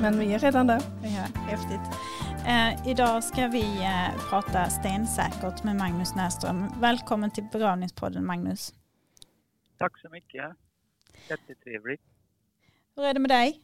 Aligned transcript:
men 0.00 0.18
vi 0.18 0.34
är 0.34 0.38
redan 0.38 0.66
där. 0.66 0.80
Ja, 1.02 1.26
häftigt. 1.34 1.80
Eh, 2.46 2.90
idag 2.90 3.24
ska 3.24 3.46
vi 3.48 3.82
eh, 3.84 4.30
prata 4.30 4.64
stensäkert 4.64 5.64
med 5.64 5.76
Magnus 5.76 6.14
Näström. 6.14 6.68
Välkommen 6.80 7.30
till 7.30 7.44
begravningspodden 7.52 8.26
Magnus. 8.26 8.74
Tack 9.78 9.98
så 9.98 10.08
mycket. 10.08 10.52
Jättetrevligt. 11.28 12.02
Hur 12.96 13.04
är 13.04 13.14
det 13.14 13.20
med 13.20 13.30
dig? 13.30 13.60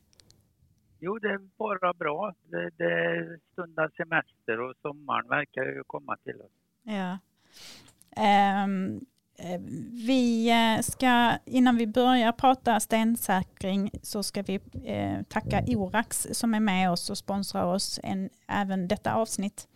Jo, 0.99 1.19
det 1.19 1.29
är 1.29 1.39
bara 1.39 1.95
bra. 1.95 2.35
Det, 2.45 2.71
det 2.77 3.39
stundar 3.53 3.91
semester 3.97 4.61
och 4.61 4.75
sommaren 4.83 5.29
verkar 5.29 5.63
ju 5.63 5.83
komma 5.87 6.17
till 6.17 6.41
oss. 6.41 6.53
Ja. 6.83 7.19
Um, 8.65 9.07
Eh, 9.39 9.61
vi 9.93 10.51
eh, 10.51 10.83
ska, 10.83 11.39
innan 11.45 11.77
vi 11.77 11.87
börjar 11.87 12.33
prata 12.33 12.81
stensäkring 12.81 13.91
så 14.03 14.23
ska 14.23 14.43
vi 14.43 14.61
eh, 14.85 15.23
tacka 15.23 15.65
Orax 15.67 16.27
som 16.33 16.55
är 16.55 16.61
med 16.61 16.91
oss 16.91 17.11
och 17.11 17.19
sponsrar 17.19 17.65
oss 17.65 18.01
en, 18.03 18.31
även 18.49 18.89
detta 18.89 19.15
avsnitt. 19.15 19.69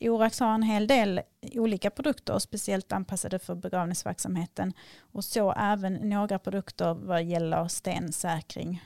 Orax 0.00 0.40
har 0.40 0.54
en 0.54 0.62
hel 0.62 0.86
del 0.86 1.20
olika 1.52 1.90
produkter, 1.90 2.38
speciellt 2.38 2.92
anpassade 2.92 3.38
för 3.38 3.54
begravningsverksamheten 3.54 4.72
och 4.98 5.24
så 5.24 5.52
även 5.52 5.94
några 5.94 6.38
produkter 6.38 6.94
vad 6.94 7.24
gäller 7.24 7.68
stensäkring. 7.68 8.82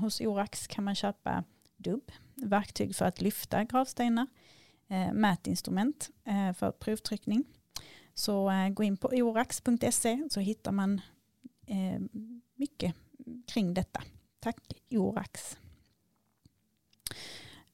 Hos 0.00 0.20
Orax 0.20 0.66
kan 0.66 0.84
man 0.84 0.94
köpa 0.94 1.44
dubb, 1.76 2.12
verktyg 2.34 2.96
för 2.96 3.04
att 3.04 3.20
lyfta 3.20 3.64
gravstenar, 3.64 4.26
mätinstrument 5.12 6.10
för 6.54 6.70
provtryckning. 6.70 7.44
Så 8.18 8.50
eh, 8.50 8.68
gå 8.68 8.82
in 8.82 8.96
på 8.96 9.08
orax.se 9.08 10.28
så 10.30 10.40
hittar 10.40 10.72
man 10.72 11.00
eh, 11.66 12.00
mycket 12.54 12.94
kring 13.46 13.74
detta. 13.74 14.02
Tack 14.40 14.56
Orax. 14.90 15.58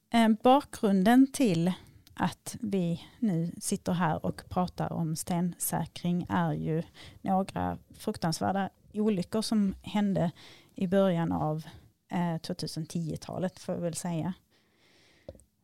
Eh, 0.09 0.29
bakgrunden 0.43 1.31
till 1.31 1.73
att 2.13 2.57
vi 2.59 3.01
nu 3.19 3.51
sitter 3.61 3.91
här 3.91 4.25
och 4.25 4.49
pratar 4.49 4.93
om 4.93 5.15
stensäkring 5.15 6.25
är 6.29 6.53
ju 6.53 6.83
några 7.21 7.77
fruktansvärda 7.93 8.69
olyckor 8.93 9.41
som 9.41 9.75
hände 9.81 10.31
i 10.75 10.87
början 10.87 11.31
av 11.31 11.63
2010-talet 12.41 13.59
får 13.59 13.75
jag 13.75 13.81
väl 13.81 13.93
säga. 13.93 14.33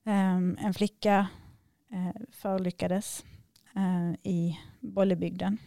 En 0.04 0.74
flicka 0.74 1.28
förolyckades 2.32 3.24
Eh, 3.80 4.14
i 4.24 4.60
Bollebygden 4.80 5.58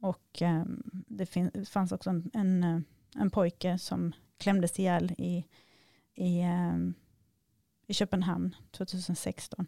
och 0.00 0.42
ehm, 0.42 0.82
det 1.08 1.26
fanns 1.68 1.92
också 1.92 2.10
en, 2.10 2.30
en, 2.34 2.64
eh, 2.64 2.80
en 3.14 3.30
pojke 3.30 3.78
som 3.78 4.12
klämdes 4.38 4.78
ihjäl 4.78 5.14
i, 5.18 5.44
i, 6.14 6.40
eh, 6.40 6.76
i 7.86 7.94
Köpenhamn 7.94 8.56
2016. 8.70 9.66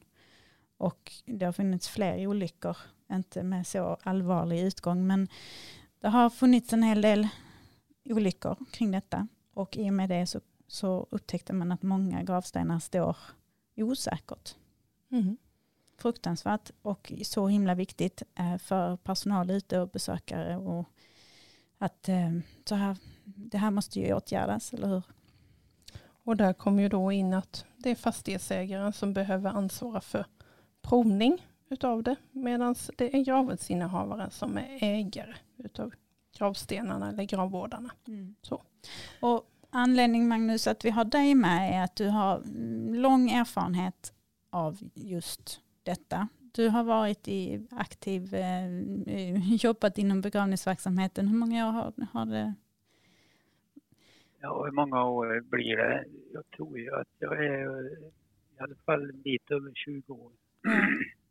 Och 0.76 1.12
det 1.24 1.44
har 1.44 1.52
funnits 1.52 1.88
fler 1.88 2.26
olyckor, 2.26 2.76
inte 3.12 3.42
med 3.42 3.66
så 3.66 3.96
allvarlig 4.02 4.60
utgång, 4.60 5.06
men 5.06 5.28
det 6.00 6.08
har 6.08 6.30
funnits 6.30 6.72
en 6.72 6.82
hel 6.82 7.02
del 7.02 7.28
olyckor 8.04 8.56
kring 8.72 8.90
detta. 8.90 9.28
Och 9.54 9.76
i 9.76 9.90
och 9.90 9.94
med 9.94 10.08
det 10.08 10.26
så, 10.26 10.40
så 10.68 11.06
upptäckte 11.10 11.52
man 11.52 11.72
att 11.72 11.82
många 11.82 12.22
gravstenar 12.22 12.78
står 12.78 13.16
osäkert. 13.76 14.54
Mm. 15.10 15.36
Fruktansvärt 15.96 16.70
och 16.82 17.12
så 17.22 17.48
himla 17.48 17.74
viktigt 17.74 18.22
eh, 18.34 18.58
för 18.58 18.96
personal 18.96 19.50
ute 19.50 19.80
och 19.80 19.88
besökare. 19.88 20.56
Och 20.56 20.88
att 21.78 22.08
eh, 22.08 22.32
så 22.64 22.74
här, 22.74 22.96
det 23.24 23.58
här 23.58 23.70
måste 23.70 24.00
ju 24.00 24.14
åtgärdas, 24.14 24.72
eller 24.72 24.88
hur? 24.88 25.02
Och 26.24 26.36
där 26.36 26.52
kommer 26.52 26.82
ju 26.82 26.88
då 26.88 27.12
in 27.12 27.34
att 27.34 27.64
det 27.76 27.90
är 27.90 27.94
fastighetsägaren 27.94 28.92
som 28.92 29.12
behöver 29.12 29.50
ansvara 29.50 30.00
för 30.00 30.26
provning 30.82 31.46
utav 31.68 32.02
det. 32.02 32.16
Medan 32.30 32.74
det 32.96 33.16
är 33.16 33.24
gravrättsinnehavaren 33.24 34.30
som 34.30 34.58
är 34.58 34.78
ägare 34.80 35.34
utav 35.56 35.92
gravstenarna 36.38 37.08
eller 37.08 37.24
gravvårdarna. 37.24 37.90
Mm. 38.06 38.34
Så. 38.42 38.62
Och 39.20 39.50
anledning 39.70 40.28
Magnus 40.28 40.66
att 40.66 40.84
vi 40.84 40.90
har 40.90 41.04
dig 41.04 41.34
med 41.34 41.74
är 41.74 41.84
att 41.84 41.96
du 41.96 42.08
har 42.08 42.42
lång 42.94 43.30
erfarenhet 43.30 44.12
av 44.50 44.78
just 44.94 45.60
detta. 45.84 46.28
Du 46.54 46.68
har 46.68 46.84
varit 46.84 47.28
i 47.28 47.66
aktiv, 47.70 48.34
eh, 48.34 49.54
jobbat 49.64 49.98
inom 49.98 50.20
begravningsverksamheten. 50.20 51.28
Hur 51.28 51.38
många 51.38 51.68
år 51.68 51.72
har, 51.72 51.92
har 52.12 52.26
det? 52.26 52.54
Ja, 54.40 54.64
hur 54.64 54.72
många 54.72 55.04
år 55.04 55.40
blir 55.40 55.76
det? 55.76 56.04
Jag 56.32 56.50
tror 56.56 56.78
ju 56.78 56.94
att 56.94 57.08
jag 57.18 57.44
är 57.44 57.92
i 58.54 58.58
alla 58.58 58.74
fall 58.86 59.10
en 59.10 59.22
bit 59.22 59.50
över 59.50 59.72
20 59.74 60.12
år. 60.12 60.32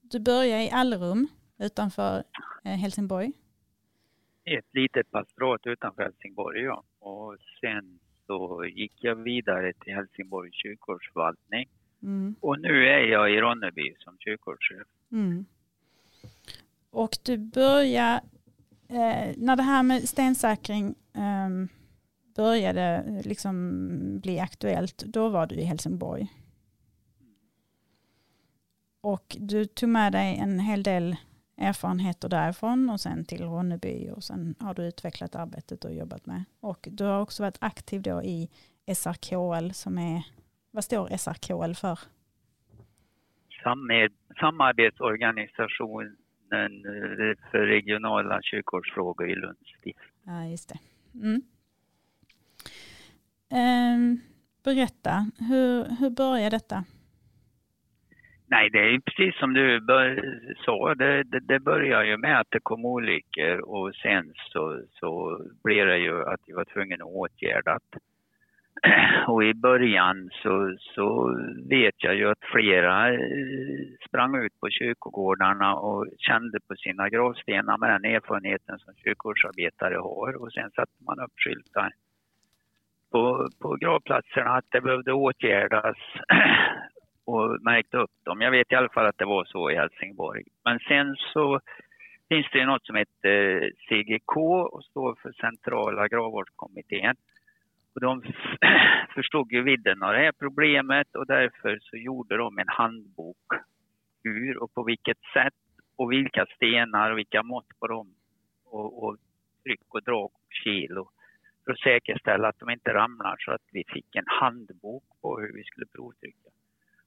Du 0.02 0.20
började 0.20 0.64
i 0.64 0.70
Allrum 0.72 1.28
utanför 1.60 2.24
eh, 2.64 2.72
Helsingborg. 2.72 3.32
Ett 4.46 4.74
litet 4.74 5.12
pastorat 5.12 5.62
utanför 5.68 6.04
Helsingborg, 6.04 6.62
ja. 6.62 6.84
Och 7.00 7.38
sen 7.62 8.00
så 8.28 8.66
gick 8.66 8.94
jag 9.04 9.16
vidare 9.16 9.74
till 9.74 9.94
Helsingborgs 9.94 10.56
kyrkogårdsförvaltning. 10.56 11.70
Mm. 12.04 12.36
Och 12.40 12.60
nu 12.60 12.88
är 12.88 13.00
jag 13.00 13.32
i 13.32 13.42
Ronneby 13.42 13.96
som 14.00 14.18
kyrkogårdschef. 14.20 14.88
Mm. 15.12 15.46
Och 16.90 17.18
du 17.24 17.38
började, 17.38 18.22
eh, 18.88 19.34
när 19.38 19.56
det 19.56 19.64
här 19.64 19.84
med 19.84 20.10
stensäkring 20.10 20.96
eh, 21.14 21.50
började 22.36 23.04
liksom 23.26 24.20
bli 24.20 24.40
aktuellt, 24.40 24.98
då 24.98 25.30
var 25.30 25.48
du 25.48 25.56
i 25.56 25.64
Helsingborg. 25.64 26.28
Och 29.02 29.38
du 29.40 29.66
tog 29.66 29.90
med 29.90 30.12
dig 30.12 30.38
en 30.38 30.60
hel 30.60 30.84
del 30.84 31.16
erfarenheter 31.58 32.30
därifrån 32.30 32.90
och 32.90 33.02
sen 33.02 33.26
till 33.26 33.44
Ronneby 33.44 34.10
och 34.10 34.24
sen 34.24 34.56
har 34.60 34.74
du 34.74 34.84
utvecklat 34.84 35.36
arbetet 35.36 35.86
och 35.86 35.94
jobbat 35.94 36.26
med. 36.26 36.44
Och 36.60 36.88
du 36.92 37.04
har 37.04 37.22
också 37.22 37.44
varit 37.44 37.58
aktiv 37.60 38.02
då 38.02 38.24
i 38.24 38.50
SRKL 38.96 39.72
som 39.74 39.98
är, 39.98 40.24
vad 40.74 40.84
står 40.84 41.18
SRKL 41.18 41.74
för? 41.74 42.00
Samarbetsorganisationen 44.40 46.16
eh, 46.52 47.38
för 47.52 47.66
regionala 47.66 48.42
kyrkogårdsfrågor 48.42 49.30
i 49.30 49.36
Lunds 49.36 49.70
stift. 49.80 50.00
Ja, 50.24 50.46
just 50.46 50.70
det. 50.70 50.80
Mm. 51.20 51.42
Um, 53.52 54.22
berätta, 54.64 55.32
hur, 55.40 55.86
hur 56.00 56.10
började 56.10 56.56
detta? 56.56 56.84
Nej, 58.46 58.70
det 58.70 58.80
är 58.80 59.00
precis 59.00 59.40
som 59.40 59.54
du 59.54 59.80
sa. 60.66 60.96
Det, 60.96 61.24
det, 61.24 61.40
det 61.40 61.60
började 61.60 62.08
ju 62.08 62.18
med 62.18 62.40
att 62.40 62.52
det 62.52 62.60
kom 62.60 62.86
olyckor 62.86 63.60
och 63.60 63.96
sen 63.96 64.34
så, 64.36 64.82
så 64.92 65.42
blev 65.64 65.88
det 65.88 65.98
ju 65.98 66.24
att 66.24 66.42
jag 66.46 66.56
var 66.56 66.66
tvungen 66.66 67.02
att 67.02 67.08
åtgärda 67.08 67.80
det. 67.92 68.00
Och 69.28 69.44
i 69.44 69.54
början 69.54 70.30
så, 70.44 70.76
så 70.80 71.38
vet 71.70 71.96
jag 71.98 72.16
ju 72.16 72.30
att 72.30 72.44
flera 72.52 73.14
eh, 73.14 73.20
sprang 74.08 74.36
ut 74.46 74.60
på 74.60 74.70
kyrkogårdarna 74.70 75.76
och 75.76 76.08
kände 76.18 76.60
på 76.68 76.76
sina 76.76 77.10
gravstenar 77.10 77.78
med 77.78 77.90
den 77.90 78.16
erfarenheten 78.16 78.80
som 78.80 78.94
kyrkogårdsarbetare 78.96 79.96
har. 79.96 80.42
Och 80.42 80.54
sen 80.54 80.72
satte 80.72 81.04
man 81.08 81.20
upp 81.20 81.34
skyltar 81.36 81.92
på, 83.12 83.48
på 83.62 83.76
gravplatserna 83.76 84.50
att 84.50 84.66
det 84.72 84.82
behövde 84.82 85.14
åtgärdas 85.14 85.98
och 87.26 87.62
märkte 87.62 87.98
upp 87.98 88.16
dem. 88.24 88.42
Jag 88.42 88.52
vet 88.52 88.72
i 88.72 88.76
alla 88.76 88.90
fall 88.90 89.06
att 89.06 89.18
det 89.18 89.26
var 89.26 89.46
så 89.46 89.72
i 89.72 89.76
Helsingborg. 89.76 90.44
Men 90.66 90.80
sen 90.80 91.16
så 91.34 91.60
finns 92.30 92.48
det 92.54 92.66
något 92.66 92.86
som 92.86 92.96
heter 92.96 93.72
CGK 93.88 94.38
och 94.72 94.84
står 94.84 95.16
för 95.22 95.32
Centrala 95.32 96.08
gravvårdskommittén. 96.08 97.16
Och 97.96 98.02
de 98.02 98.22
förstod 99.16 99.52
ju 99.52 99.64
vidden 99.64 100.04
av 100.04 100.14
det 100.14 100.20
här 100.20 100.32
problemet 100.32 101.16
och 101.16 101.28
därför 101.28 101.80
så 101.82 101.98
gjorde 101.98 102.38
de 102.38 102.60
en 102.60 102.68
handbok 102.68 103.48
hur 104.24 104.64
och 104.64 104.74
på 104.74 104.84
vilket 104.84 105.22
sätt 105.34 105.54
och 105.96 106.12
vilka 106.12 106.46
stenar 106.46 107.12
och 107.12 107.18
vilka 107.18 107.44
mått 107.44 107.80
på 107.80 107.88
dem 107.88 108.16
och, 108.66 109.04
och 109.04 109.18
tryck 109.64 109.88
och 109.88 110.04
drag 110.04 110.26
och 110.26 110.54
kilo 110.64 111.10
för 111.66 111.72
att 111.72 111.80
säkerställa 111.80 112.48
att 112.48 112.60
de 112.60 112.70
inte 112.70 112.94
ramlar 112.94 113.36
så 113.40 113.52
att 113.52 113.68
vi 113.72 113.84
fick 113.88 114.16
en 114.16 114.28
handbok 114.28 115.04
på 115.22 115.40
hur 115.40 115.54
vi 115.54 115.64
skulle 115.64 115.86
provtrycka. 115.86 116.50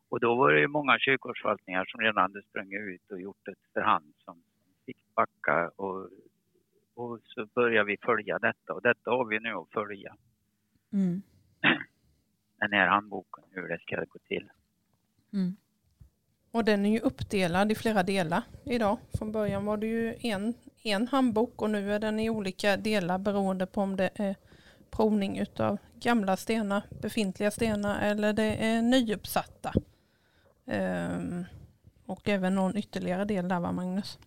Och 0.09 0.21
då 0.21 0.35
var 0.35 0.53
det 0.53 0.69
många 0.69 0.99
kyrkogårdsförvaltningar 0.99 1.85
som 1.85 2.01
redan 2.01 2.23
hade 2.23 2.43
sprungit 2.43 2.81
ut 2.81 3.11
och 3.11 3.21
gjort 3.21 3.49
ett 3.49 3.73
för 3.73 3.81
hand 3.81 4.15
som 4.25 4.43
fick 4.87 4.97
backa 5.15 5.69
och, 5.77 6.09
och 6.95 7.21
så 7.25 7.47
började 7.47 7.87
vi 7.87 7.97
följa 8.03 8.39
detta 8.39 8.75
och 8.75 8.83
detta 8.83 9.11
har 9.11 9.25
vi 9.25 9.41
nu 9.41 9.53
att 9.55 9.73
följa. 9.73 10.17
Mm. 10.93 11.23
Den 12.61 12.73
här 12.73 12.87
handboken, 12.87 13.45
hur 13.51 13.69
det 13.69 13.79
ska 13.79 13.97
gå 13.97 14.19
till. 14.29 14.51
Mm. 15.33 15.57
Och 16.51 16.65
den 16.65 16.87
är 16.87 16.91
ju 16.91 17.01
uppdelad 17.01 17.73
i 17.73 17.75
flera 17.75 18.03
delar 18.03 18.43
idag. 18.65 18.99
Från 19.19 19.33
början 19.33 19.65
var 19.65 19.77
det 19.77 19.87
ju 19.87 20.17
en, 20.21 20.55
en 20.83 21.09
handbok 21.09 21.63
och 21.63 21.71
nu 21.71 21.93
är 21.93 21.99
den 21.99 22.21
i 22.21 22.31
olika 22.31 22.77
delar 22.77 23.19
beroende 23.19 23.67
på 23.67 23.81
om 23.81 23.97
det 23.97 24.11
är 24.15 24.37
provning 24.91 25.45
av 25.59 25.79
gamla 25.95 26.37
stenar, 26.37 26.83
befintliga 27.03 27.51
stenar 27.51 28.01
eller 28.01 28.33
det 28.33 28.67
är 28.67 28.83
nyuppsatta. 28.83 29.73
Um, 30.65 31.45
och 32.07 32.29
även 32.29 32.55
någon 32.55 32.77
ytterligare 32.77 33.25
del 33.25 33.49
där 33.49 33.61
va 33.61 33.73
Magnus? 33.73 34.19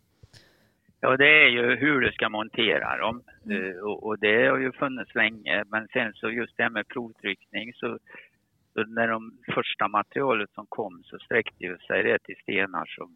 Ja, 1.01 1.17
det 1.17 1.43
är 1.43 1.47
ju 1.47 1.75
hur 1.75 2.01
du 2.01 2.11
ska 2.11 2.29
montera 2.29 2.97
dem 2.97 3.23
mm. 3.45 3.61
uh, 3.61 3.81
och, 3.81 4.19
det 4.19 4.47
har 4.47 4.57
ju 4.57 4.71
funnits 4.71 5.15
länge. 5.15 5.63
Men 5.67 5.87
sen 5.87 6.13
så 6.13 6.29
just 6.29 6.57
det 6.57 6.63
här 6.63 6.69
med 6.69 6.87
provtryckning 6.87 7.73
så, 7.73 7.97
så 8.73 8.83
när 8.83 9.07
de 9.07 9.31
första 9.53 9.87
materialet 9.87 10.49
som 10.51 10.65
kom 10.69 11.03
så 11.03 11.19
sträckte 11.19 11.63
ju 11.63 11.77
sig 11.77 12.03
det 12.03 12.19
till 12.23 12.35
stenar 12.41 12.85
som 12.85 13.11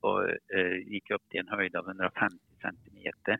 var, 0.00 0.38
uh, 0.56 0.78
gick 0.92 1.10
upp 1.10 1.22
till 1.30 1.40
en 1.40 1.48
höjd 1.48 1.76
av 1.76 1.88
150 1.88 2.36
centimeter. 2.62 3.38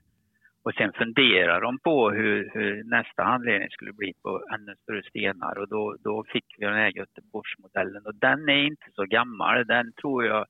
Och 0.65 0.75
sen 0.75 0.93
funderar 0.93 1.61
de 1.61 1.79
på 1.79 2.11
hur, 2.11 2.51
hur, 2.55 2.85
nästa 2.85 3.23
handledning 3.23 3.71
skulle 3.71 3.93
bli 3.93 4.13
på 4.23 4.43
ännu 4.55 4.75
större 4.83 5.03
stenar 5.03 5.59
och 5.59 5.69
då, 5.69 5.97
då 6.05 6.25
fick 6.33 6.45
vi 6.59 6.65
den 6.65 6.75
här 6.75 6.97
Göteborgsmodellen 6.97 8.07
och 8.07 8.15
den 8.15 8.49
är 8.49 8.63
inte 8.67 8.87
så 8.95 9.05
gammal. 9.05 9.67
Den 9.67 9.93
tror 9.93 10.25
jag 10.25 10.47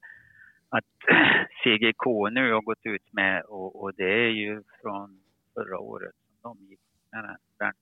att 0.76 0.84
CGK 1.64 2.04
nu 2.30 2.52
har 2.52 2.62
gått 2.62 2.86
ut 2.86 3.12
med 3.12 3.42
och, 3.42 3.82
och 3.82 3.94
det 3.94 4.12
är 4.12 4.30
ju 4.30 4.62
från 4.82 5.20
förra 5.54 5.78
året 5.78 6.14
som 6.42 6.56
de 6.58 6.66
gick 6.66 6.80
med 7.12 7.36
den. 7.58 7.72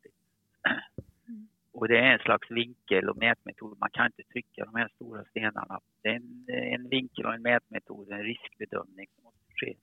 Mm. 1.28 1.48
Och 1.72 1.88
det 1.88 1.98
är 1.98 2.12
en 2.12 2.18
slags 2.18 2.50
vinkel 2.50 3.08
och 3.08 3.16
mätmetod. 3.16 3.78
Man 3.78 3.90
kan 3.90 4.06
inte 4.06 4.22
trycka 4.32 4.64
de 4.64 4.74
här 4.74 4.88
stora 4.94 5.24
stenarna. 5.24 5.80
Det 6.02 6.08
är 6.08 6.14
en, 6.14 6.46
en 6.48 6.88
vinkel 6.88 7.26
och 7.26 7.34
en 7.34 7.42
mätmetod, 7.42 8.12
en 8.12 8.22
riskbedömning 8.22 9.06
som 9.14 9.24
måste 9.24 9.52
ske. 9.56 9.76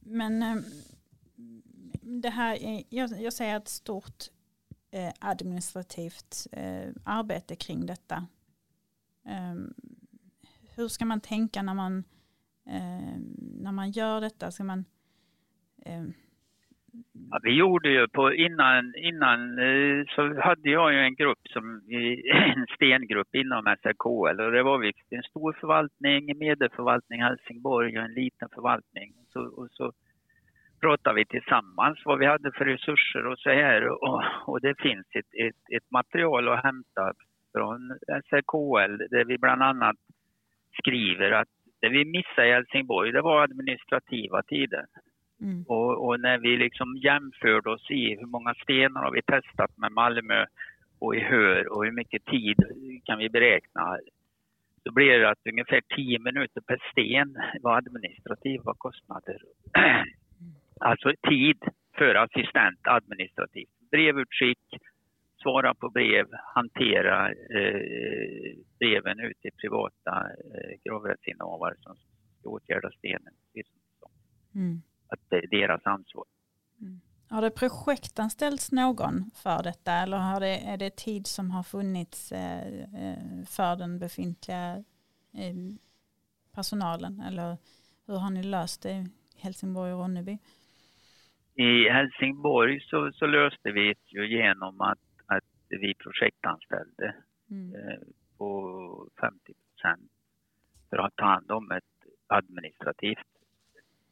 Men 0.00 0.42
eh, 0.42 0.56
det 2.02 2.30
här 2.30 2.62
är, 2.62 2.82
jag, 2.88 3.10
jag 3.20 3.32
säger 3.32 3.56
ett 3.56 3.68
stort 3.68 4.24
eh, 4.90 5.12
administrativt 5.20 6.46
eh, 6.52 6.88
arbete 7.04 7.56
kring 7.56 7.86
detta. 7.86 8.26
Hur 10.78 10.88
ska 10.88 11.04
man 11.04 11.20
tänka 11.20 11.62
när 11.62 11.74
man, 11.74 12.04
eh, 12.66 13.16
när 13.64 13.72
man 13.72 13.90
gör 13.90 14.20
detta? 14.20 14.50
Ska 14.50 14.64
man, 14.64 14.84
eh... 15.86 16.04
ja, 17.30 17.40
vi 17.42 17.52
gjorde 17.52 17.88
ju 17.88 18.08
på 18.08 18.34
innan, 18.34 18.94
innan 18.96 19.58
eh, 19.58 20.04
så 20.14 20.40
hade 20.40 20.70
jag 20.70 20.92
ju 20.92 20.98
en 20.98 21.14
grupp 21.14 21.48
som 21.48 21.64
en 22.54 22.66
stengrupp 22.74 23.34
inom 23.34 23.76
SRKL 23.82 24.40
och 24.40 24.52
det 24.52 24.62
var 24.62 24.78
vi 24.78 24.92
en 25.10 25.22
stor 25.22 25.52
förvaltning, 25.60 26.30
en 26.30 26.38
medelförvaltning 26.38 27.22
Helsingborg 27.22 27.98
och 27.98 28.04
en 28.04 28.14
liten 28.14 28.48
förvaltning. 28.54 29.14
Så, 29.32 29.40
och 29.40 29.68
så 29.70 29.92
pratade 30.80 31.16
vi 31.16 31.26
tillsammans 31.26 31.98
vad 32.04 32.18
vi 32.18 32.26
hade 32.26 32.52
för 32.52 32.64
resurser 32.64 33.26
och 33.26 33.38
så 33.38 33.50
här 33.50 33.88
och, 33.88 34.22
och 34.44 34.60
det 34.60 34.74
finns 34.78 35.06
ett, 35.14 35.32
ett, 35.46 35.76
ett 35.76 35.90
material 35.90 36.48
att 36.48 36.62
hämta 36.62 37.12
från 37.52 37.98
SRKL 38.28 38.96
där 39.10 39.24
vi 39.24 39.38
bland 39.38 39.62
annat 39.62 39.96
skriver 40.78 41.30
att 41.32 41.48
det 41.80 41.88
vi 41.88 42.04
missade 42.04 42.48
i 42.48 42.52
Helsingborg 42.52 43.12
det 43.12 43.22
var 43.22 43.42
administrativa 43.42 44.42
tider. 44.42 44.84
Mm. 45.40 45.64
Och, 45.68 46.06
och, 46.06 46.20
när 46.20 46.38
vi 46.38 46.56
liksom 46.56 46.96
jämförde 46.96 47.70
oss 47.70 47.90
i 47.90 48.16
hur 48.16 48.26
många 48.26 48.54
stenar 48.54 49.02
har 49.02 49.12
vi 49.12 49.22
testat 49.22 49.76
med 49.76 49.92
Malmö 49.92 50.44
och 50.98 51.16
i 51.16 51.20
Hör 51.20 51.72
och 51.72 51.84
hur 51.84 51.92
mycket 51.92 52.24
tid 52.24 52.56
kan 53.04 53.18
vi 53.18 53.28
beräkna 53.28 53.98
så 54.88 54.92
blir 54.92 55.18
det 55.18 55.30
att 55.30 55.46
ungefär 55.46 55.80
10 55.96 56.18
minuter 56.18 56.60
per 56.60 56.78
sten 56.92 57.36
var 57.62 57.76
administrativa 57.76 58.74
kostnader. 58.74 59.38
Alltså 60.80 61.12
tid 61.28 61.58
för 61.96 62.14
assistent 62.14 62.78
administrativt. 62.82 63.90
Brevutskick, 63.90 64.58
svara 65.48 65.74
på 65.74 65.88
brev, 65.88 66.26
hantera 66.54 67.28
eh, 67.30 68.56
breven 68.78 69.20
ut 69.20 69.40
till 69.40 69.52
privata 69.52 70.30
eh, 70.54 70.80
gravrättsinnehavare 70.84 71.74
som 71.80 71.96
ska 72.40 72.50
åtgärda 72.50 72.90
stenen. 72.90 73.34
Mm. 74.54 74.82
Att 75.08 75.20
det 75.28 75.36
är 75.36 75.46
deras 75.46 75.86
ansvar. 75.86 76.24
Mm. 76.80 77.00
Har 77.30 77.42
det 77.42 77.50
projektanställts 77.50 78.72
någon 78.72 79.30
för 79.34 79.62
detta 79.62 79.92
eller 79.92 80.16
har 80.16 80.40
det, 80.40 80.58
är 80.58 80.76
det 80.76 80.96
tid 80.96 81.26
som 81.26 81.50
har 81.50 81.62
funnits 81.62 82.32
eh, 82.32 82.82
eh 83.04 83.44
för 83.46 83.76
den 83.76 83.98
befintliga 83.98 84.84
eh, 85.34 85.54
personalen 86.54 87.20
eller 87.20 87.56
hur 88.06 88.16
har 88.16 88.30
ni 88.30 88.42
löst 88.42 88.82
det 88.82 88.90
i 88.90 89.06
Helsingborg 89.36 89.92
och 89.92 90.00
Ronneby? 90.00 90.38
I 91.54 91.88
Helsingborg 91.88 92.80
så, 92.80 93.12
så 93.12 93.26
löste 93.26 93.72
vi 93.72 93.94
det 94.12 94.26
genom 94.26 94.80
att 94.80 95.07
vi 95.68 95.94
projektanställde 95.94 97.14
mm. 97.50 97.74
eh, 97.74 97.98
på 98.38 99.08
50 99.20 99.38
procent 99.54 100.10
för 100.90 100.98
att 100.98 101.16
ta 101.16 101.24
hand 101.24 101.50
om 101.50 101.70
ett 101.70 101.84
administrativt 102.26 103.26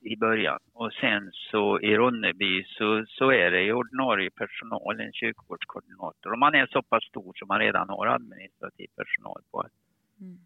i 0.01 0.17
början. 0.17 0.59
Och 0.73 0.93
sen 0.93 1.31
så 1.33 1.81
i 1.81 1.97
Ronneby 1.97 2.65
så, 2.65 3.05
så 3.09 3.31
är 3.33 3.51
det 3.51 3.73
ordinarie 3.73 4.31
personal, 4.31 5.01
en 5.01 5.13
kyrkogårdskoordinator. 5.13 6.33
Och 6.33 6.39
man 6.39 6.55
är 6.55 6.67
så 6.67 6.83
pass 6.83 7.05
stor 7.05 7.33
som 7.35 7.49
man 7.49 7.61
redan 7.61 7.89
har 7.89 8.07
administrativ 8.07 8.89
personal 8.97 9.43
på. 9.51 9.67
Mm. 10.21 10.39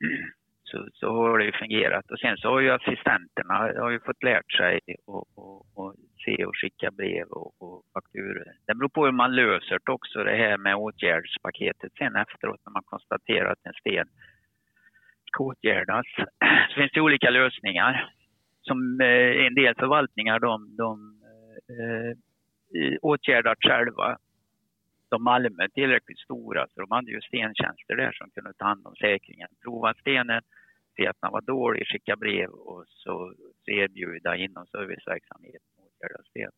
Så, 0.70 0.88
så 0.92 1.12
har 1.12 1.38
det 1.38 1.44
ju 1.44 1.52
fungerat. 1.52 2.10
Och 2.10 2.18
sen 2.18 2.36
så 2.36 2.48
har 2.48 2.60
ju 2.60 2.70
assistenterna 2.70 3.54
har 3.54 3.90
ju 3.90 4.00
fått 4.00 4.22
lärt 4.22 4.52
sig 4.52 4.80
att 5.06 5.96
se 6.24 6.44
och 6.44 6.56
skicka 6.56 6.90
brev 6.90 7.26
och, 7.26 7.62
och 7.62 7.82
fakturor. 7.92 8.44
Det 8.66 8.74
beror 8.74 8.88
på 8.88 9.04
hur 9.04 9.12
man 9.12 9.34
löser 9.34 9.78
det 9.84 9.92
också, 9.92 10.24
det 10.24 10.36
här 10.36 10.56
med 10.56 10.76
åtgärdspaketet 10.76 11.92
sen 11.98 12.16
efteråt 12.16 12.60
när 12.66 12.72
man 12.72 12.82
konstaterar 12.82 13.52
att 13.52 13.66
en 13.66 13.72
sten 13.72 14.08
ska 15.26 15.44
åtgärdas. 15.44 16.06
Så 16.68 16.74
finns 16.74 16.92
det 16.92 17.00
olika 17.00 17.30
lösningar. 17.30 18.14
Som 18.62 19.00
eh, 19.00 19.46
en 19.46 19.54
del 19.54 19.74
förvaltningar 19.74 20.38
de, 20.38 20.76
de 20.76 21.20
eh, 21.68 22.16
åtgärdar 23.02 23.56
själva. 23.60 24.18
De 25.10 25.24
Malmö 25.24 25.68
tillräckligt 25.68 26.18
stora 26.18 26.66
så 26.68 26.80
de 26.80 26.90
hade 26.90 27.10
ju 27.10 27.20
stentjänster 27.20 27.96
där 27.96 28.12
som 28.12 28.30
kunde 28.30 28.52
ta 28.52 28.64
hand 28.64 28.86
om 28.86 28.94
säkringen. 28.96 29.48
Prova 29.64 29.94
stenen, 29.94 30.42
se 30.96 31.06
att 31.06 31.20
den 31.20 31.32
var 31.32 31.40
dålig, 31.40 31.86
skicka 31.86 32.16
brev 32.16 32.50
och 32.50 32.84
så, 32.86 33.34
så 33.64 33.70
erbjuda 33.70 34.36
inom 34.36 34.66
serviceverksamhet 34.66 35.62
Gärdalssten. 36.00 36.52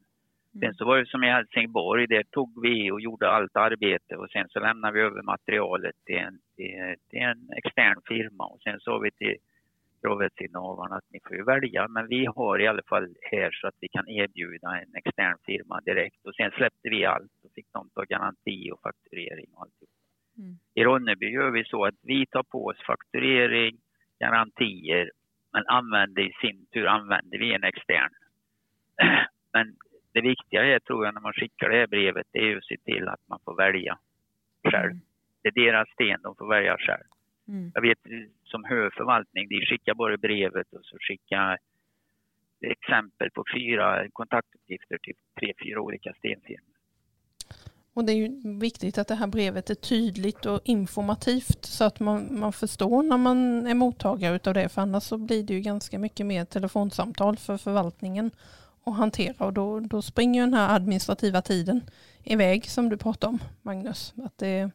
Mm. 0.55 0.61
Sen 0.61 0.75
så 0.75 0.85
var 0.85 0.99
det 0.99 1.07
som 1.07 1.25
i 1.25 1.31
Helsingborg, 1.31 2.07
där 2.07 2.23
tog 2.23 2.63
vi 2.63 2.91
och 2.91 3.01
gjorde 3.01 3.31
allt 3.31 3.57
arbete 3.57 4.17
och 4.17 4.31
sen 4.31 4.49
så 4.49 4.61
lämnade 4.61 4.95
vi 4.95 5.01
över 5.01 5.23
materialet 5.23 5.97
till 6.05 6.17
en, 6.17 6.39
till, 6.57 6.95
till 7.11 7.21
en 7.21 7.51
extern 7.57 8.01
firma 8.09 8.45
och 8.47 8.63
sen 8.63 8.81
sa 8.81 8.99
vi 8.99 9.11
till 9.11 9.37
gravrättsinnehavarna 10.03 10.97
att 10.97 11.11
ni 11.11 11.21
får 11.27 11.37
ju 11.37 11.45
välja 11.45 11.89
men 11.89 12.09
vi 12.09 12.27
har 12.27 12.59
i 12.61 12.67
alla 12.67 12.83
fall 12.89 13.15
här 13.31 13.51
så 13.53 13.67
att 13.67 13.75
vi 13.81 13.89
kan 13.89 14.09
erbjuda 14.09 14.81
en 14.81 14.95
extern 14.95 15.39
firma 15.47 15.81
direkt 15.81 16.27
och 16.27 16.35
sen 16.35 16.51
släppte 16.51 16.89
vi 16.91 17.05
allt 17.05 17.33
och 17.45 17.53
fick 17.55 17.67
de 17.73 17.91
ta 17.95 18.03
garanti 18.03 18.71
och 18.73 18.81
fakturering 18.83 19.51
och 19.55 19.63
allt. 19.63 19.73
Mm. 20.39 20.55
I 20.75 20.85
Ronneby 20.85 21.27
gör 21.27 21.51
vi 21.51 21.65
så 21.65 21.85
att 21.85 21.99
vi 22.03 22.27
tar 22.27 22.43
på 22.43 22.67
oss 22.67 22.87
fakturering, 22.87 23.77
garantier 24.23 25.11
men 25.53 25.65
använder 25.67 26.23
i 26.23 26.33
sin 26.41 26.67
tur 26.73 26.87
använder 26.87 27.39
vi 27.39 27.55
en 27.55 27.65
extern 27.65 28.13
men 29.53 29.77
det 30.13 30.21
viktiga 30.21 30.65
är, 30.65 30.79
tror 30.79 31.05
jag, 31.05 31.15
när 31.15 31.21
man 31.21 31.33
skickar 31.33 31.69
det 31.69 31.77
här 31.77 31.87
brevet, 31.87 32.27
det 32.33 32.39
är 32.39 32.57
att 32.57 32.65
se 32.65 32.77
till 32.77 33.09
att 33.09 33.29
man 33.29 33.39
får 33.45 33.57
välja 33.57 33.99
själv. 34.71 34.91
Mm. 34.91 35.01
Det 35.43 35.49
är 35.49 35.65
deras 35.65 35.89
sten, 35.89 36.23
de 36.23 36.37
får 36.37 36.49
välja 36.49 36.77
själv. 36.79 37.09
Mm. 37.49 37.71
Jag 37.75 37.83
vet 37.83 37.99
som 38.45 38.65
förvaltning, 38.65 39.49
de 39.49 39.67
skickar 39.67 39.95
bara 39.95 40.17
brevet 40.17 40.73
och 40.73 40.85
så 40.85 40.97
skickar 41.01 41.59
exempel 42.61 43.31
på 43.31 43.45
fyra 43.55 44.09
kontaktuppgifter 44.13 44.99
till 44.99 45.15
tre, 45.41 45.53
fyra 45.65 45.81
olika 45.81 46.13
stenfirmor. 46.13 46.72
Och 47.95 48.05
det 48.05 48.13
är 48.13 48.17
ju 48.17 48.59
viktigt 48.59 48.99
att 48.99 49.09
det 49.09 49.15
här 49.15 49.27
brevet 49.27 49.71
är 49.71 49.75
tydligt 49.75 50.47
och 50.47 50.61
informativt 50.65 51.65
så 51.65 51.85
att 51.85 52.01
man, 52.01 52.41
man 52.41 52.53
förstår 52.53 53.03
när 53.03 53.17
man 53.17 53.67
är 53.67 53.75
mottagare 53.75 54.41
av 54.45 54.55
det. 54.55 54.69
För 54.69 54.83
annars 54.83 55.03
så 55.03 55.19
blir 55.19 55.43
det 55.43 55.55
ju 55.55 55.61
ganska 55.61 55.99
mycket 55.99 56.27
mer 56.27 56.45
telefonsamtal 56.45 57.37
för 57.37 57.57
förvaltningen 57.57 58.31
att 58.85 58.97
hantera 58.97 59.47
och 59.47 59.53
då, 59.53 59.81
då 59.81 60.03
springer 60.03 60.41
den 60.41 60.55
här 60.55 60.77
administrativa 60.77 61.43
tiden 61.43 61.81
iväg 62.25 62.71
som 62.71 62.89
du 62.89 62.97
pratade 62.97 63.31
om 63.31 63.39
Magnus. 63.63 64.15
Att 64.25 64.39
det, 64.39 64.71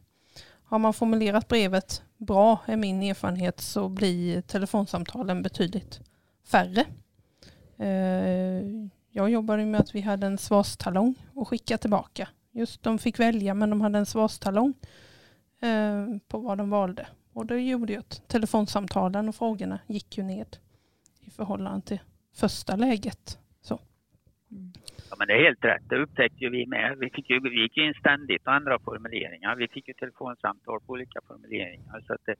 har 0.68 0.78
man 0.78 0.94
formulerat 0.94 1.48
brevet 1.48 2.02
bra 2.16 2.58
är 2.66 2.76
min 2.76 3.02
erfarenhet 3.02 3.60
så 3.60 3.88
blir 3.88 4.40
telefonsamtalen 4.42 5.42
betydligt 5.42 6.00
färre. 6.44 6.84
Eh, 7.76 8.88
jag 9.10 9.30
jobbade 9.30 9.64
med 9.64 9.80
att 9.80 9.94
vi 9.94 10.00
hade 10.00 10.26
en 10.26 10.38
svarstalong 10.38 11.14
att 11.36 11.48
skicka 11.48 11.78
tillbaka. 11.78 12.28
Just 12.58 12.82
de 12.82 12.98
fick 12.98 13.20
välja 13.20 13.54
men 13.54 13.70
de 13.70 13.80
hade 13.80 13.98
en 13.98 14.06
svarstalong 14.06 14.74
eh, 15.62 16.06
på 16.28 16.38
vad 16.38 16.58
de 16.58 16.70
valde. 16.70 17.06
Och 17.32 17.46
det 17.46 17.60
gjorde 17.60 17.92
ju 17.92 17.98
att 17.98 18.28
telefonsamtalen 18.28 19.28
och 19.28 19.34
frågorna 19.34 19.80
gick 19.86 20.18
ju 20.18 20.24
ned 20.24 20.56
i 21.20 21.30
förhållande 21.30 21.86
till 21.86 22.00
första 22.40 22.76
läget. 22.76 23.38
men 25.18 25.26
det 25.28 25.34
är 25.34 25.44
helt 25.44 25.64
rätt. 25.64 25.88
Det 25.88 25.96
upptäckte 25.96 26.44
ju 26.44 26.50
vi 26.50 26.66
med. 26.66 26.98
Vi, 26.98 27.10
fick 27.10 27.30
ju, 27.30 27.40
vi 27.40 27.62
gick 27.62 27.76
in 27.76 27.94
ständigt 27.94 28.44
på 28.44 28.50
andra 28.50 28.78
formuleringar. 28.78 29.56
Vi 29.56 29.68
fick 29.68 29.88
ju 29.88 29.94
telefonsamtal 29.94 30.80
på 30.80 30.92
olika 30.92 31.20
formuleringar. 31.26 32.00
Så 32.06 32.14
att 32.14 32.24
det, 32.26 32.34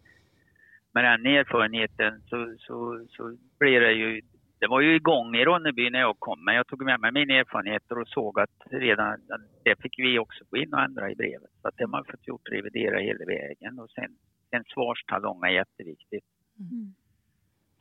med 0.95 1.05
den 1.05 1.27
erfarenheten 1.27 2.23
så, 2.29 2.55
så, 2.59 3.07
så 3.11 3.37
blir 3.59 3.81
det 3.81 3.93
ju 3.93 4.23
det 4.61 4.67
var 4.67 4.81
ju 4.81 4.95
igång 4.95 5.37
i 5.37 5.45
Ronneby 5.45 5.91
när 5.91 6.01
jag 6.01 6.17
kom, 6.19 6.45
men 6.45 6.55
jag 6.55 6.67
tog 6.67 6.85
med 6.85 7.01
mig 7.01 7.13
mina 7.13 7.35
erfarenheter 7.35 7.99
och 7.99 8.09
såg 8.09 8.41
att 8.41 8.57
redan 8.71 9.21
det 9.65 9.83
fick 9.83 9.99
vi 9.99 10.19
också 10.19 10.45
gå 10.51 10.57
in 10.57 10.75
och 10.75 10.81
ändra 10.81 11.11
i 11.11 11.15
brevet. 11.15 11.51
Så 11.63 11.69
att 11.69 11.77
det 11.77 11.85
har 11.85 11.89
man 11.89 12.05
fått 12.05 12.27
gjort 12.27 12.49
revidera 12.51 12.99
hela 12.99 13.25
vägen 13.25 13.79
och 13.79 13.91
sen 13.91 14.17
en 14.51 14.65
svarstalong 14.65 15.45
är 15.45 15.49
jätteviktigt. 15.51 16.25
Mm. 16.59 16.95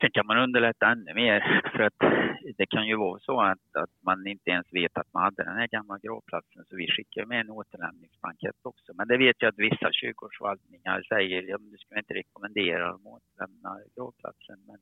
Sen 0.00 0.10
kan 0.10 0.26
man 0.26 0.38
underlätta 0.38 0.86
ännu 0.86 1.14
mer 1.14 1.40
för 1.72 1.82
att 1.82 2.00
det 2.56 2.66
kan 2.66 2.86
ju 2.86 2.96
vara 2.96 3.18
så 3.20 3.40
att, 3.40 3.76
att 3.76 3.90
man 4.00 4.26
inte 4.26 4.50
ens 4.50 4.66
vet 4.72 4.98
att 4.98 5.12
man 5.12 5.22
hade 5.22 5.44
den 5.44 5.56
här 5.56 5.66
gamla 5.66 5.98
gravplatsen 5.98 6.64
så 6.64 6.76
vi 6.76 6.86
skickar 6.90 7.24
med 7.24 7.40
en 7.40 7.50
återlämningsblankett 7.50 8.56
också. 8.62 8.92
Men 8.94 9.08
det 9.08 9.16
vet 9.16 9.36
jag 9.38 9.48
att 9.48 9.58
vissa 9.58 9.92
kyrkogårdsförvaltningar 9.92 11.02
säger, 11.08 11.42
ja 11.42 11.58
men 11.58 11.70
du 11.70 11.78
ska 11.78 11.98
inte 11.98 12.14
rekommendera 12.14 12.90
att 12.90 13.00
återlämna 13.04 13.78
gravplatsen. 13.96 14.58
Men 14.66 14.78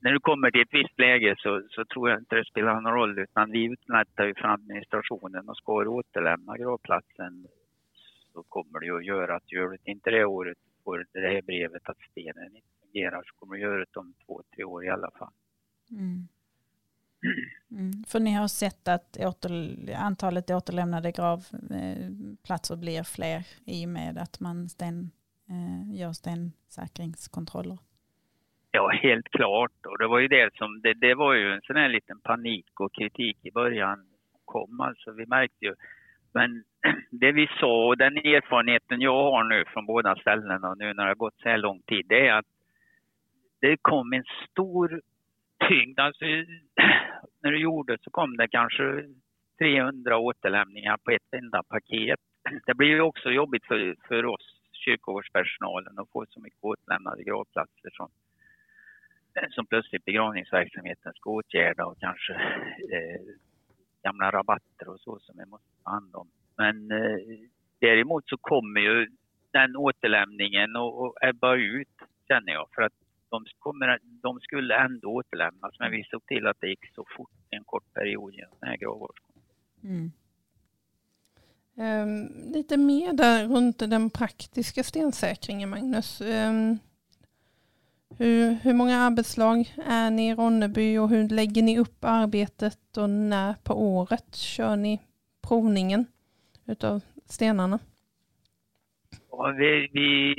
när 0.00 0.12
du 0.12 0.20
kommer 0.20 0.50
till 0.50 0.60
ett 0.60 0.74
visst 0.74 0.98
läge 0.98 1.34
så, 1.38 1.62
så 1.70 1.84
tror 1.84 2.10
jag 2.10 2.18
inte 2.18 2.36
det 2.36 2.44
spelar 2.44 2.80
någon 2.80 2.92
roll 2.92 3.18
utan 3.18 3.50
vi 3.50 3.64
utlättar 3.64 4.24
ju 4.26 4.34
för 4.34 4.48
administrationen 4.48 5.48
och 5.48 5.56
ska 5.56 5.82
du 5.82 5.88
återlämna 5.88 6.56
gravplatsen 6.56 7.46
så 8.32 8.42
kommer 8.42 8.80
det 8.80 8.86
ju 8.86 8.96
att 8.96 9.04
göra 9.04 9.36
att 9.36 9.52
gör 9.52 9.68
du 9.68 9.78
inte 9.84 10.10
det 10.10 10.24
året 10.24 10.58
får 10.84 11.06
det 11.12 11.20
här 11.20 11.42
brevet 11.42 11.88
att 11.88 11.98
stenen 12.10 12.56
inte 12.56 12.68
fungerar 12.82 13.22
så 13.26 13.34
kommer 13.34 13.54
du 13.54 13.62
göra 13.62 13.78
det 13.78 13.96
om 13.96 14.14
två, 14.26 14.42
tre 14.54 14.64
år 14.64 14.84
i 14.84 14.88
alla 14.88 15.10
fall. 15.18 15.32
Mm. 15.90 16.28
Mm. 17.70 18.04
För 18.08 18.20
ni 18.20 18.32
har 18.32 18.48
sett 18.48 18.88
att 18.88 19.16
åter, 19.16 19.76
antalet 19.96 20.50
återlämnade 20.50 21.12
gravplatser 21.12 22.76
blir 22.76 23.02
fler 23.02 23.46
i 23.64 23.86
och 23.86 23.88
med 23.88 24.18
att 24.18 24.40
man 24.40 24.68
sten, 24.68 25.10
eh, 25.48 26.00
gör 26.00 26.12
stensäkringskontroller? 26.12 27.78
Ja, 28.76 28.88
helt 28.88 29.28
klart. 29.28 29.86
Och 29.86 29.98
det 29.98 30.06
var 30.06 30.18
ju 30.18 30.28
det 30.28 30.54
som, 30.54 30.80
det, 30.80 30.94
det 30.94 31.14
var 31.14 31.34
ju 31.34 31.52
en 31.52 31.60
sån 31.60 31.76
här 31.76 31.88
liten 31.88 32.20
panik 32.20 32.80
och 32.80 32.94
kritik 32.94 33.38
i 33.42 33.50
början 33.50 34.06
kom. 34.44 34.80
Alltså 34.80 35.12
vi 35.12 35.26
märkte 35.26 35.64
ju, 35.64 35.74
men 36.32 36.64
det 37.10 37.32
vi 37.32 37.48
sa, 37.60 37.86
och 37.86 37.96
den 37.96 38.16
erfarenheten 38.16 39.00
jag 39.00 39.22
har 39.22 39.44
nu 39.44 39.64
från 39.66 39.86
båda 39.86 40.16
ställena 40.16 40.68
och 40.68 40.78
nu 40.78 40.84
när 40.84 41.02
det 41.04 41.10
har 41.10 41.14
gått 41.14 41.38
så 41.42 41.48
här 41.48 41.58
lång 41.58 41.82
tid, 41.82 42.06
det 42.08 42.28
är 42.28 42.34
att 42.34 42.46
det 43.60 43.76
kom 43.82 44.12
en 44.12 44.24
stor 44.50 45.00
tyngd. 45.68 46.00
Alltså, 46.00 46.24
när 47.42 47.50
du 47.50 47.58
gjorde 47.58 47.98
så 48.00 48.10
kom 48.10 48.36
det 48.36 48.48
kanske 48.48 49.04
300 49.58 50.18
återlämningar 50.18 50.96
på 50.96 51.10
ett 51.10 51.34
enda 51.36 51.62
paket. 51.62 52.20
Det 52.66 52.74
blir 52.74 52.88
ju 52.88 53.00
också 53.00 53.30
jobbigt 53.30 53.66
för, 53.66 53.96
för 54.08 54.26
oss 54.26 54.60
kyrkogårdspersonalen 54.72 55.98
att 55.98 56.10
få 56.10 56.26
så 56.28 56.40
mycket 56.40 56.64
återlämnade 56.64 57.22
gravplatser 57.22 57.90
som 57.92 58.08
som 59.50 59.66
plötsligt 59.66 60.04
begravningsverksamheten 60.04 61.12
ska 61.12 61.30
åtgärda 61.30 61.84
och 61.86 61.98
kanske 62.00 62.34
eh, 62.92 63.20
gamla 64.02 64.30
rabatter 64.30 64.88
och 64.88 65.00
så 65.00 65.18
som 65.18 65.34
vi 65.38 65.46
måste 65.46 65.68
ta 65.84 65.90
hand 65.90 66.14
om. 66.14 66.28
Men 66.56 66.90
eh, 66.90 67.18
däremot 67.78 68.28
så 68.28 68.36
kommer 68.36 68.80
ju 68.80 69.08
den 69.50 69.76
återlämningen 69.76 70.76
att 70.76 71.28
ebba 71.28 71.54
ut 71.54 71.88
känner 72.28 72.52
jag 72.52 72.68
för 72.74 72.82
att 72.82 72.92
de, 73.30 73.44
kommer, 73.58 73.98
de 74.22 74.40
skulle 74.40 74.76
ändå 74.76 75.08
återlämnas 75.08 75.78
men 75.78 75.90
vi 75.90 76.04
såg 76.04 76.26
till 76.26 76.46
att 76.46 76.60
det 76.60 76.68
gick 76.68 76.94
så 76.94 77.04
fort 77.16 77.30
i 77.50 77.56
en 77.56 77.64
kort 77.64 77.94
period 77.94 78.34
genom 78.34 78.54
den 78.60 78.68
här 78.68 78.76
gravvårdskontoret. 78.76 79.44
Mm. 79.84 80.12
Um, 81.76 82.52
lite 82.52 82.76
mer 82.76 83.12
där 83.12 83.48
runt 83.48 83.78
den 83.78 84.10
praktiska 84.10 84.82
stensäkringen 84.82 85.70
Magnus. 85.70 86.20
Um, 86.20 86.78
hur, 88.18 88.54
hur 88.62 88.74
många 88.74 88.96
arbetslag 88.96 89.74
är 89.86 90.10
ni 90.10 90.28
i 90.28 90.34
Ronneby 90.34 90.98
och 90.98 91.08
hur 91.08 91.28
lägger 91.28 91.62
ni 91.62 91.78
upp 91.78 91.98
arbetet 92.00 92.96
och 92.96 93.10
när 93.10 93.54
på 93.64 93.74
året 93.74 94.34
kör 94.34 94.76
ni 94.76 95.00
provningen 95.48 96.06
utav 96.66 97.00
stenarna? 97.24 97.78
Ja, 99.30 99.54
vi, 99.58 99.88
vi, 99.92 100.34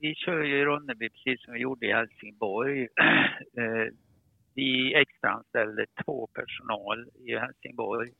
vi 0.00 0.14
kör 0.14 0.42
ju 0.42 0.58
i 0.58 0.64
Ronneby 0.64 1.08
precis 1.08 1.44
som 1.44 1.54
vi 1.54 1.60
gjorde 1.60 1.86
i 1.86 1.92
Helsingborg. 1.92 2.88
Eh, 3.58 3.92
vi 4.54 4.94
extraanställde 4.94 5.86
två 6.04 6.26
personal 6.26 7.08
i 7.24 7.36
Helsingborg. 7.36 8.10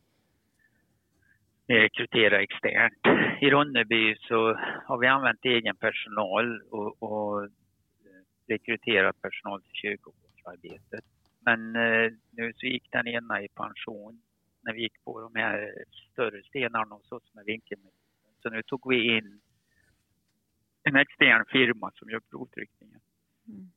Vi 1.67 1.75
rekryterar 1.75 2.39
externt. 2.39 3.07
I 3.41 3.51
Ronneby 3.51 4.17
så 4.19 4.59
har 4.85 4.99
vi 4.99 5.07
använt 5.07 5.45
egen 5.45 5.77
personal 5.77 6.63
och, 6.71 7.03
och 7.03 7.49
rekryterat 8.49 9.23
personal 9.23 9.63
till 9.63 9.75
kyrkogårdsarbetet. 9.75 11.05
Men 11.41 11.77
eh, 11.77 12.13
nu 12.31 12.53
så 12.57 12.67
gick 12.67 12.93
den 12.93 13.07
ena 13.07 13.43
i 13.43 13.49
pension 13.49 14.23
när 14.63 14.73
vi 14.73 14.83
gick 14.83 15.05
på 15.05 15.21
de 15.21 15.41
här 15.41 15.75
större 16.13 16.43
stenarna 16.43 16.95
hos 16.95 17.13
oss 17.13 17.35
med 17.35 17.45
vinkelmetoden. 17.45 18.35
Så 18.43 18.51
nu 18.51 18.63
tog 18.63 18.91
vi 18.91 19.17
in 19.17 19.41
en 20.83 20.97
extern 20.97 21.45
firma 21.49 21.91
som 21.95 22.11
gör 22.11 22.21
provtryckningen. 22.21 23.01
Mm. 23.49 23.71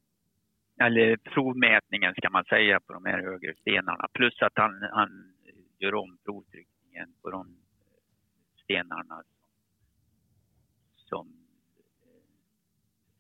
Eller 0.82 1.18
provmätningen 1.18 2.14
ska 2.14 2.30
man 2.30 2.46
säga 2.46 2.80
på 2.80 2.94
de 2.94 3.06
här 3.06 3.22
högre 3.22 3.56
stenarna. 3.56 4.08
Plus 4.14 4.42
att 4.42 4.54
han, 4.56 4.88
han 4.92 5.34
gör 5.78 5.96
om 5.96 6.18
provtryckningen 6.26 7.14
på 7.22 7.30
de 7.30 7.58
stenarna 8.64 9.24
som, 9.24 9.38
som 10.96 11.34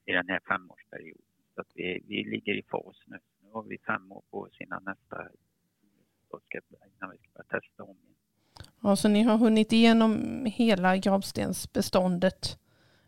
i 0.05 0.11
den 0.11 0.29
här 0.29 0.39
femårsperioden. 0.47 1.30
Så 1.61 1.67
att 1.67 1.75
vi, 1.75 2.03
vi 2.07 2.23
ligger 2.23 2.53
i 2.53 2.63
fas 2.63 2.95
nu. 3.05 3.17
Nu 3.43 3.49
har 3.51 3.63
vi 3.63 3.77
fem 3.77 4.11
år 4.11 4.23
på 4.31 4.41
oss 4.41 4.61
innan 4.61 4.83
nästa 4.83 5.27
ska, 6.45 6.59
innan 6.97 7.11
vi 7.11 7.17
ska 7.17 7.29
börja 7.33 7.61
testa 7.61 7.83
om 7.83 7.97
igen. 8.03 8.15
Ja, 8.81 8.95
så 8.95 9.09
ni 9.09 9.23
har 9.23 9.37
hunnit 9.37 9.73
igenom 9.73 10.45
hela 10.45 10.97
gravstensbeståndet 10.97 12.59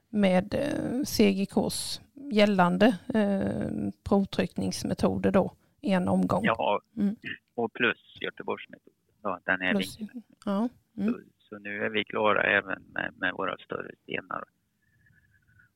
med 0.10 0.54
eh, 0.54 1.04
CGKs 1.04 2.02
gällande 2.32 2.98
eh, 3.14 3.92
provtryckningsmetoder 4.04 5.32
då 5.32 5.54
i 5.82 5.92
en 5.92 6.08
omgång? 6.08 6.46
Ja, 6.46 6.82
mm. 6.98 7.16
och 7.56 7.74
plus 7.74 8.18
Göteborgsmetoden. 8.22 9.00
Då, 9.22 9.40
den 9.46 9.62
är 9.62 9.74
plus, 9.74 9.98
ja. 10.46 10.70
Mm. 10.98 11.14
Så, 11.14 11.20
så, 11.38 11.58
nu 11.58 11.86
är 11.86 11.90
vi 11.90 12.04
klara 12.04 12.44
även 12.44 12.84
med, 12.94 13.14
med 13.18 13.34
våra 13.34 13.58
större 13.58 13.92
stenar 14.04 14.44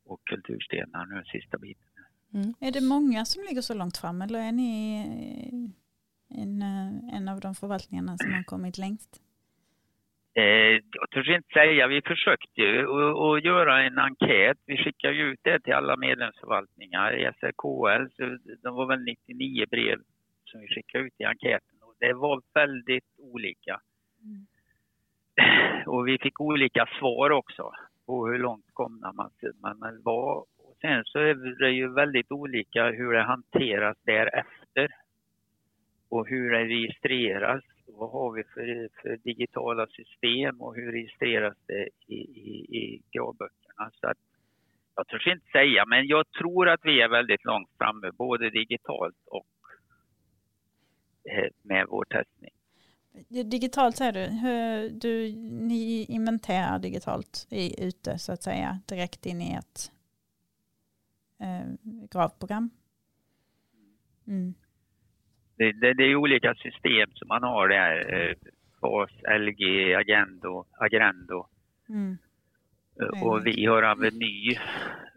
och 0.06 0.22
kulturstenar 0.24 1.06
nu 1.06 1.24
sista 1.26 1.58
biten. 1.58 1.87
Mm. 2.34 2.54
Är 2.62 2.72
det 2.72 2.82
många 2.82 3.26
som 3.26 3.44
ligger 3.44 3.62
så 3.62 3.74
långt 3.74 3.98
fram 3.98 4.22
eller 4.22 4.40
är 4.40 4.52
ni 4.52 4.72
en, 6.30 6.62
en 7.14 7.28
av 7.28 7.40
de 7.40 7.56
förvaltningarna 7.56 8.18
som 8.18 8.34
har 8.34 8.44
kommit 8.44 8.78
längst? 8.78 9.22
Eh, 10.38 10.82
jag 11.00 11.10
törs 11.12 11.30
inte 11.30 11.54
säga. 11.54 11.88
Vi 11.88 12.02
försökte 12.02 12.62
ju 12.62 12.82
att 13.28 13.44
göra 13.44 13.84
en 13.84 13.98
enkät. 13.98 14.58
Vi 14.66 14.78
skickade 14.78 15.18
ut 15.18 15.40
det 15.44 15.60
till 15.60 15.74
alla 15.74 15.96
medlemsförvaltningar 15.98 17.20
i 17.20 17.32
SRKL. 17.40 18.04
Så 18.16 18.38
det 18.64 18.70
var 18.70 18.86
väl 18.86 19.04
99 19.04 19.66
brev 19.72 19.98
som 20.46 20.62
vi 20.62 20.68
skickade 20.68 21.04
ut 21.04 21.14
i 21.18 21.24
enkäten. 21.24 21.78
Och 21.82 21.96
det 22.00 22.14
var 22.14 22.42
väldigt 22.54 23.12
olika. 23.18 23.80
Mm. 24.24 24.48
Och 25.88 26.08
vi 26.08 26.18
fick 26.18 26.42
olika 26.42 26.86
svar 27.00 27.30
också 27.30 27.72
på 28.06 28.28
hur 28.28 28.40
långt 28.40 28.66
komna 28.74 29.14
man, 29.14 29.32
man 29.62 30.02
var 30.04 30.46
Sen 30.82 31.04
så 31.06 31.20
är 31.20 31.36
det 31.60 31.72
ju 31.72 31.94
väldigt 31.94 32.32
olika 32.32 32.92
hur 32.92 33.14
det 33.14 33.24
hanteras 33.24 33.98
därefter 34.04 34.88
och 36.10 36.28
hur 36.28 36.52
det 36.52 36.64
registreras. 36.64 37.64
Vad 37.88 38.12
har 38.12 38.32
vi 38.32 38.44
för, 38.44 38.90
för 39.02 39.18
digitala 39.18 39.88
system 39.88 40.62
och 40.62 40.76
hur 40.76 40.92
registreras 40.92 41.58
det 41.68 41.90
i, 42.08 42.16
i, 42.16 42.78
i 42.78 43.02
gravböckerna? 43.12 43.92
Så 44.02 44.08
att, 44.08 44.18
jag 44.96 45.08
törs 45.08 45.28
inte 45.28 45.52
säga, 45.52 45.86
men 45.86 46.08
jag 46.08 46.32
tror 46.32 46.70
att 46.70 46.80
vi 46.84 47.02
är 47.02 47.10
väldigt 47.10 47.46
långt 47.46 47.70
framme, 47.78 48.12
både 48.12 48.50
digitalt 48.50 49.16
och 49.26 49.48
eh, 51.32 51.50
med 51.62 51.86
vår 51.90 52.06
testning. 52.06 52.52
Digitalt 53.30 53.98
säger 53.98 54.12
du, 54.14 54.90
du 54.90 55.36
ni 55.68 56.06
inventerar 56.10 56.80
digitalt 56.80 57.48
i, 57.50 57.88
ute 57.88 58.18
så 58.18 58.34
att 58.34 58.44
säga 58.44 58.80
direkt 58.88 59.26
in 59.26 59.42
i 59.42 59.54
ett 59.54 59.92
gravprogram. 62.12 62.70
Mm. 64.28 64.54
Det, 65.58 65.72
det, 65.72 65.94
det, 65.94 66.04
är 66.04 66.16
olika 66.16 66.56
system 66.56 67.10
som 67.14 67.28
man 67.28 67.44
har 67.44 67.68
där. 67.68 68.36
FAS, 68.82 69.12
eh, 69.24 69.40
LG, 69.40 69.96
Agendo, 69.96 70.66
Agrendo. 70.72 71.48
Mm. 71.90 72.18
Eh, 73.02 73.24
och 73.24 73.46
vi 73.46 73.66
har 73.66 73.84
Aveny. 73.84 74.58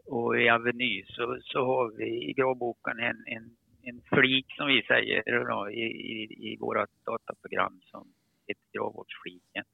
Och 0.06 0.40
i 0.40 0.48
Aveny 0.48 1.04
så, 1.06 1.38
så 1.42 1.66
har 1.66 1.96
vi 1.96 2.30
i 2.30 2.32
gravboken 2.32 2.98
en, 2.98 3.24
en, 3.26 3.56
en 3.82 4.00
flik 4.12 4.46
som 4.56 4.66
vi 4.66 4.82
säger 4.82 5.46
då, 5.48 5.70
i, 5.70 5.84
i, 5.84 6.52
i 6.52 6.56
våra 6.60 6.86
dataprogram 7.06 7.80
som 7.84 8.06
till 8.46 8.56
gravvårdsfliken. 8.72 9.64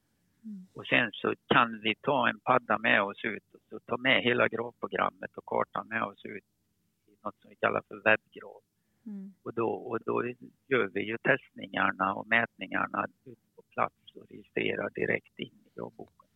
Mm. 0.43 0.67
Och 0.73 0.85
sen 0.85 1.09
så 1.13 1.33
kan 1.47 1.81
vi 1.81 1.95
ta 2.01 2.29
en 2.29 2.39
padda 2.39 2.77
med 2.77 3.01
oss 3.01 3.25
ut 3.25 3.43
och 3.73 3.85
ta 3.85 3.97
med 3.97 4.23
hela 4.23 4.47
gravprogrammet 4.47 5.37
och 5.37 5.45
kartan 5.45 5.87
med 5.87 6.03
oss 6.03 6.25
ut 6.25 6.43
i 7.07 7.11
något 7.23 7.35
som 7.41 7.49
vi 7.49 7.55
kallar 7.55 7.81
för 7.87 7.95
webbgrav. 7.95 8.61
Mm. 9.05 9.33
Och, 9.43 9.53
då, 9.53 9.69
och 9.69 9.99
då 10.05 10.27
gör 10.67 10.89
vi 10.93 11.01
ju 11.01 11.17
testningarna 11.17 12.13
och 12.13 12.27
mätningarna 12.27 13.07
ute 13.25 13.41
på 13.55 13.61
plats 13.61 14.15
och 14.15 14.25
registrerar 14.29 14.89
direkt 14.89 15.39
in 15.39 15.59
i 15.65 15.69
gravboken. 15.75 16.27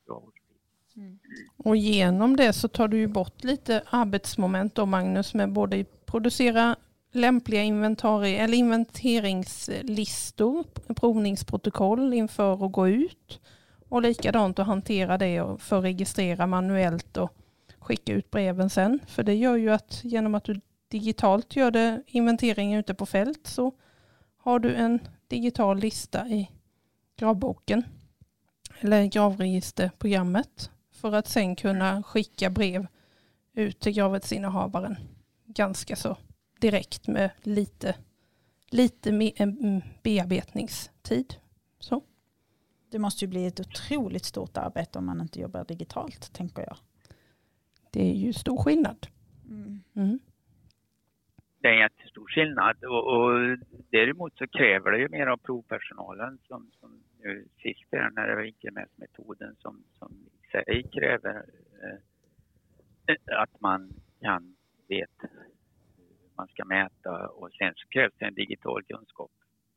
Mm. 0.95 1.19
Och 1.57 1.75
genom 1.75 2.35
det 2.35 2.53
så 2.53 2.67
tar 2.67 2.87
du 2.87 2.97
ju 2.97 3.07
bort 3.07 3.43
lite 3.43 3.83
arbetsmoment 3.89 4.75
då 4.75 4.85
Magnus 4.85 5.33
med 5.33 5.51
både 5.51 5.85
producera 6.05 6.75
lämpliga 7.11 7.61
inventarier 7.61 8.43
eller 8.43 8.57
inventeringslistor, 8.57 10.63
provningsprotokoll 10.93 12.13
inför 12.13 12.65
att 12.65 12.71
gå 12.71 12.87
ut 12.87 13.41
och 13.91 14.01
likadant 14.01 14.59
att 14.59 14.67
hantera 14.67 15.17
det 15.17 15.57
för 15.59 15.77
att 15.77 15.83
registrera 15.83 16.47
manuellt 16.47 17.17
och 17.17 17.33
skicka 17.79 18.13
ut 18.13 18.31
breven 18.31 18.69
sen. 18.69 18.99
För 19.07 19.23
det 19.23 19.35
gör 19.35 19.55
ju 19.55 19.69
att 19.69 20.03
genom 20.03 20.35
att 20.35 20.43
du 20.43 20.61
digitalt 20.87 21.55
gör 21.55 21.71
det 21.71 22.03
inventering 22.07 22.73
ute 22.73 22.93
på 22.93 23.05
fält 23.05 23.47
så 23.47 23.73
har 24.37 24.59
du 24.59 24.75
en 24.75 24.99
digital 25.27 25.79
lista 25.79 26.27
i 26.27 26.51
gravboken 27.17 27.83
eller 28.79 29.05
gravregisterprogrammet 29.05 30.69
för 30.91 31.13
att 31.13 31.27
sen 31.27 31.55
kunna 31.55 32.03
skicka 32.03 32.49
brev 32.49 32.87
ut 33.53 33.79
till 33.79 33.93
gravrättsinnehavaren 33.93 34.95
ganska 35.45 35.95
så 35.95 36.17
direkt 36.59 37.07
med 37.07 37.29
lite, 37.41 37.95
lite 38.69 39.09
mm, 39.09 39.81
bearbetningstid. 40.03 41.35
Så. 41.79 42.03
Det 42.91 42.99
måste 42.99 43.25
ju 43.25 43.29
bli 43.29 43.45
ett 43.45 43.59
otroligt 43.59 44.25
stort 44.25 44.57
arbete 44.57 44.99
om 44.99 45.05
man 45.05 45.21
inte 45.21 45.39
jobbar 45.39 45.65
digitalt, 45.65 46.33
tänker 46.33 46.61
jag. 46.61 46.77
Det 47.91 48.01
är 48.01 48.15
ju 48.15 48.33
stor 48.33 48.63
skillnad. 48.63 49.07
Mm. 49.49 49.83
Mm. 49.95 50.19
Det 51.61 51.67
är 51.67 51.73
en 51.73 51.79
jättestor 51.79 52.27
skillnad 52.27 52.83
och, 52.83 53.03
och 53.13 53.57
däremot 53.89 54.37
så 54.37 54.47
kräver 54.47 54.91
det 54.91 54.97
ju 54.97 55.09
mer 55.09 55.27
av 55.27 55.37
provpersonalen 55.37 56.37
som, 56.47 56.71
som 56.79 57.03
nu 57.23 57.47
sist 57.61 57.93
är 57.93 58.09
när 58.09 58.27
det 58.27 58.35
var 58.35 58.43
enkelmätsmetoden 58.43 59.55
som, 59.59 59.83
som 59.99 60.11
i 60.43 60.51
sig 60.51 60.83
kräver 60.91 61.45
eh, 61.83 63.41
att 63.41 63.61
man 63.61 63.93
kan 64.21 64.55
vet 64.87 65.09
hur 65.21 66.29
man 66.35 66.47
ska 66.47 66.65
mäta 66.65 67.27
och 67.27 67.51
sen 67.51 67.73
så 67.75 67.87
krävs 67.87 68.13
det 68.17 68.25
en 68.25 68.33
digital 68.33 68.83
kunskap. 68.83 69.31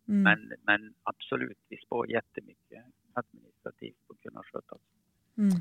Mm. 0.08 0.22
Men, 0.22 0.52
men 0.62 0.94
absolut, 1.02 1.58
vi 1.68 1.76
spar 1.76 2.06
jättemycket 2.06 2.84
administrativt 3.14 3.96
på 4.06 4.12
att 4.12 4.20
kunna 4.20 4.42
sköta 4.42 4.74
oss. 4.74 4.80
Mm. 5.38 5.60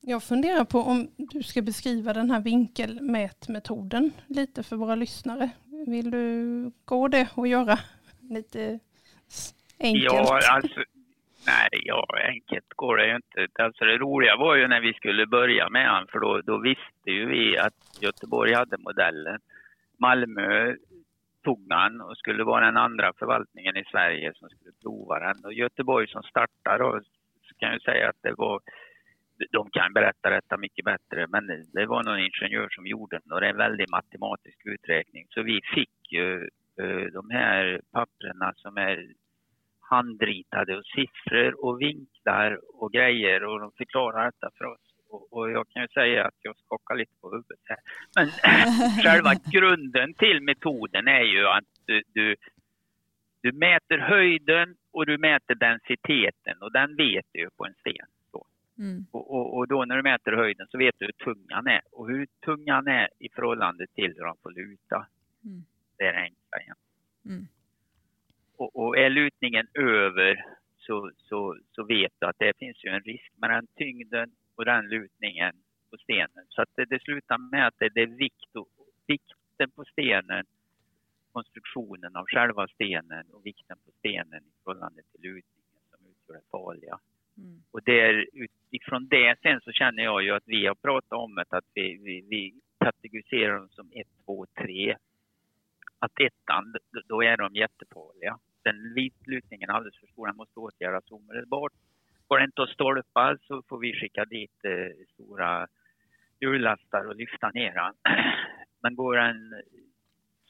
Jag 0.00 0.22
funderar 0.22 0.64
på 0.64 0.78
om 0.78 1.08
du 1.16 1.42
ska 1.42 1.62
beskriva 1.62 2.12
den 2.12 2.30
här 2.30 2.40
vinkelmätmetoden 2.40 4.12
lite 4.26 4.62
för 4.62 4.76
våra 4.76 4.94
lyssnare. 4.94 5.50
Vill 5.86 6.10
du 6.10 6.70
gå 6.84 7.08
det 7.08 7.28
och 7.34 7.48
göra 7.48 7.78
lite 8.20 8.78
enkelt? 9.78 10.04
Ja, 10.04 10.40
alltså, 10.50 10.84
nej, 11.46 11.68
ja, 11.72 12.06
enkelt 12.28 12.68
går 12.76 12.96
det 12.96 13.06
ju 13.06 13.16
inte. 13.16 13.62
Alltså 13.62 13.84
det 13.84 13.98
roliga 13.98 14.36
var 14.36 14.56
ju 14.56 14.68
när 14.68 14.80
vi 14.80 14.92
skulle 14.92 15.26
börja 15.26 15.68
med 15.68 15.88
han, 15.88 16.06
för 16.06 16.18
då, 16.18 16.40
då 16.40 16.58
visste 16.58 17.10
ju 17.10 17.26
vi 17.26 17.58
att 17.58 17.98
Göteborg 18.00 18.54
hade 18.54 18.76
modellen. 18.78 19.40
Malmö 19.96 20.74
tog 21.44 21.68
man 21.68 22.00
och 22.00 22.16
skulle 22.16 22.44
vara 22.44 22.64
den 22.64 22.76
andra 22.76 23.12
förvaltningen 23.18 23.76
i 23.76 23.84
Sverige 23.84 24.32
som 24.34 24.48
skulle 24.48 24.72
prova 24.82 25.18
den. 25.18 25.44
Och 25.44 25.52
Göteborg 25.52 26.08
som 26.08 26.22
startade, 26.22 26.84
och 26.84 27.00
kan 27.58 27.72
jag 27.72 27.82
säga 27.82 28.08
att 28.08 28.22
det 28.22 28.34
var 28.36 28.60
de 29.50 29.70
kan 29.70 29.92
berätta 29.92 30.30
detta 30.30 30.56
mycket 30.56 30.84
bättre, 30.84 31.26
men 31.26 31.46
det 31.72 31.86
var 31.86 32.02
någon 32.02 32.18
ingenjör 32.18 32.68
som 32.70 32.86
gjorde 32.86 33.18
den 33.18 33.32
och 33.32 33.40
det 33.40 33.46
är 33.46 33.50
en 33.50 33.56
väldigt 33.56 33.90
matematisk 33.90 34.58
uträkning. 34.64 35.26
Så 35.28 35.42
vi 35.42 35.60
fick 35.74 36.12
ju 36.12 36.48
eh, 36.82 37.06
de 37.12 37.30
här 37.30 37.80
papperna 37.92 38.52
som 38.56 38.76
är 38.76 39.12
handritade 39.80 40.76
och 40.78 40.86
siffror 40.86 41.64
och 41.64 41.80
vinklar 41.80 42.60
och 42.74 42.92
grejer 42.92 43.44
och 43.44 43.60
de 43.60 43.72
förklarar 43.72 44.24
detta 44.24 44.50
för 44.58 44.64
oss. 44.64 44.83
Och, 45.14 45.32
och 45.32 45.50
jag 45.50 45.68
kan 45.68 45.82
ju 45.82 45.88
säga 45.88 46.24
att 46.24 46.38
jag 46.42 46.56
skakar 46.56 46.94
lite 46.94 47.12
på 47.20 47.30
huvudet 47.30 47.60
här. 47.64 47.78
Men 48.16 48.28
själva 49.04 49.34
grunden 49.52 50.14
till 50.14 50.40
metoden 50.42 51.08
är 51.08 51.22
ju 51.34 51.46
att 51.46 51.64
du, 51.86 52.02
du, 52.12 52.36
du 53.42 53.52
mäter 53.52 53.98
höjden 53.98 54.76
och 54.92 55.06
du 55.06 55.18
mäter 55.18 55.54
densiteten 55.54 56.56
och 56.60 56.72
den 56.72 56.96
vet 56.96 57.26
du 57.32 57.40
ju 57.40 57.50
på 57.50 57.66
en 57.66 57.74
sten. 57.74 58.06
Mm. 58.78 59.06
Och, 59.10 59.34
och, 59.34 59.56
och, 59.56 59.68
då 59.68 59.84
när 59.84 59.96
du 59.96 60.02
mäter 60.02 60.32
höjden 60.32 60.66
så 60.70 60.78
vet 60.78 60.94
du 60.98 61.04
hur 61.04 61.24
tung 61.24 61.46
han 61.48 61.66
är. 61.66 61.80
Och 61.92 62.08
hur 62.08 62.26
tung 62.44 62.70
han 62.70 62.86
är 62.86 63.08
i 63.18 63.28
förhållande 63.28 63.86
till 63.86 64.14
hur 64.16 64.24
han 64.24 64.36
får 64.42 64.50
luta. 64.50 65.06
Mm. 65.44 65.64
Det 65.98 66.04
är 66.04 66.12
det 66.12 66.18
enkla 66.18 66.60
igen. 66.60 66.76
Mm. 67.26 67.46
Och, 68.56 68.76
och, 68.76 68.98
är 68.98 69.10
lutningen 69.10 69.66
över 69.74 70.44
så, 70.76 71.10
så, 71.16 71.58
så 71.72 71.84
vet 71.84 72.12
du 72.18 72.26
att 72.26 72.38
det 72.38 72.58
finns 72.58 72.84
ju 72.84 72.90
en 72.90 73.00
risk 73.00 73.32
med 73.36 73.50
den 73.50 73.66
tyngden 73.76 74.30
och 74.54 74.64
den 74.64 74.88
lutningen 74.88 75.52
på 75.90 75.96
stenen. 75.96 76.44
Så 76.48 76.62
att 76.62 76.68
det, 76.74 76.84
det 76.84 77.02
slutar 77.02 77.38
med 77.38 77.66
att 77.66 77.74
det, 77.78 77.88
det 77.88 78.02
är 78.02 78.06
vikt 78.06 78.56
och, 78.56 78.68
vikten 79.06 79.70
på 79.76 79.84
stenen, 79.84 80.44
konstruktionen 81.32 82.16
av 82.16 82.26
själva 82.26 82.68
stenen 82.68 83.26
och 83.32 83.46
vikten 83.46 83.76
på 83.84 83.90
stenen 83.98 84.42
i 84.44 84.52
förhållande 84.64 85.02
till 85.02 85.20
lutningen 85.20 85.80
som 85.90 86.06
utgör 86.06 86.34
det 86.34 86.50
farliga. 86.50 86.98
Mm. 87.38 87.62
Och 87.70 87.82
där, 87.82 88.26
utifrån 88.32 89.08
det 89.08 89.38
sen 89.42 89.60
så 89.60 89.72
känner 89.72 90.02
jag 90.02 90.22
ju 90.22 90.30
att 90.30 90.42
vi 90.46 90.66
har 90.66 90.74
pratat 90.74 91.12
om 91.12 91.34
det, 91.34 91.44
att 91.48 91.70
vi, 91.74 91.98
vi, 92.02 92.20
vi 92.20 92.54
kategoriserar 92.78 93.58
dem 93.58 93.68
som 93.68 93.90
1, 93.92 94.06
2, 94.24 94.46
3. 94.46 94.96
Att 95.98 96.20
ettan, 96.20 96.74
då 97.08 97.22
är 97.22 97.36
de 97.36 97.54
jättefarliga. 97.54 98.38
Den 98.62 98.94
vitlutningen 98.94 99.70
är 99.70 99.74
alldeles 99.74 99.98
för 99.98 100.06
stor, 100.06 100.26
den 100.26 100.36
måste 100.36 100.60
åtgärdas 100.60 101.10
omedelbart. 101.10 101.72
Går 102.28 102.38
det 102.38 102.44
inte 102.44 102.62
att 102.62 102.68
stolpa 102.68 103.36
så 103.42 103.62
får 103.68 103.78
vi 103.78 103.92
skicka 103.92 104.24
dit 104.24 104.64
eh, 104.64 105.06
stora 105.14 105.66
hjullastare 106.40 107.08
och 107.08 107.16
lyfta 107.16 107.50
ner 107.50 107.74
den. 107.74 107.94
Men 108.82 108.94
går 108.94 109.18
en 109.18 109.62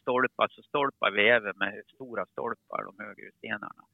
stolpa 0.04 0.48
så 0.50 0.62
stolpar 0.62 1.10
vi 1.10 1.28
även 1.28 1.52
med 1.56 1.82
stora 1.94 2.26
stolpar, 2.26 2.84
de 2.84 3.04
högre 3.04 3.30
stenarna. 3.38 3.84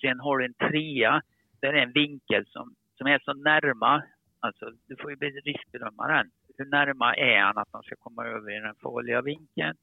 Sen 0.00 0.20
har 0.20 0.38
du 0.38 0.44
en 0.44 0.54
trea 0.54 1.22
där 1.60 1.72
är 1.72 1.82
en 1.82 1.92
vinkel 1.92 2.46
som, 2.46 2.74
som 2.98 3.06
är 3.06 3.18
så 3.18 3.32
närma, 3.34 4.02
alltså 4.40 4.70
du 4.86 4.96
får 4.96 5.10
ju 5.10 5.16
riskbedöma 5.16 6.06
den. 6.06 6.30
Hur 6.58 6.64
närma 6.64 7.14
är 7.14 7.40
han 7.40 7.58
att 7.58 7.68
han 7.72 7.82
ska 7.82 7.96
komma 7.96 8.24
över 8.26 8.56
i 8.56 8.60
den 8.60 8.74
farliga 8.74 9.22
vinkeln? 9.22 9.76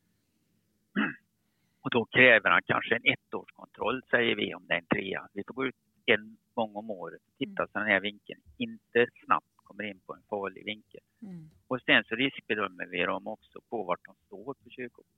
Och 1.81 1.89
då 1.89 2.05
kräver 2.05 2.49
han 2.49 2.61
kanske 2.65 2.95
en 2.95 3.05
ettårskontroll 3.13 4.01
säger 4.09 4.35
vi 4.35 4.53
om 4.53 4.65
det 4.67 4.73
är 4.73 4.77
en 4.77 4.85
trea. 4.85 5.27
Vi 5.33 5.43
får 5.47 5.53
gå 5.53 5.65
ut 5.65 5.75
en 6.05 6.37
gång 6.53 6.75
om 6.75 6.89
året 6.89 7.21
och 7.27 7.37
titta 7.37 7.67
så 7.67 7.79
den 7.79 7.87
här 7.87 7.99
vinkeln 7.99 8.41
inte 8.57 9.07
snabbt 9.25 9.55
kommer 9.55 9.83
in 9.83 9.99
på 10.05 10.13
en 10.13 10.23
farlig 10.29 10.65
vinkel. 10.65 11.01
Mm. 11.21 11.49
Och 11.67 11.81
sen 11.81 12.03
så 12.03 12.15
riskbedömer 12.15 12.85
vi 12.85 13.01
dem 13.03 13.27
också 13.27 13.61
på 13.69 13.83
vart 13.83 14.05
de 14.05 14.15
står 14.25 14.53
på 14.53 14.69
kyrkogården. 14.69 15.13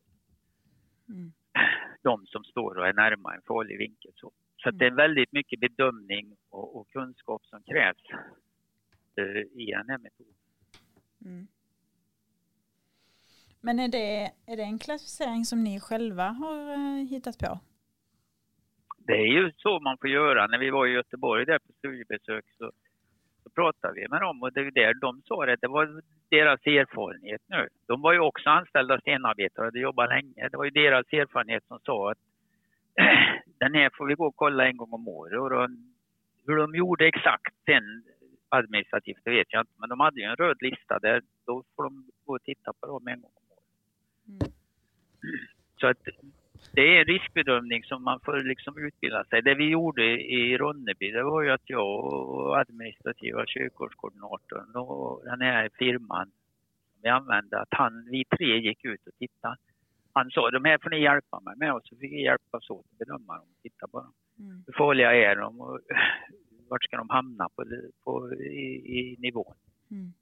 Mm. 1.09 1.31
De 2.01 2.25
som 2.25 2.43
står 2.43 2.77
och 2.77 2.87
är 2.87 2.93
närma 2.93 3.35
en 3.35 3.41
farlig 3.41 3.77
vinkel. 3.77 4.11
Så 4.15 4.31
så 4.65 4.71
det 4.71 4.85
är 4.85 4.91
väldigt 4.91 5.31
mycket 5.31 5.59
bedömning 5.59 6.35
och, 6.49 6.75
och 6.75 6.89
kunskap 6.89 7.45
som 7.45 7.63
krävs 7.63 8.03
uh, 9.19 9.61
i 9.61 9.71
den 9.71 9.89
här 9.89 9.97
metoden. 9.97 10.33
Mm. 11.25 11.47
Men 13.61 13.79
är 13.79 13.87
det, 13.87 14.31
är 14.45 14.57
det 14.57 14.63
en 14.63 14.79
klassificering 14.79 15.45
som 15.45 15.63
ni 15.63 15.79
själva 15.79 16.29
har 16.29 16.73
uh, 16.73 17.05
hittat 17.09 17.37
på? 17.39 17.59
Det 19.07 19.13
är 19.13 19.27
ju 19.27 19.51
så 19.57 19.79
man 19.79 19.97
får 19.97 20.09
göra. 20.09 20.47
När 20.47 20.57
vi 20.57 20.69
var 20.69 20.87
i 20.87 20.91
Göteborg 20.91 21.45
där 21.45 21.59
på 21.59 21.73
studiebesök 21.73 22.45
så, 22.57 22.71
så 23.43 23.49
pratade 23.49 23.93
vi 23.93 24.07
med 24.07 24.21
dem 24.21 24.43
och 24.43 24.53
det 24.53 24.59
är 24.59 24.71
där 24.71 24.93
de 24.93 25.21
sa 25.21 25.45
det. 25.45 25.55
Det 25.61 25.67
var 25.67 26.01
deras 26.29 26.65
erfarenhet 26.65 27.41
nu. 27.47 27.67
De 27.87 28.01
var 28.01 28.13
ju 28.13 28.19
också 28.19 28.49
anställda 28.49 28.99
stenarbetare 28.99 29.61
och 29.61 29.65
hade 29.65 29.79
jobbat 29.79 30.09
länge. 30.09 30.49
Det 30.51 30.57
var 30.57 30.65
ju 30.65 30.71
deras 30.71 31.05
erfarenhet 31.13 31.63
som 31.67 31.79
sa 31.79 32.11
att 32.11 32.17
den 33.59 33.73
här 33.73 33.89
får 33.97 34.05
vi 34.05 34.13
gå 34.13 34.25
och 34.25 34.35
kolla 34.35 34.67
en 34.67 34.77
gång 34.77 34.93
om 34.93 35.07
året. 35.07 35.39
Och 35.39 35.49
då, 35.49 35.67
hur 36.47 36.57
de 36.57 36.75
gjorde 36.75 37.07
exakt 37.07 37.55
sen 37.65 38.03
administrativt, 38.49 39.21
det 39.23 39.31
vet 39.31 39.53
jag 39.53 39.61
inte. 39.61 39.73
Men 39.77 39.89
de 39.89 39.99
hade 39.99 40.21
ju 40.21 40.25
en 40.25 40.35
röd 40.35 40.57
lista 40.59 40.99
där. 40.99 41.21
Då 41.45 41.63
får 41.75 41.83
de 41.83 42.05
gå 42.25 42.35
och 42.35 42.43
titta 42.43 42.73
på 42.73 42.87
dem 42.87 43.07
en 43.07 43.21
gång 43.21 43.31
om 43.35 43.51
året. 43.51 43.69
Mm. 44.27 44.53
Så 45.79 45.87
att 45.87 46.07
det 46.71 46.97
är 46.97 47.05
riskbedömning 47.05 47.83
som 47.83 48.03
man 48.03 48.19
får 48.19 48.43
liksom 48.43 48.77
utbilda 48.77 49.23
sig. 49.23 49.41
Det 49.41 49.55
vi 49.55 49.69
gjorde 49.69 50.03
i 50.21 50.57
Ronneby, 50.57 51.11
det 51.11 51.23
var 51.23 51.41
ju 51.41 51.51
att 51.51 51.69
jag 51.69 52.05
och 52.05 52.59
administrativa 52.59 53.45
kyrkogårdskoordinatorn 53.45 54.75
och 54.75 55.25
den 55.25 55.41
här 55.41 55.69
firman 55.79 56.25
som 56.91 56.99
vi 57.03 57.09
använde, 57.09 57.59
att 57.59 57.73
han, 57.73 58.07
vi 58.11 58.25
tre 58.25 58.59
gick 58.59 58.85
ut 58.85 59.07
och 59.07 59.13
tittade 59.19 59.57
han 60.15 60.31
sa 60.31 60.51
de 60.51 60.65
här 60.65 60.77
får 60.77 60.89
ni 60.89 61.01
hjälpa 61.01 61.39
mig 61.39 61.53
med 61.57 61.73
och 61.73 61.81
så 61.83 61.95
fick 61.95 62.11
vi 62.11 62.23
hjälpas 62.23 62.69
åt 62.69 62.85
att 62.91 62.97
bedöma 62.97 63.33
dem 63.37 63.47
och 63.51 63.61
titta 63.61 63.87
på 63.87 63.99
dem. 63.99 64.13
Mm. 64.39 64.63
Hur 64.67 64.73
farliga 64.73 65.13
är 65.13 65.35
de 65.35 65.61
och 65.61 65.79
vart 66.69 66.83
ska 66.83 66.97
de 66.97 67.09
hamna 67.09 67.49
på, 67.55 67.65
på 68.03 68.33
i, 68.33 68.67
i 68.97 69.15
nivån. 69.19 69.55
Mm. 69.91 70.13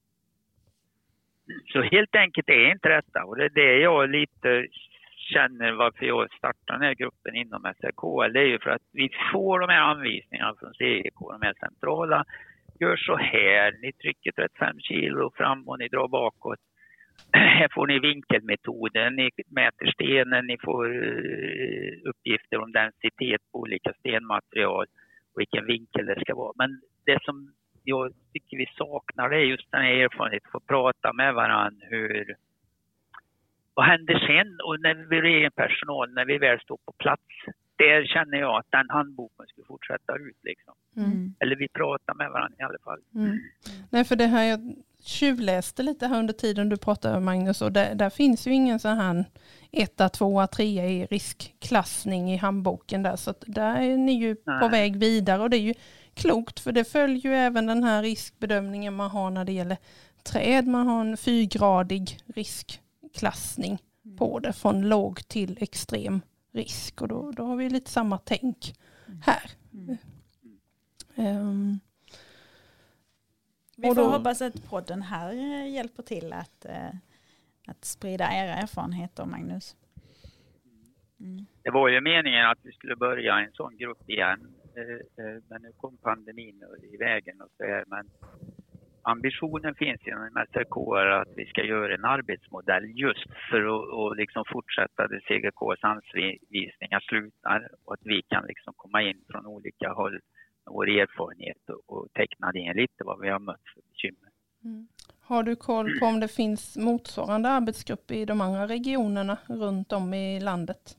Så 1.65 1.81
helt 1.81 2.15
enkelt 2.15 2.49
är 2.49 2.71
inte 2.71 2.89
detta 2.89 3.25
och 3.25 3.37
det 3.37 3.45
är 3.45 3.49
det 3.49 3.77
jag 3.79 4.09
lite 4.09 4.67
känner 5.23 5.71
varför 5.71 6.05
jag 6.05 6.33
startar 6.33 6.73
den 6.73 6.81
här 6.81 6.93
gruppen 6.93 7.35
inom 7.35 7.61
SRK. 7.61 8.33
Det 8.33 8.39
är 8.39 8.45
ju 8.45 8.59
för 8.59 8.69
att 8.69 8.87
vi 8.91 9.09
får 9.31 9.59
de 9.59 9.69
här 9.69 9.81
anvisningarna 9.81 10.55
från 10.59 10.73
CEK, 10.73 11.13
de 11.19 11.41
här 11.41 11.53
centrala. 11.59 12.25
Gör 12.79 12.97
så 12.97 13.15
här, 13.15 13.77
ni 13.81 13.93
trycker 13.93 14.31
35 14.31 14.79
kilo 14.79 15.31
fram 15.35 15.67
och 15.67 15.79
ni 15.79 15.87
drar 15.87 16.07
bakåt. 16.07 16.59
Här 17.31 17.67
får 17.71 17.87
ni 17.87 17.99
vinkelmetoden, 17.99 19.15
ni 19.15 19.29
mäter 19.47 19.91
stenen, 19.91 20.45
ni 20.47 20.57
får 20.57 20.85
eh, 20.85 22.09
uppgifter 22.09 22.57
om 22.61 22.71
densitet 22.71 23.41
på 23.51 23.59
olika 23.59 23.93
stenmaterial 23.93 24.85
och 25.33 25.39
vilken 25.39 25.65
vinkel 25.65 26.05
det 26.05 26.21
ska 26.21 26.35
vara. 26.35 26.53
Men 26.55 26.81
det 27.05 27.19
som 27.23 27.53
jag 27.83 28.13
tycker 28.33 28.57
vi 28.57 28.65
saknar 28.77 29.29
det 29.29 29.37
är 29.37 29.45
just 29.45 29.71
den 29.71 29.81
här 29.81 29.93
erfarenheten, 29.93 30.47
att 30.47 30.51
få 30.51 30.59
prata 30.59 31.13
med 31.13 31.33
varandra 31.33 31.87
hur 31.89 32.35
vad 33.73 33.85
händer 33.85 34.19
sen 34.27 34.49
och 34.67 34.79
när 34.79 35.21
vi 35.21 35.45
är 35.45 35.49
personal, 35.49 36.13
när 36.13 36.25
vi 36.25 36.37
väl 36.37 36.59
står 36.59 36.77
på 36.85 36.91
plats? 36.91 37.23
Där 37.75 38.05
känner 38.05 38.37
jag 38.37 38.59
att 38.59 38.71
den 38.71 38.89
handboken 38.89 39.45
skulle 39.47 39.65
fortsätta 39.67 40.15
ut 40.15 40.39
liksom. 40.43 40.73
Mm. 40.97 41.35
Eller 41.39 41.55
vi 41.55 41.67
pratar 41.67 42.13
med 42.13 42.31
varandra 42.31 42.57
i 42.59 42.63
alla 42.63 42.79
fall. 42.83 42.99
Mm. 43.15 43.39
Nej 43.89 44.03
för 44.03 44.15
det 44.15 44.25
här 44.25 44.43
jag 44.43 44.75
tjuvläste 45.03 45.83
lite 45.83 46.07
här 46.07 46.19
under 46.19 46.33
tiden 46.33 46.69
du 46.69 46.77
pratade 46.77 47.19
Magnus 47.19 47.61
och 47.61 47.71
där, 47.71 47.95
där 47.95 48.09
finns 48.09 48.47
ju 48.47 48.51
ingen 48.51 48.79
sån 48.79 48.97
här 48.97 49.25
etta, 49.71 50.09
tvåa, 50.09 50.47
trea 50.47 50.85
i 50.85 51.05
riskklassning 51.05 52.33
i 52.33 52.37
handboken 52.37 53.03
där. 53.03 53.15
Så 53.15 53.33
där 53.39 53.81
är 53.81 53.97
ni 53.97 54.13
ju 54.13 54.35
Nej. 54.45 54.59
på 54.59 54.67
väg 54.67 54.97
vidare 54.97 55.41
och 55.41 55.49
det 55.49 55.57
är 55.57 55.61
ju 55.61 55.73
klokt 56.13 56.59
för 56.59 56.71
det 56.71 56.91
följer 56.91 57.31
ju 57.31 57.35
även 57.35 57.65
den 57.65 57.83
här 57.83 58.03
riskbedömningen 58.03 58.93
man 58.93 59.11
har 59.11 59.29
när 59.29 59.45
det 59.45 59.51
gäller 59.51 59.77
träd. 60.23 60.67
Man 60.67 60.87
har 60.87 61.01
en 61.01 61.17
fyrgradig 61.17 62.17
riskklassning 62.35 62.82
mm. 64.05 64.17
på 64.17 64.39
det 64.39 64.53
från 64.53 64.89
låg 64.89 65.27
till 65.27 65.57
extrem 65.61 66.21
risk 66.51 67.01
och 67.01 67.07
då, 67.07 67.31
då 67.31 67.43
har 67.43 67.55
vi 67.55 67.69
lite 67.69 67.91
samma 67.91 68.17
tänk 68.17 68.73
mm. 69.07 69.21
här. 69.25 69.51
Mm. 69.73 69.97
Um, 71.15 71.79
vi 73.77 73.87
får 73.87 73.95
då, 73.95 74.07
hoppas 74.07 74.41
att 74.41 74.69
podden 74.69 75.01
här 75.01 75.33
hjälper 75.65 76.03
till 76.03 76.33
att, 76.33 76.65
uh, 76.69 76.99
att 77.67 77.85
sprida 77.85 78.25
era 78.25 78.53
erfarenheter 78.53 79.25
Magnus. 79.25 79.75
Mm. 81.19 81.45
Det 81.63 81.71
var 81.71 81.89
ju 81.89 82.01
meningen 82.01 82.45
att 82.45 82.59
vi 82.61 82.71
skulle 82.71 82.95
börja 82.95 83.39
en 83.39 83.51
sån 83.51 83.77
grupp 83.77 84.09
igen 84.09 84.53
Eh, 84.75 85.25
eh, 85.25 85.41
men 85.47 85.61
nu 85.61 85.71
kom 85.77 85.97
pandemin 85.97 86.63
i 86.93 86.97
vägen 86.97 87.41
och 87.41 87.49
så 87.57 87.63
här. 87.63 87.83
Men 87.87 88.09
ambitionen 89.03 89.75
finns 89.75 90.07
inom 90.07 90.45
SRK 90.51 90.75
att 91.21 91.33
vi 91.35 91.45
ska 91.45 91.63
göra 91.63 91.93
en 91.93 92.05
arbetsmodell 92.05 92.85
just 92.85 93.27
för 93.49 93.61
att 93.61 93.93
och 93.93 94.15
liksom 94.15 94.43
fortsätta 94.47 95.07
där 95.07 95.19
CGKs 95.27 95.83
anvisningar 95.83 96.99
slutar 96.99 97.69
och 97.85 97.93
att 97.93 97.99
vi 98.03 98.21
kan 98.21 98.45
liksom 98.47 98.73
komma 98.77 99.01
in 99.01 99.21
från 99.31 99.45
olika 99.45 99.93
håll 99.93 100.11
med 100.11 100.73
vår 100.73 100.89
erfarenhet 100.89 101.69
och, 101.69 101.97
och 101.97 102.13
teckna 102.13 102.51
in 102.53 102.75
lite 102.75 103.03
vad 103.03 103.19
vi 103.19 103.29
har 103.29 103.39
mött 103.39 103.65
för 103.73 103.81
bekymmer. 103.91 104.29
Mm. 104.63 104.87
Har 105.21 105.43
du 105.43 105.55
koll 105.55 105.99
på 105.99 106.05
om 106.05 106.19
det 106.19 106.27
finns 106.27 106.77
motsvarande 106.77 107.49
arbetsgrupper 107.49 108.15
i 108.15 108.25
de 108.25 108.41
andra 108.41 108.67
regionerna 108.67 109.37
runt 109.47 109.91
om 109.91 110.13
i 110.13 110.39
landet? 110.39 110.97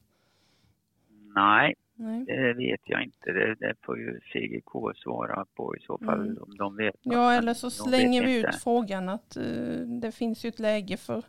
Nej, 1.34 1.74
Nej. 1.96 2.24
Det 2.24 2.54
vet 2.54 2.80
jag 2.84 3.02
inte. 3.02 3.32
Det, 3.32 3.54
det 3.54 3.74
får 3.82 3.98
ju 3.98 4.20
CGK 4.20 4.96
svara 4.96 5.46
på 5.54 5.76
i 5.76 5.80
så 5.80 5.98
fall 5.98 6.20
mm. 6.20 6.42
om 6.42 6.56
de 6.56 6.76
vet. 6.76 6.94
Ja, 7.02 7.32
eller 7.32 7.54
så 7.54 7.70
slänger 7.70 8.26
vi 8.26 8.38
ut 8.38 8.54
frågan 8.62 9.08
att 9.08 9.36
uh, 9.36 10.00
det 10.00 10.12
finns 10.12 10.44
ju 10.44 10.48
ett 10.48 10.58
läge 10.58 10.96
för 10.96 11.22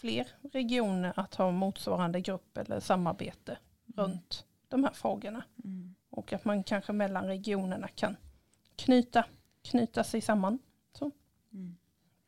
fler 0.00 0.26
regioner 0.52 1.12
att 1.16 1.34
ha 1.34 1.50
motsvarande 1.50 2.20
grupp 2.20 2.58
eller 2.58 2.80
samarbete 2.80 3.58
mm. 3.96 4.10
runt 4.10 4.46
de 4.68 4.84
här 4.84 4.92
frågorna. 4.92 5.44
Mm. 5.64 5.94
Och 6.10 6.32
att 6.32 6.44
man 6.44 6.62
kanske 6.62 6.92
mellan 6.92 7.26
regionerna 7.26 7.88
kan 7.88 8.16
knyta, 8.76 9.24
knyta 9.70 10.04
sig 10.04 10.20
samman. 10.20 10.58
Så. 10.92 11.10
Mm. 11.52 11.76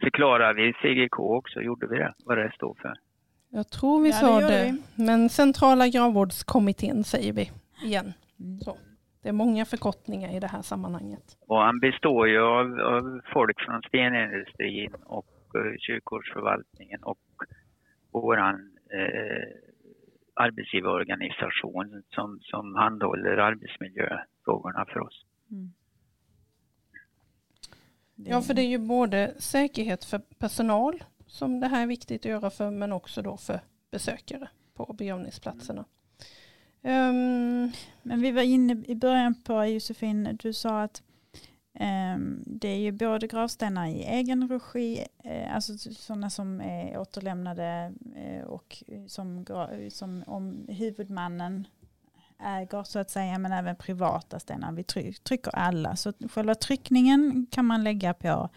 Förklarar 0.00 0.54
vi 0.54 0.72
CGK 0.72 1.18
också, 1.18 1.60
gjorde 1.60 1.86
vi 1.86 1.98
det, 1.98 2.14
vad 2.24 2.38
det 2.38 2.52
står 2.54 2.74
för? 2.74 2.98
Jag 3.50 3.70
tror 3.70 4.02
vi 4.02 4.08
ja, 4.08 4.14
sa 4.14 4.40
det, 4.40 4.46
det. 4.46 4.76
men 4.94 5.28
centrala 5.28 5.88
gravvårdskommittén 5.88 7.04
säger 7.04 7.32
vi 7.32 7.50
igen. 7.84 8.12
Mm. 8.40 8.60
Så. 8.60 8.78
Det 9.22 9.28
är 9.28 9.32
många 9.32 9.64
förkortningar 9.64 10.36
i 10.36 10.40
det 10.40 10.46
här 10.46 10.62
sammanhanget. 10.62 11.36
Och 11.46 11.58
han 11.58 11.80
består 11.80 12.28
ju 12.28 12.40
av, 12.40 12.80
av 12.80 13.20
folk 13.32 13.60
från 13.60 13.82
stenindustrin 13.82 14.94
och 15.04 15.26
uh, 15.56 15.76
kyrkogårdsförvaltningen 15.78 17.02
och 17.02 17.18
vår 18.12 18.38
eh, 18.38 18.44
arbetsgivarorganisation 20.34 22.02
som, 22.10 22.38
som 22.42 22.74
handhåller 22.74 23.36
arbetsmiljöfrågorna 23.36 24.86
för 24.92 25.00
oss. 25.00 25.24
Mm. 25.50 25.72
Ja, 28.14 28.40
för 28.40 28.54
det 28.54 28.62
är 28.62 28.68
ju 28.68 28.78
både 28.78 29.34
säkerhet 29.38 30.04
för 30.04 30.18
personal 30.18 31.02
som 31.28 31.60
det 31.60 31.68
här 31.68 31.82
är 31.82 31.86
viktigt 31.86 32.20
att 32.20 32.30
göra 32.30 32.50
för, 32.50 32.70
men 32.70 32.92
också 32.92 33.22
då 33.22 33.36
för 33.36 33.60
besökare 33.90 34.48
på 34.74 34.92
begravningsplatserna. 34.92 35.84
Um, 36.82 37.72
men 38.02 38.20
vi 38.20 38.30
var 38.30 38.42
inne 38.42 38.84
i 38.86 38.94
början 38.94 39.34
på 39.34 39.64
Josefin, 39.64 40.38
du 40.42 40.52
sa 40.52 40.82
att 40.82 41.02
um, 41.80 42.42
det 42.46 42.68
är 42.68 42.78
ju 42.78 42.92
både 42.92 43.26
gravstenar 43.26 43.86
i 43.86 44.02
egen 44.02 44.48
regi, 44.48 45.06
eh, 45.24 45.54
alltså 45.54 45.78
sådana 45.78 46.30
som 46.30 46.60
är 46.60 46.98
återlämnade 46.98 47.92
eh, 48.16 48.44
och 48.44 48.82
som, 49.06 49.46
som 49.90 50.24
om 50.26 50.66
huvudmannen 50.68 51.66
äger 52.38 52.82
så 52.82 52.98
att 52.98 53.10
säga, 53.10 53.38
men 53.38 53.52
även 53.52 53.76
privata 53.76 54.40
stenar. 54.40 54.72
Vi 54.72 54.84
trycker 55.22 55.56
alla, 55.56 55.96
så 55.96 56.12
själva 56.30 56.54
tryckningen 56.54 57.46
kan 57.50 57.64
man 57.64 57.84
lägga 57.84 58.14
på 58.14 58.48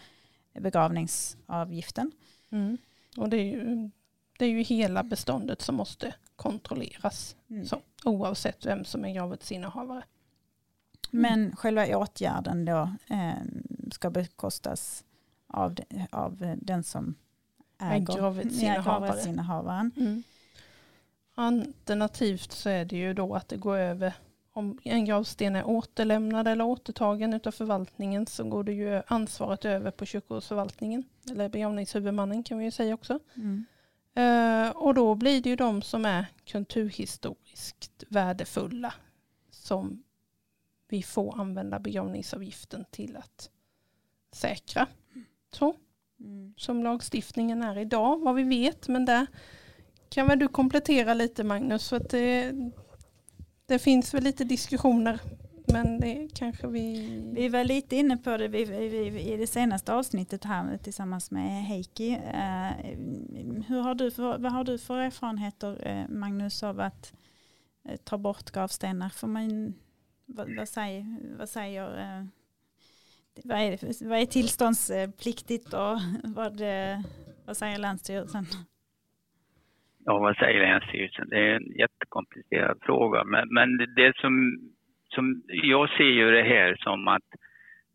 begravningsavgiften. 0.54 2.12
Mm. 2.52 2.78
Och 3.16 3.28
det 3.28 3.36
är, 3.36 3.44
ju, 3.44 3.90
det 4.38 4.44
är 4.44 4.48
ju 4.48 4.62
hela 4.62 5.02
beståndet 5.02 5.62
som 5.62 5.74
måste 5.74 6.14
kontrolleras. 6.36 7.36
Mm. 7.50 7.66
Så, 7.66 7.80
oavsett 8.04 8.66
vem 8.66 8.84
som 8.84 9.04
är 9.04 9.14
gravrättsinnehavare. 9.14 10.02
Men 11.10 11.56
själva 11.56 11.96
åtgärden 11.96 12.64
då 12.64 12.90
eh, 13.10 13.42
ska 13.92 14.10
bekostas 14.10 15.04
av, 15.46 15.76
av 16.10 16.56
den 16.56 16.84
som 16.84 17.14
äger 17.78 18.16
gravrättsinnehavaren. 18.82 19.90
Mm. 19.96 20.22
Alternativt 21.34 22.52
så 22.52 22.68
är 22.68 22.84
det 22.84 22.96
ju 22.96 23.14
då 23.14 23.34
att 23.34 23.48
det 23.48 23.56
går 23.56 23.76
över 23.76 24.14
om 24.52 24.78
en 24.82 25.04
gravsten 25.04 25.56
är 25.56 25.66
återlämnad 25.66 26.48
eller 26.48 26.64
återtagen 26.64 27.40
av 27.44 27.50
förvaltningen 27.50 28.26
så 28.26 28.44
går 28.44 28.64
det 28.64 28.72
ju 28.72 29.02
ansvaret 29.06 29.64
över 29.64 29.90
på 29.90 30.06
kyrkogårdsförvaltningen. 30.06 31.04
Eller 31.30 31.48
begravningshuvudmannen 31.48 32.42
kan 32.42 32.58
vi 32.58 32.64
ju 32.64 32.70
säga 32.70 32.94
också. 32.94 33.18
Mm. 33.34 33.64
Uh, 34.18 34.70
och 34.70 34.94
då 34.94 35.14
blir 35.14 35.42
det 35.42 35.48
ju 35.50 35.56
de 35.56 35.82
som 35.82 36.04
är 36.04 36.26
kulturhistoriskt 36.44 38.04
värdefulla 38.08 38.94
som 39.50 40.02
vi 40.88 41.02
får 41.02 41.40
använda 41.40 41.78
begravningsavgiften 41.78 42.84
till 42.90 43.16
att 43.16 43.50
säkra. 44.32 44.86
Så. 45.50 45.74
Mm. 46.20 46.54
Som 46.56 46.84
lagstiftningen 46.84 47.62
är 47.62 47.78
idag, 47.78 48.20
vad 48.20 48.34
vi 48.34 48.42
vet. 48.42 48.88
Men 48.88 49.04
där 49.04 49.26
kan 50.08 50.26
väl 50.26 50.38
du 50.38 50.48
komplettera 50.48 51.14
lite 51.14 51.44
Magnus. 51.44 51.88
För 51.88 51.96
att 51.96 52.10
det, 52.10 52.52
det 53.72 53.78
finns 53.78 54.14
väl 54.14 54.22
lite 54.22 54.44
diskussioner 54.44 55.18
men 55.66 56.00
det 56.00 56.28
kanske 56.34 56.66
vi... 56.66 57.08
Vi 57.34 57.48
var 57.48 57.64
lite 57.64 57.96
inne 57.96 58.16
på 58.16 58.36
det 58.36 58.48
vi, 58.48 58.64
vi, 58.64 59.20
i 59.32 59.36
det 59.36 59.46
senaste 59.46 59.94
avsnittet 59.94 60.44
här 60.44 60.76
tillsammans 60.76 61.30
med 61.30 61.64
Heikki. 61.64 62.10
Eh, 62.12 62.70
hur 63.66 63.80
har 63.80 63.94
du 63.94 64.10
för, 64.10 64.38
vad 64.38 64.52
har 64.52 64.64
du 64.64 64.78
för 64.78 64.98
erfarenheter 64.98 65.86
eh, 65.86 66.08
Magnus 66.08 66.62
av 66.62 66.80
att 66.80 67.12
eh, 67.88 67.96
ta 67.96 68.18
bort 68.18 68.50
gravstenar? 68.50 69.08
Får 69.08 69.28
man, 69.28 69.74
vad, 70.26 70.56
vad 70.56 70.68
säger, 70.68 71.16
vad, 71.38 71.48
säger 71.48 72.00
eh, 72.00 72.26
vad, 73.44 73.58
är, 73.58 74.08
vad 74.08 74.18
är 74.18 74.26
tillståndspliktigt 74.26 75.72
och 75.72 75.98
vad, 76.24 76.60
eh, 76.60 77.00
vad 77.44 77.56
säger 77.56 77.78
Länsstyrelsen? 77.78 78.46
Ja, 80.04 80.18
vad 80.18 80.36
säger 80.36 80.60
Länsstyrelsen? 80.60 81.28
Det 81.28 81.38
är 81.38 81.54
en 81.54 81.72
jättekomplicerad 81.78 82.78
fråga. 82.82 83.24
Men, 83.24 83.48
men 83.50 83.76
det 83.96 84.16
som, 84.16 84.58
som, 85.14 85.42
jag 85.48 85.90
ser 85.90 86.04
ju 86.04 86.30
det 86.30 86.42
här 86.42 86.76
som 86.78 87.08
att 87.08 87.28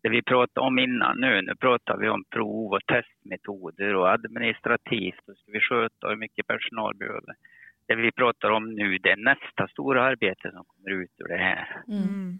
det 0.02 0.08
vi 0.08 0.22
pratade 0.22 0.66
om 0.66 0.78
innan 0.78 1.20
nu, 1.20 1.42
nu 1.42 1.54
pratar 1.56 1.96
vi 1.96 2.08
om 2.08 2.24
prov 2.30 2.72
och 2.72 2.86
testmetoder 2.86 3.94
och 3.94 4.10
administrativt 4.10 5.28
och 5.28 5.36
ska 5.36 5.52
vi 5.52 5.60
sköta 5.60 6.08
hur 6.08 6.16
mycket 6.16 6.46
personal 6.46 6.96
behöver. 6.96 7.34
Det 7.86 7.94
vi 7.94 8.12
pratar 8.12 8.50
om 8.50 8.74
nu, 8.74 8.98
det 8.98 9.10
är 9.10 9.16
nästa 9.16 9.68
stora 9.68 10.02
arbete 10.02 10.50
som 10.50 10.64
kommer 10.64 11.02
ut 11.02 11.10
ur 11.18 11.28
det 11.28 11.36
här. 11.36 11.82
Mm. 11.88 12.38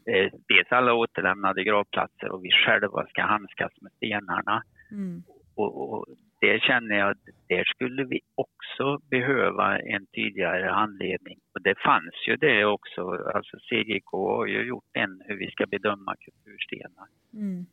Dels 0.49 0.73
alla 0.73 0.95
återlämnade 0.95 1.65
gravplatser 1.65 2.29
och 2.29 2.45
vi 2.45 2.51
själva 2.51 3.07
ska 3.07 3.23
handskas 3.23 3.73
med 3.81 3.93
stenarna. 3.93 4.63
Mm. 4.91 5.23
Och, 5.57 5.93
och 5.93 6.07
det 6.41 6.63
känner 6.63 6.99
jag 6.99 7.17
där 7.49 7.65
skulle 7.65 8.05
vi 8.05 8.21
också 8.35 8.99
behöva 9.11 9.79
en 9.79 10.07
tydligare 10.07 10.71
handledning. 10.71 11.39
Och 11.55 11.63
det 11.63 11.79
fanns 11.79 12.29
ju 12.29 12.37
det 12.37 12.65
också. 12.65 13.01
Alltså 13.35 13.57
CGK 13.59 14.11
har 14.13 14.47
ju 14.47 14.63
gjort 14.63 14.91
en 14.93 15.23
hur 15.27 15.37
vi 15.37 15.51
ska 15.51 15.67
bedöma 15.67 16.15
kulturstenar. 16.17 17.07
Mm. 17.33 17.67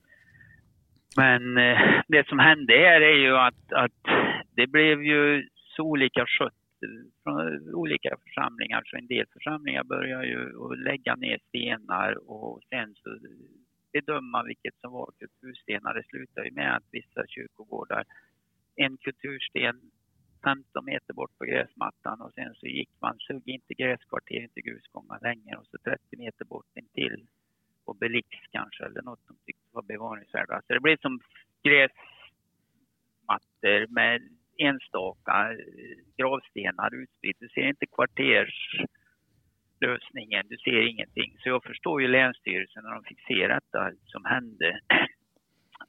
Men 1.17 1.57
eh, 1.57 2.01
det 2.07 2.27
som 2.27 2.39
hände 2.39 2.73
här 2.73 3.01
är 3.01 3.17
ju 3.17 3.37
att, 3.37 3.73
att 3.73 4.01
det 4.55 4.67
blev 4.67 5.03
ju 5.03 5.49
så 5.53 5.83
olika 5.83 6.25
skött 6.25 6.53
från 7.23 7.73
olika 7.73 8.17
församlingar. 8.23 8.81
Så 8.85 8.97
en 8.97 9.07
del 9.07 9.25
församlingar 9.33 9.83
börjar 9.83 10.23
ju 10.23 10.41
lägga 10.75 11.15
ner 11.15 11.39
stenar 11.49 12.29
och 12.29 12.61
sen 12.69 12.95
så 12.95 13.09
bedöma 13.93 14.43
vilket 14.43 14.75
som 14.81 14.91
var 14.91 15.09
kulturstenar. 15.19 15.93
Det 15.93 16.03
slutar 16.03 16.43
ju 16.43 16.51
med 16.51 16.75
att 16.75 16.87
vissa 16.91 17.21
kyrkogårdar, 17.27 18.03
en 18.75 18.97
kultursten 18.97 19.81
15 20.43 20.85
meter 20.85 21.13
bort 21.13 21.37
på 21.37 21.45
gräsmattan 21.45 22.21
och 22.21 22.33
sen 22.33 22.55
så 22.55 22.67
gick 22.67 22.89
man, 23.01 23.19
sugg 23.19 23.43
inte 23.45 23.73
gräskvarter, 23.73 24.41
inte 24.41 24.61
grusgångar 24.61 25.19
längre 25.21 25.57
och 25.57 25.67
så 25.67 25.77
30 25.83 26.17
meter 26.17 26.45
bort 26.45 26.65
intill 26.75 27.27
och 27.85 27.97
Belix 27.97 28.27
kanske 28.51 28.85
eller 28.85 29.01
något 29.01 29.27
de 29.27 29.37
tyckte 29.45 29.69
var 29.71 29.81
bevaringsvärda. 29.81 30.47
Så 30.47 30.53
alltså, 30.53 30.73
det 30.73 30.79
blev 30.79 30.97
som 30.97 31.19
gräsmattor 31.63 33.87
med 33.87 34.21
enstaka 34.57 35.51
eh, 35.51 35.57
gravstenar 36.17 36.95
utspritt. 36.95 37.37
Du 37.39 37.49
ser 37.49 37.67
inte 37.67 37.85
kvarterslösningen, 37.85 40.47
du 40.49 40.57
ser 40.57 40.87
ingenting. 40.87 41.37
Så 41.39 41.49
jag 41.49 41.63
förstår 41.63 42.01
ju 42.01 42.07
Länsstyrelsen 42.07 42.83
när 42.83 42.93
de 42.93 43.03
fick 43.03 43.21
se 43.27 43.47
detta 43.47 43.91
som 44.05 44.25
hände 44.25 44.79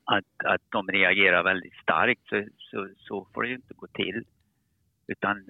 att, 0.04 0.44
att 0.44 0.62
de 0.68 0.88
reagerar 0.88 1.42
väldigt 1.42 1.74
starkt. 1.82 2.28
Så, 2.28 2.44
så, 2.58 2.88
så 2.96 3.28
får 3.34 3.42
det 3.42 3.48
ju 3.48 3.54
inte 3.54 3.74
gå 3.74 3.86
till. 3.86 4.24
Utan 5.06 5.44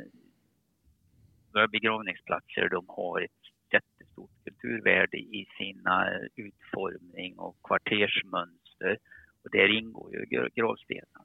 våra 1.55 1.68
begravningsplatser 1.68 2.68
de 2.68 2.85
har 2.88 3.20
ett 3.20 3.31
jättestort 3.72 4.31
kulturvärde 4.44 5.16
i 5.16 5.46
sina 5.59 6.11
utformning 6.37 7.38
och 7.38 7.57
kvartersmönster. 7.64 8.99
Och 9.44 9.51
där 9.51 9.68
ingår 9.79 10.12
ju 10.12 10.49
gravstenarna. 10.55 11.25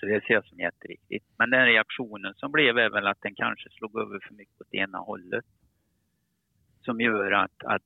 Så 0.00 0.06
det 0.06 0.24
ser 0.24 0.34
jag 0.34 0.46
som 0.46 0.58
jätteviktigt. 0.58 1.24
Men 1.38 1.50
den 1.50 1.66
reaktionen 1.66 2.34
som 2.34 2.52
blev 2.52 2.78
är 2.78 2.90
väl 2.90 3.06
att 3.06 3.22
den 3.22 3.34
kanske 3.34 3.70
slog 3.70 4.00
över 4.00 4.20
för 4.28 4.34
mycket 4.34 4.60
åt 4.60 4.74
ena 4.74 4.98
hållet. 4.98 5.44
Som 6.80 7.00
gör 7.00 7.32
att, 7.32 7.64
att, 7.64 7.82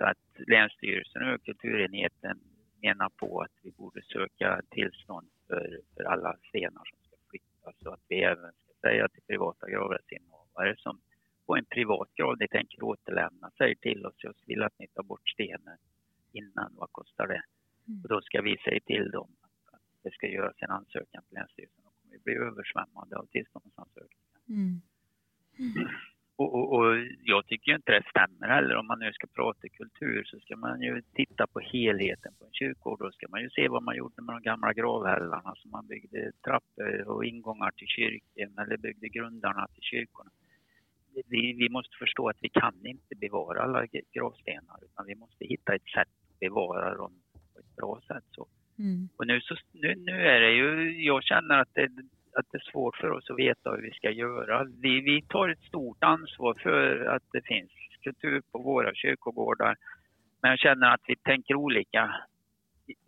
att 0.00 0.48
Länsstyrelsen 0.48 1.34
och 1.34 1.44
kulturenheten 1.44 2.38
menar 2.82 3.08
på 3.08 3.40
att 3.40 3.56
vi 3.62 3.70
borde 3.70 4.02
söka 4.02 4.60
tillstånd 4.70 5.28
för, 5.46 5.80
för 5.94 6.04
alla 6.04 6.36
stenar 6.48 6.82
som 6.90 6.98
ska 7.06 7.16
flyttas 7.30 7.86
och 7.86 7.94
att 7.94 8.04
vi 8.08 8.22
även 8.22 8.52
ska 8.52 8.88
säga 8.88 9.08
till 9.08 9.22
privata 9.22 9.70
gravrättsinnehavare 9.70 10.74
som 10.78 11.00
på 11.46 11.56
en 11.56 11.64
privat 11.64 12.08
grav 12.14 12.36
ni 12.38 12.48
tänker 12.48 12.82
återlämna, 12.82 13.50
säg 13.58 13.76
till 13.76 14.06
oss, 14.06 14.14
jag 14.18 14.34
vill 14.46 14.62
att 14.62 14.78
ni 14.78 14.86
tar 14.88 15.02
bort 15.02 15.28
stenen 15.28 15.78
innan, 16.32 16.74
vad 16.76 16.92
kostar 16.92 17.26
det? 17.26 17.42
Mm. 17.88 18.02
Och 18.02 18.08
då 18.08 18.20
ska 18.20 18.42
vi 18.42 18.56
säga 18.58 18.80
till 18.86 19.10
dem 19.10 19.28
det 20.02 20.10
ska 20.10 20.26
göras 20.26 20.56
en 20.58 20.70
ansökan 20.70 21.22
till 21.24 21.34
Länsstyrelsen. 21.34 21.84
Då 21.84 21.90
kommer 21.90 22.18
bli 22.18 22.34
översvämmade 22.34 23.16
av 23.16 23.26
tillståndsansökningar. 23.26 24.40
Mm. 24.48 24.80
Mm. 25.58 25.88
Och, 26.36 26.54
och, 26.54 26.72
och, 26.72 26.96
jag 27.22 27.46
tycker 27.46 27.74
inte 27.74 27.92
det 27.92 28.04
stämmer 28.10 28.48
heller. 28.54 28.76
Om 28.76 28.86
man 28.86 28.98
nu 28.98 29.12
ska 29.12 29.26
prata 29.26 29.68
kultur 29.68 30.24
så 30.24 30.40
ska 30.40 30.56
man 30.56 30.82
ju 30.82 31.02
titta 31.14 31.46
på 31.46 31.60
helheten 31.60 32.32
på 32.38 32.44
en 32.44 32.52
kyrkogård. 32.52 32.98
Då 32.98 33.10
ska 33.12 33.26
man 33.28 33.42
ju 33.42 33.50
se 33.50 33.68
vad 33.68 33.82
man 33.82 33.96
gjorde 33.96 34.22
med 34.22 34.34
de 34.34 34.42
gamla 34.42 34.72
gravhällarna 34.72 35.54
som 35.56 35.70
man 35.70 35.86
byggde 35.86 36.32
trappor 36.44 37.08
och 37.08 37.24
ingångar 37.24 37.70
till 37.70 37.86
kyrkan 37.86 38.58
eller 38.58 38.76
byggde 38.76 39.08
grundarna 39.08 39.66
till 39.74 39.82
kyrkorna. 39.82 40.30
Vi, 41.26 41.52
vi 41.52 41.68
måste 41.68 41.96
förstå 41.98 42.28
att 42.28 42.38
vi 42.40 42.48
kan 42.48 42.86
inte 42.86 43.14
bevara 43.16 43.62
alla 43.62 43.86
gravstenar 44.14 44.78
utan 44.84 45.06
vi 45.06 45.14
måste 45.14 45.44
hitta 45.44 45.74
ett 45.74 45.88
sätt 45.94 46.08
att 46.28 46.40
bevara 46.40 46.94
dem 46.94 47.12
på 47.52 47.58
ett 47.60 47.76
bra 47.76 48.00
sätt. 48.08 48.24
Så. 48.30 48.46
Mm. 48.78 49.08
Och 49.16 49.26
nu, 49.26 49.40
så, 49.40 49.56
nu, 49.72 49.94
nu 49.94 50.28
är 50.28 50.40
det 50.40 50.52
ju, 50.52 51.02
jag 51.04 51.22
känner 51.22 51.58
att 51.58 51.74
det, 51.74 51.88
att 52.34 52.46
det 52.50 52.58
är 52.58 52.70
svårt 52.70 52.96
för 52.96 53.10
oss 53.10 53.30
att 53.30 53.38
veta 53.38 53.70
hur 53.70 53.82
vi 53.82 53.90
ska 53.90 54.10
göra. 54.10 54.64
Vi, 54.64 55.00
vi 55.00 55.22
tar 55.28 55.48
ett 55.48 55.62
stort 55.62 56.04
ansvar 56.04 56.54
för 56.62 57.04
att 57.04 57.22
det 57.32 57.42
finns 57.44 57.70
kultur 58.02 58.42
på 58.52 58.58
våra 58.58 58.94
kyrkogårdar. 58.94 59.76
Men 60.42 60.50
jag 60.50 60.58
känner 60.58 60.94
att 60.94 61.00
vi 61.06 61.16
tänker 61.16 61.54
olika 61.54 62.14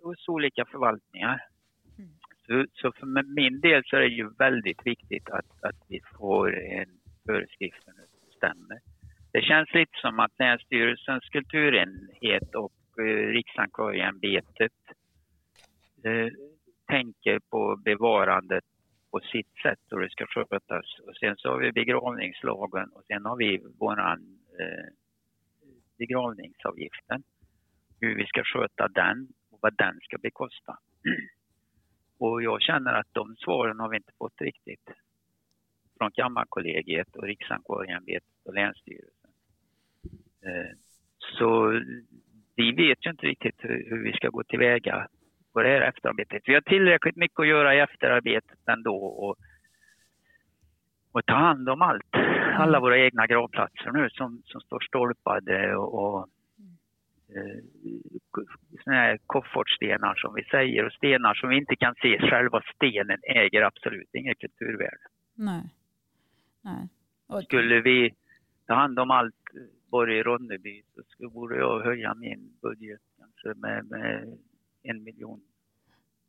hos 0.03 0.29
olika 0.29 0.65
förvaltningar. 0.65 1.41
Mm. 1.99 2.11
Så, 2.47 2.67
så, 2.73 2.93
för 2.93 3.07
min 3.35 3.61
del 3.61 3.83
så 3.85 3.97
är 3.97 4.01
det 4.01 4.07
ju 4.09 4.31
väldigt 4.39 4.87
viktigt 4.87 5.31
att, 5.31 5.65
att 5.65 5.77
vi 5.89 6.01
får 6.19 6.59
en 6.59 6.91
föreskrift 7.27 7.85
som 7.85 7.93
stämmer. 8.37 8.79
Det 9.33 9.43
känns 9.43 9.75
lite 9.75 9.93
som 10.01 10.21
att 10.21 10.39
Länsstyrelsens 10.39 11.25
kulturenhet 11.25 12.55
och 12.55 12.99
eh, 12.99 13.27
Riksantikvarieämbetet 13.37 14.73
eh, 16.05 16.33
tänker 16.89 17.39
på 17.51 17.77
bevarandet 17.85 18.65
på 19.15 19.21
sitt 19.21 19.53
sätt 19.63 19.79
hur 19.91 20.01
det 20.01 20.11
ska 20.11 20.27
skötas. 20.27 20.87
Och 21.07 21.17
sen 21.17 21.37
så 21.37 21.49
har 21.49 21.59
vi 21.59 21.73
begravningslagen 21.73 22.89
och 22.89 23.05
sen 23.07 23.25
har 23.25 23.37
vi 23.37 23.61
vår 23.79 24.01
eh, 24.01 24.89
begravningsavgiften. 25.99 27.23
Hur 28.01 28.17
vi 28.17 28.27
ska 28.27 28.43
sköta 28.45 28.89
den 28.89 29.29
och 29.51 29.59
vad 29.63 29.77
den 29.77 30.01
ska 30.01 30.19
bekosta. 30.19 30.79
Och 32.19 32.43
jag 32.43 32.63
känner 32.63 32.93
att 32.93 33.07
de 33.13 33.37
svaren 33.37 33.81
har 33.81 33.89
vi 33.89 33.97
inte 33.97 34.13
fått 34.19 34.41
riktigt 34.41 34.89
från 35.99 36.11
Kammarkollegiet 36.13 37.17
och 37.17 37.25
Riksantikvarieämbetet 37.25 38.39
och 38.45 38.55
Länsstyrelsen. 38.55 39.31
Eh, 40.47 40.73
så 41.39 41.81
vi 42.57 42.73
vet 42.73 43.07
ju 43.07 43.11
inte 43.11 43.27
riktigt 43.27 43.59
hur 43.59 44.03
vi 44.05 44.13
ska 44.13 44.29
gå 44.29 44.43
tillväga 44.45 45.09
på 45.55 45.63
det 45.63 45.69
här 45.69 45.81
efterarbetet. 45.81 46.43
Vi 46.47 46.55
har 46.55 46.61
tillräckligt 46.61 47.17
mycket 47.17 47.41
att 47.41 47.47
göra 47.47 47.75
i 47.75 47.81
efterarbetet 47.81 48.69
ändå 48.69 48.97
och, 48.97 49.37
och 51.13 51.27
ta 51.27 51.35
hand 51.35 51.69
om 51.69 51.83
allt. 51.83 52.15
Alla 52.59 52.81
våra 52.81 52.99
egna 52.99 53.27
gravplatser 53.27 53.93
nu 53.93 54.11
som, 54.11 54.43
som 54.45 54.61
står 54.61 54.81
stolpade 54.81 55.77
och, 55.77 55.95
och 55.95 56.29
eh, 57.29 57.61
såna 58.85 58.97
här 58.97 59.19
koffertstenar 59.27 60.15
som 60.15 60.35
vi 60.35 60.45
säger 60.45 60.87
och 60.87 60.93
stenar 60.93 61.35
som 61.35 61.49
vi 61.49 61.57
inte 61.57 61.77
kan 61.77 61.95
se. 61.95 62.19
Själva 62.19 62.63
stenen 62.75 63.21
äger 63.23 63.63
absolut 63.63 64.15
inget 64.15 64.39
kulturvärde. 64.39 65.07
Nej. 65.35 65.75
Nej. 66.63 66.89
Och... 67.27 67.43
Skulle 67.43 67.81
vi 67.81 68.15
ta 68.67 68.75
hand 68.75 68.99
om 68.99 69.11
allt 69.11 69.35
bara 69.91 70.15
i 70.15 70.23
Ronneby 70.23 70.83
så 70.95 71.03
skulle, 71.03 71.57
jag 71.57 71.81
höja 71.81 72.15
min 72.15 72.53
budget 72.63 73.01
kanske 73.19 73.61
med, 73.61 73.91
med 73.91 74.39
en 74.85 75.05
miljon 75.05 75.41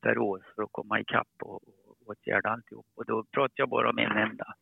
per 0.02 0.18
år 0.18 0.46
för 0.56 0.64
att 0.64 0.72
komma 0.72 1.00
ikapp 1.00 1.28
och, 1.42 1.56
och 1.56 1.96
åtgärda 2.06 2.50
alltihop. 2.50 2.86
Och 2.96 3.06
då 3.06 3.24
pratar 3.32 3.54
jag 3.56 3.70
bara 3.70 3.90
om 3.90 3.98
en 3.98 4.18
enda. 4.18 4.54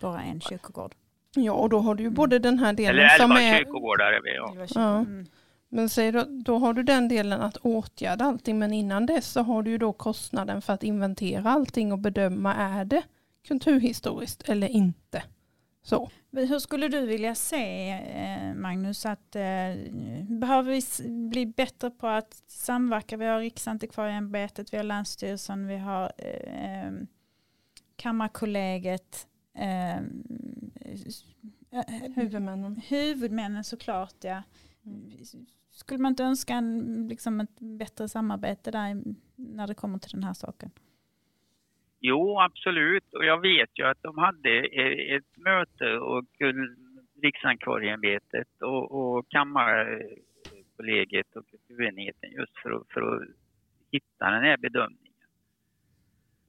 Bara 0.00 0.22
en 0.22 0.40
kyrkogård? 0.40 0.94
Ja, 1.34 1.52
och 1.52 1.68
då 1.68 1.78
har 1.78 1.94
du 1.94 2.02
ju 2.02 2.10
både 2.10 2.38
den 2.38 2.58
här 2.58 2.72
delen 2.72 2.98
Eller 2.98 3.08
som 3.08 3.30
är... 3.30 3.58
kyrkogårdar 3.58 4.12
är 4.12 4.22
vi, 4.22 4.34
ja. 4.34 4.66
ja. 4.74 4.98
Mm. 4.98 5.26
Men 5.68 5.88
säg 5.88 6.12
då, 6.12 6.24
då 6.44 6.58
har 6.58 6.72
du 6.72 6.82
den 6.82 7.08
delen 7.08 7.40
att 7.40 7.56
åtgärda 7.56 8.24
allting, 8.24 8.58
men 8.58 8.72
innan 8.72 9.06
dess 9.06 9.26
så 9.26 9.42
har 9.42 9.62
du 9.62 9.70
ju 9.70 9.78
då 9.78 9.92
kostnaden 9.92 10.62
för 10.62 10.72
att 10.72 10.82
inventera 10.82 11.50
allting 11.50 11.92
och 11.92 11.98
bedöma 11.98 12.54
är 12.54 12.84
det 12.84 13.02
kulturhistoriskt 13.48 14.48
eller 14.48 14.68
inte. 14.68 15.22
Så. 15.82 16.10
Hur 16.30 16.58
skulle 16.58 16.88
du 16.88 17.06
vilja 17.06 17.34
se, 17.34 17.90
eh, 17.90 18.54
Magnus, 18.54 19.06
att 19.06 19.36
eh, 19.36 19.92
behöver 20.28 20.72
vi 20.72 21.08
bli 21.30 21.46
bättre 21.46 21.90
på 21.90 22.06
att 22.06 22.42
samverka? 22.46 23.16
Vi 23.16 23.24
har 23.24 23.40
Riksantikvarieämbetet, 23.40 24.72
vi 24.72 24.76
har 24.76 24.84
Länsstyrelsen, 24.84 25.66
vi 25.66 25.76
har 25.76 26.12
eh, 26.18 26.84
eh 26.84 26.92
Kammarkollegiet. 27.96 29.26
Eh, 29.54 30.00
huvudmännen. 32.14 32.80
Huvudmännen 32.88 33.64
såklart, 33.64 34.14
ja. 34.20 34.42
Mm. 34.84 35.10
Skulle 35.70 35.98
man 35.98 36.12
inte 36.12 36.24
önska 36.24 36.54
en, 36.54 37.08
liksom 37.08 37.40
ett 37.40 37.60
bättre 37.60 38.08
samarbete 38.08 38.70
där 38.70 39.02
när 39.36 39.66
det 39.66 39.74
kommer 39.74 39.98
till 39.98 40.10
den 40.10 40.24
här 40.24 40.34
saken? 40.34 40.70
Jo, 42.00 42.40
absolut. 42.40 43.14
Och 43.14 43.24
jag 43.24 43.40
vet 43.40 43.78
ju 43.78 43.86
att 43.86 44.02
de 44.02 44.18
hade 44.18 44.50
e-, 44.50 45.16
ett 45.16 45.36
möte 45.36 45.98
och 45.98 46.24
Riksantikvarieämbetet 47.22 48.62
och, 48.62 48.92
och 48.92 49.28
Kammarkollegiet 49.28 51.36
och 51.36 51.50
kulturenheten 51.50 52.32
just 52.32 52.58
för 52.62 52.70
att, 52.70 52.92
för 52.92 53.16
att 53.16 53.22
hitta 53.92 54.30
den 54.30 54.42
här 54.42 54.56
bedömningen. 54.56 55.14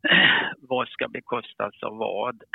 vad 0.58 0.88
ska 0.88 1.08
bekostas 1.08 1.84
av 1.84 1.98
vad? 1.98 2.44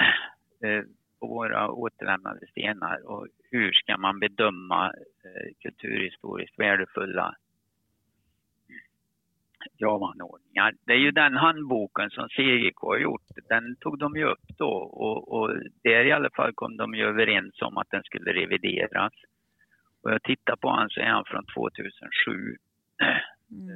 Eh, 0.61 0.83
på 1.21 1.27
våra 1.27 1.71
återlämnade 1.71 2.47
stenar 2.47 3.07
och 3.07 3.27
hur 3.51 3.73
ska 3.73 3.97
man 3.97 4.21
bedöma 4.21 4.87
eh, 5.25 5.55
kulturhistoriskt 5.63 6.59
värdefulla 6.59 7.35
gravanordningar. 9.79 10.73
Det 10.87 10.93
är 10.93 10.99
ju 10.99 11.11
den 11.11 11.37
handboken 11.37 12.11
som 12.11 12.29
CGK 12.29 12.81
har 12.81 12.99
gjort, 12.99 13.23
den 13.49 13.77
tog 13.77 13.99
de 13.99 14.17
ju 14.17 14.25
upp 14.25 14.49
då 14.59 14.73
och, 14.73 15.33
och 15.33 15.51
där 15.83 16.05
i 16.05 16.13
alla 16.13 16.31
fall 16.37 16.53
kom 16.55 16.77
de 16.77 16.95
ju 16.95 17.05
överens 17.05 17.63
om 17.63 17.77
att 17.77 17.91
den 17.91 18.03
skulle 18.03 18.33
revideras. 18.33 19.13
Och 20.03 20.13
jag 20.13 20.23
tittar 20.23 20.57
på 20.57 20.69
han 20.69 20.91
så 20.91 21.01
är 21.01 21.07
han 21.07 21.25
från 21.27 21.45
2007. 21.55 22.57
Mm. 23.51 23.69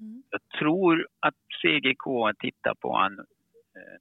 Mm. 0.00 0.22
Jag 0.30 0.40
tror 0.58 1.06
att 1.20 1.34
CGK 1.62 2.04
tittar 2.38 2.74
på 2.74 2.96
han 2.96 3.18
eh, 3.76 3.98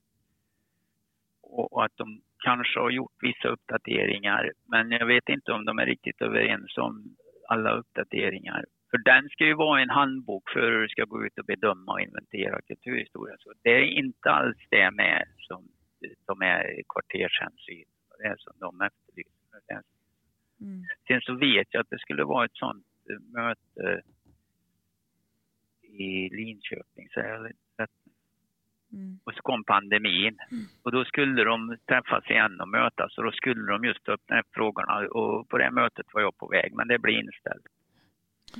och 1.41 1.85
att 1.85 1.97
de 1.97 2.21
kanske 2.43 2.79
har 2.79 2.89
gjort 2.89 3.17
vissa 3.21 3.47
uppdateringar 3.47 4.51
men 4.65 4.91
jag 4.91 5.05
vet 5.05 5.29
inte 5.29 5.51
om 5.51 5.65
de 5.65 5.79
är 5.79 5.85
riktigt 5.85 6.21
överens 6.21 6.77
om 6.77 7.15
alla 7.47 7.71
uppdateringar. 7.71 8.65
För 8.91 8.97
den 8.97 9.29
ska 9.29 9.45
ju 9.45 9.53
vara 9.53 9.81
en 9.81 9.89
handbok 9.89 10.49
för 10.49 10.71
hur 10.71 10.81
du 10.81 10.89
ska 10.89 11.05
gå 11.05 11.25
ut 11.25 11.39
och 11.39 11.45
bedöma 11.45 11.91
och 11.91 12.01
inventera 12.01 12.61
kulturhistoria. 12.61 13.35
Så 13.39 13.53
det 13.63 13.69
är 13.69 13.83
inte 13.83 14.29
alls 14.31 14.57
det 14.69 14.91
med 14.91 15.27
som 15.37 15.67
de 16.27 16.41
är 16.41 16.81
kvartershänsyn, 16.89 17.85
det 18.19 18.27
är 18.27 18.35
som 18.37 18.53
de 18.59 18.81
efterlyser. 18.81 19.81
Mm. 20.61 20.83
Sen 21.07 21.21
så 21.21 21.35
vet 21.35 21.67
jag 21.71 21.81
att 21.81 21.89
det 21.89 21.99
skulle 21.99 22.23
vara 22.23 22.45
ett 22.45 22.55
sånt 22.55 22.85
möte 23.33 24.01
i 25.81 26.29
Linköping, 26.29 27.07
så 27.09 27.19
jag 27.19 27.51
Mm. 28.93 29.19
Och 29.23 29.33
så 29.33 29.41
kom 29.41 29.63
pandemin 29.63 30.37
mm. 30.51 30.65
och 30.83 30.91
då 30.91 31.05
skulle 31.05 31.43
de 31.43 31.77
träffas 31.87 32.29
igen 32.29 32.61
och 32.61 32.67
mötas 32.67 33.17
och 33.17 33.23
då 33.23 33.31
skulle 33.31 33.71
de 33.71 33.83
just 33.83 34.03
ta 34.03 34.11
upp 34.11 34.21
de 34.27 34.33
här 34.33 34.43
frågorna 34.51 35.07
och 35.07 35.49
på 35.49 35.57
det 35.57 35.71
mötet 35.71 36.05
var 36.13 36.21
jag 36.21 36.37
på 36.37 36.47
väg 36.47 36.73
men 36.75 36.87
det 36.87 36.99
blev 36.99 37.15
inställt. 37.15 37.65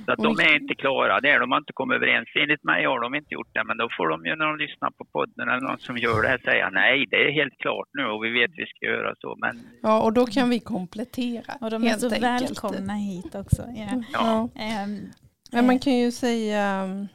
Så 0.06 0.12
att 0.12 0.18
de 0.18 0.38
är 0.40 0.54
inte 0.60 0.74
klara 0.74 1.20
där, 1.20 1.40
de 1.40 1.52
har 1.52 1.58
inte 1.58 1.72
kommit 1.72 1.96
överens. 1.96 2.28
Enligt 2.34 2.64
mig 2.64 2.84
har 2.84 3.00
de 3.00 3.14
inte 3.14 3.34
gjort 3.34 3.54
det, 3.54 3.64
men 3.64 3.76
då 3.76 3.88
får 3.96 4.08
de 4.08 4.26
ju 4.26 4.36
när 4.36 4.46
de 4.46 4.56
lyssnar 4.56 4.90
på 4.90 5.04
podden 5.04 5.48
eller 5.48 5.60
någon 5.68 5.78
som 5.78 5.96
gör 5.98 6.22
det 6.22 6.28
här 6.28 6.38
säga 6.38 6.70
nej, 6.70 7.06
det 7.10 7.16
är 7.16 7.32
helt 7.32 7.58
klart 7.58 7.88
nu 7.92 8.04
och 8.04 8.24
vi 8.24 8.30
vet 8.30 8.50
att 8.50 8.58
vi 8.58 8.66
ska 8.66 8.86
göra 8.86 9.14
så. 9.18 9.36
Men... 9.38 9.60
Ja, 9.82 10.02
och 10.02 10.12
då 10.12 10.26
kan 10.26 10.50
vi 10.50 10.60
komplettera. 10.60 11.54
Och 11.60 11.70
de 11.70 11.84
är 11.86 11.96
så 11.96 12.06
enkelt. 12.06 12.22
välkomna 12.22 12.94
hit 12.94 13.34
också. 13.34 13.62
Yeah. 13.76 14.00
Ja. 14.12 14.48
ja. 14.54 14.84
Um, 14.84 15.10
men 15.52 15.66
man 15.66 15.78
kan 15.78 15.92
ju 15.92 16.10
säga 16.12 16.84
um, 16.84 17.08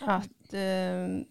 att 0.00 0.54
uh, 0.54 1.24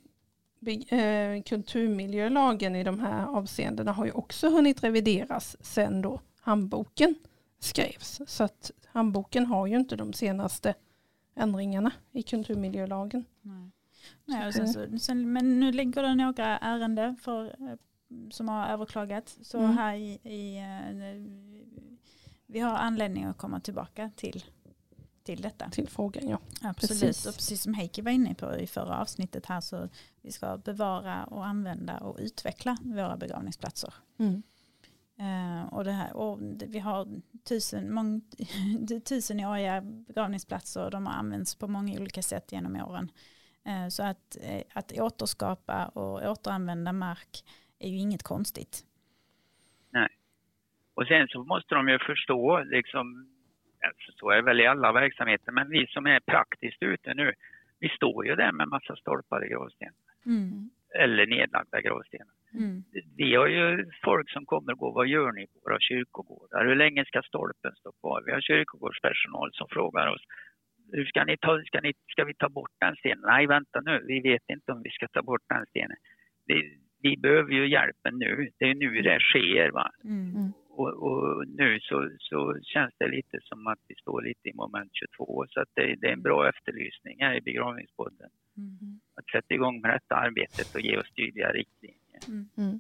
kulturmiljölagen 1.45 2.75
i 2.75 2.83
de 2.83 2.99
här 2.99 3.25
avseendena 3.25 3.91
har 3.91 4.05
ju 4.05 4.11
också 4.11 4.49
hunnit 4.49 4.83
revideras 4.83 5.57
sen 5.61 6.01
då 6.01 6.21
handboken 6.41 7.15
skrevs. 7.59 8.21
Så 8.27 8.43
att 8.43 8.71
handboken 8.95 9.45
har 9.45 9.67
ju 9.67 9.75
inte 9.75 9.95
de 9.95 10.13
senaste 10.13 10.73
ändringarna 11.35 11.91
i 12.11 12.23
kulturmiljölagen. 12.23 13.25
Nej. 13.41 13.71
Nej, 14.25 14.53
sen 14.53 14.67
så, 14.67 14.99
sen, 14.99 15.33
men 15.33 15.59
nu 15.59 15.71
ligger 15.71 16.03
det 16.03 16.15
några 16.15 16.57
ärenden 16.57 17.15
för, 17.15 17.45
eh, 17.45 17.77
som 18.29 18.49
har 18.49 18.67
överklagats. 18.67 19.39
Så 19.41 19.59
mm. 19.59 19.77
här 19.77 19.95
i, 19.95 20.19
i, 20.23 20.57
eh, 20.57 21.15
vi 22.45 22.59
har 22.59 22.75
anledning 22.75 23.23
att 23.23 23.37
komma 23.37 23.59
tillbaka 23.59 24.11
till, 24.15 24.43
till 25.23 25.41
detta. 25.41 25.69
Till 25.69 25.89
frågan 25.89 26.29
ja. 26.29 26.39
Absolut. 26.61 27.01
Precis. 27.01 27.25
Och 27.25 27.33
precis 27.33 27.61
som 27.61 27.73
Heikki 27.73 28.01
var 28.01 28.11
inne 28.11 28.35
på 28.35 28.55
i 28.55 28.67
förra 28.67 29.01
avsnittet 29.01 29.45
här 29.45 29.61
så 29.61 29.89
vi 30.21 30.31
ska 30.31 30.57
bevara 30.57 31.23
och 31.23 31.45
använda 31.45 31.97
och 31.97 32.17
utveckla 32.19 32.77
våra 32.83 33.17
begravningsplatser. 33.17 33.93
Mm. 34.17 34.43
Uh, 35.19 35.73
och, 35.73 35.83
det 35.83 35.91
här, 35.91 36.15
och 36.15 36.39
vi 36.67 36.79
har 36.79 37.07
tusen, 37.49 37.93
mång, 37.93 38.21
tusenåriga 39.09 39.81
begravningsplatser 39.81 40.85
och 40.85 40.91
de 40.91 41.05
har 41.05 41.13
använts 41.13 41.55
på 41.55 41.67
många 41.67 41.99
olika 41.99 42.21
sätt 42.21 42.51
genom 42.51 42.75
åren. 42.75 43.11
Uh, 43.67 43.87
så 43.89 44.03
att, 44.03 44.37
uh, 44.43 44.61
att 44.73 44.91
återskapa 44.99 45.85
och 45.85 46.31
återanvända 46.31 46.93
mark 46.93 47.43
är 47.79 47.89
ju 47.89 47.97
inget 47.97 48.23
konstigt. 48.23 48.85
Nej. 49.89 50.09
Och 50.93 51.07
sen 51.07 51.27
så 51.27 51.43
måste 51.43 51.75
de 51.75 51.89
ju 51.89 51.99
förstå, 51.99 52.63
liksom, 52.63 53.27
så 54.19 54.29
är 54.29 54.35
det 54.35 54.41
väl 54.41 54.61
i 54.61 54.67
alla 54.67 54.91
verksamheter, 54.91 55.51
men 55.51 55.69
vi 55.69 55.87
som 55.87 56.05
är 56.05 56.19
praktiskt 56.19 56.83
ute 56.83 57.13
nu, 57.13 57.33
vi 57.79 57.89
står 57.89 58.25
ju 58.25 58.35
där 58.35 58.51
med 58.51 58.67
massa 58.67 58.95
stolpar 58.95 59.45
i. 59.45 59.55
Mm. 60.25 60.69
Eller 60.95 61.27
nedlagda 61.27 61.81
gravstenar. 61.81 62.33
Mm. 62.57 62.83
Vi 63.17 63.35
har 63.35 63.47
ju 63.47 63.85
folk 64.03 64.29
som 64.31 64.45
kommer 64.45 64.71
och 64.71 64.79
går, 64.79 64.93
vad 64.93 65.07
gör 65.07 65.31
ni 65.31 65.47
på 65.47 65.59
våra 65.63 65.79
kyrkogårdar? 65.79 66.65
Hur 66.65 66.75
länge 66.75 67.05
ska 67.05 67.21
stolpen 67.21 67.75
stå 67.75 67.91
kvar? 67.91 68.23
Vi 68.25 68.31
har 68.31 68.41
kyrkogårdspersonal 68.41 69.49
som 69.53 69.67
frågar 69.69 70.07
oss, 70.07 70.21
hur 70.91 71.05
ska, 71.05 71.23
ni 71.23 71.37
ta, 71.37 71.61
ska, 71.65 71.81
ni, 71.81 71.93
ska 72.07 72.23
vi 72.23 72.33
ta 72.33 72.49
bort 72.49 72.71
den 72.79 72.95
stenen? 72.95 73.23
Nej, 73.27 73.47
vänta 73.47 73.81
nu, 73.81 74.03
vi 74.07 74.19
vet 74.19 74.49
inte 74.49 74.71
om 74.71 74.81
vi 74.83 74.89
ska 74.89 75.07
ta 75.07 75.21
bort 75.21 75.41
den 75.49 75.65
stenen. 75.65 75.97
Vi, 76.45 76.79
vi 77.01 77.17
behöver 77.17 77.51
ju 77.51 77.67
hjälpen 77.69 78.13
nu, 78.19 78.49
det 78.59 78.65
är 78.65 78.75
nu 78.75 79.01
det 79.01 79.19
sker. 79.19 79.71
Va? 79.71 79.91
Mm. 80.03 80.51
Och, 80.69 80.93
och, 81.07 81.47
nu 81.47 81.79
så, 81.79 82.09
så 82.19 82.59
känns 82.63 82.93
det 82.97 83.07
lite 83.07 83.37
som 83.41 83.67
att 83.67 83.79
vi 83.87 83.95
står 83.95 84.21
lite 84.21 84.49
i 84.49 84.53
moment 84.53 84.91
22, 84.93 85.45
så 85.49 85.61
att 85.61 85.69
det, 85.73 85.95
det 85.95 86.07
är 86.07 86.13
en 86.13 86.21
bra 86.21 86.49
efterlysning 86.49 87.17
här 87.19 87.35
i 87.35 87.41
begravningspodden. 87.41 88.29
Mm. 88.57 88.99
Att 89.15 89.29
sätta 89.29 89.53
igång 89.53 89.81
med 89.81 89.91
detta 89.91 90.15
arbetet 90.15 90.75
och 90.75 90.81
ge 90.81 90.97
oss 90.97 91.11
tydliga 91.11 91.51
riktlinjer. 91.51 92.04
Mm. 92.27 92.49
Mm. 92.55 92.79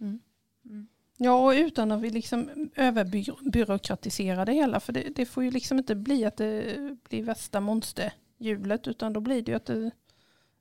mm. 0.00 0.20
Mm. 0.64 0.86
Ja, 1.16 1.46
och 1.46 1.52
utan 1.52 1.92
att 1.92 2.00
vi 2.00 2.10
liksom 2.10 2.70
överbyråkratiserar 2.76 4.46
det 4.46 4.52
hela. 4.52 4.80
För 4.80 4.92
det, 4.92 5.08
det, 5.16 5.26
får 5.26 5.44
ju 5.44 5.50
liksom 5.50 5.78
inte 5.78 5.94
bli 5.94 6.24
att 6.24 6.36
det 6.36 6.78
blir 7.08 7.22
värsta 7.22 7.60
monsterhjulet. 7.60 8.88
Utan 8.88 9.12
då 9.12 9.20
blir 9.20 9.42
det 9.42 9.50
ju 9.50 9.56
att 9.56 9.66
det, 9.66 9.90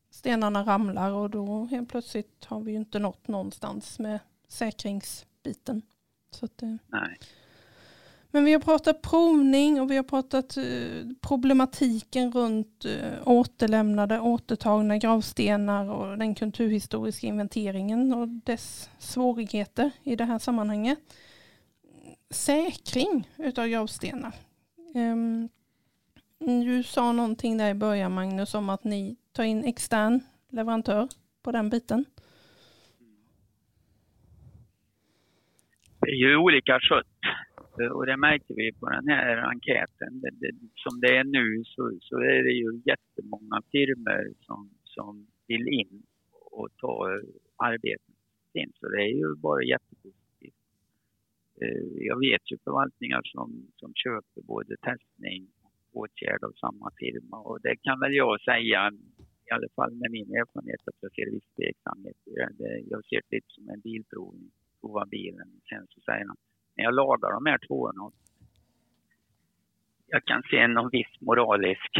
stenarna 0.09 0.63
ramlar 0.63 1.11
och 1.11 1.29
då 1.29 1.65
helt 1.65 1.89
plötsligt 1.89 2.45
har 2.45 2.61
vi 2.61 2.71
ju 2.71 2.77
inte 2.77 2.99
nått 2.99 3.27
någonstans 3.27 3.99
med 3.99 4.19
säkringsbiten. 4.47 5.81
Så 6.31 6.45
att, 6.45 6.61
Nej. 6.87 7.17
Men 8.33 8.45
vi 8.45 8.53
har 8.53 8.59
pratat 8.59 9.01
provning 9.01 9.81
och 9.81 9.91
vi 9.91 9.95
har 9.95 10.03
pratat 10.03 10.57
eh, 10.57 10.63
problematiken 11.27 12.31
runt 12.31 12.85
eh, 12.85 13.27
återlämnade, 13.27 14.19
återtagna 14.19 14.97
gravstenar 14.97 15.89
och 15.89 16.17
den 16.17 16.35
kulturhistoriska 16.35 17.27
inventeringen 17.27 18.13
och 18.13 18.27
dess 18.27 18.89
svårigheter 18.99 19.91
i 20.03 20.15
det 20.15 20.25
här 20.25 20.39
sammanhanget. 20.39 20.99
Säkring 22.29 23.29
utav 23.37 23.67
gravstenar. 23.67 24.33
Ehm, 24.95 25.49
du 26.39 26.83
sa 26.83 27.11
någonting 27.11 27.57
där 27.57 27.69
i 27.69 27.73
början 27.73 28.13
Magnus 28.13 28.55
om 28.55 28.69
att 28.69 28.83
ni 28.83 29.15
tar 29.31 29.43
in 29.43 29.63
extern 29.63 30.19
leverantör 30.49 31.07
på 31.43 31.51
den 31.51 31.69
biten. 31.69 32.05
Det 35.99 36.09
är 36.11 36.15
ju 36.15 36.37
olika 36.37 36.79
kött. 36.79 37.05
Eh, 37.79 37.91
och 37.97 38.05
det 38.05 38.17
märker 38.17 38.55
vi 38.55 38.71
på 38.79 38.89
den 38.89 39.07
här 39.07 39.37
enkäten. 39.37 40.21
Det, 40.21 40.31
det, 40.41 40.51
som 40.75 40.99
det 41.01 41.17
är 41.17 41.23
nu 41.23 41.63
så, 41.65 41.97
så 42.01 42.15
är 42.17 42.43
det 42.43 42.55
ju 42.63 42.81
jättemånga 42.85 43.61
firmor 43.71 44.33
som, 44.39 44.69
som 44.83 45.27
vill 45.47 45.67
in 45.67 46.03
och 46.51 46.69
ta 46.77 47.13
eh, 47.13 47.21
arbeten 47.55 48.15
in. 48.53 48.71
Så 48.79 48.87
det 48.89 49.01
är 49.01 49.13
ju 49.21 49.35
bara 49.35 49.63
jättepositivt. 49.63 50.61
Eh, 51.61 51.87
jag 52.09 52.19
vet 52.19 52.51
ju 52.51 52.57
förvaltningar 52.63 53.21
som, 53.23 53.67
som 53.75 53.93
köper 53.95 54.41
både 54.41 54.75
testning 54.77 55.47
och 55.63 56.01
åtgärd 56.01 56.43
av 56.43 56.51
samma 56.51 56.91
firma 56.99 57.37
och 57.37 57.61
det 57.61 57.75
kan 57.75 57.99
väl 57.99 58.13
jag 58.13 58.41
säga 58.41 58.91
i 59.47 59.51
alla 59.53 59.69
fall 59.75 59.93
med 60.01 60.11
min 60.11 60.29
erfarenhet 60.39 60.87
att 60.87 60.99
jag 60.99 61.11
ser 61.13 61.31
viss 61.31 61.49
tveksamhet 61.55 62.17
Jag 62.93 63.05
ser 63.05 63.21
det 63.29 63.35
lite 63.35 63.47
som 63.47 63.69
en 63.69 63.79
bilprovning. 63.79 64.51
Prova 64.81 65.05
bilen, 65.05 65.49
sen 65.69 65.87
så 65.89 66.01
säger 66.01 66.25
han 66.25 66.37
när 66.75 66.83
jag 66.83 66.93
lagar 66.93 67.31
de 67.31 67.45
här 67.45 67.59
tvåorna. 67.67 68.11
Jag 70.07 70.25
kan 70.25 70.43
se 70.43 70.67
någon 70.67 70.89
viss 70.89 71.21
moralisk 71.21 71.91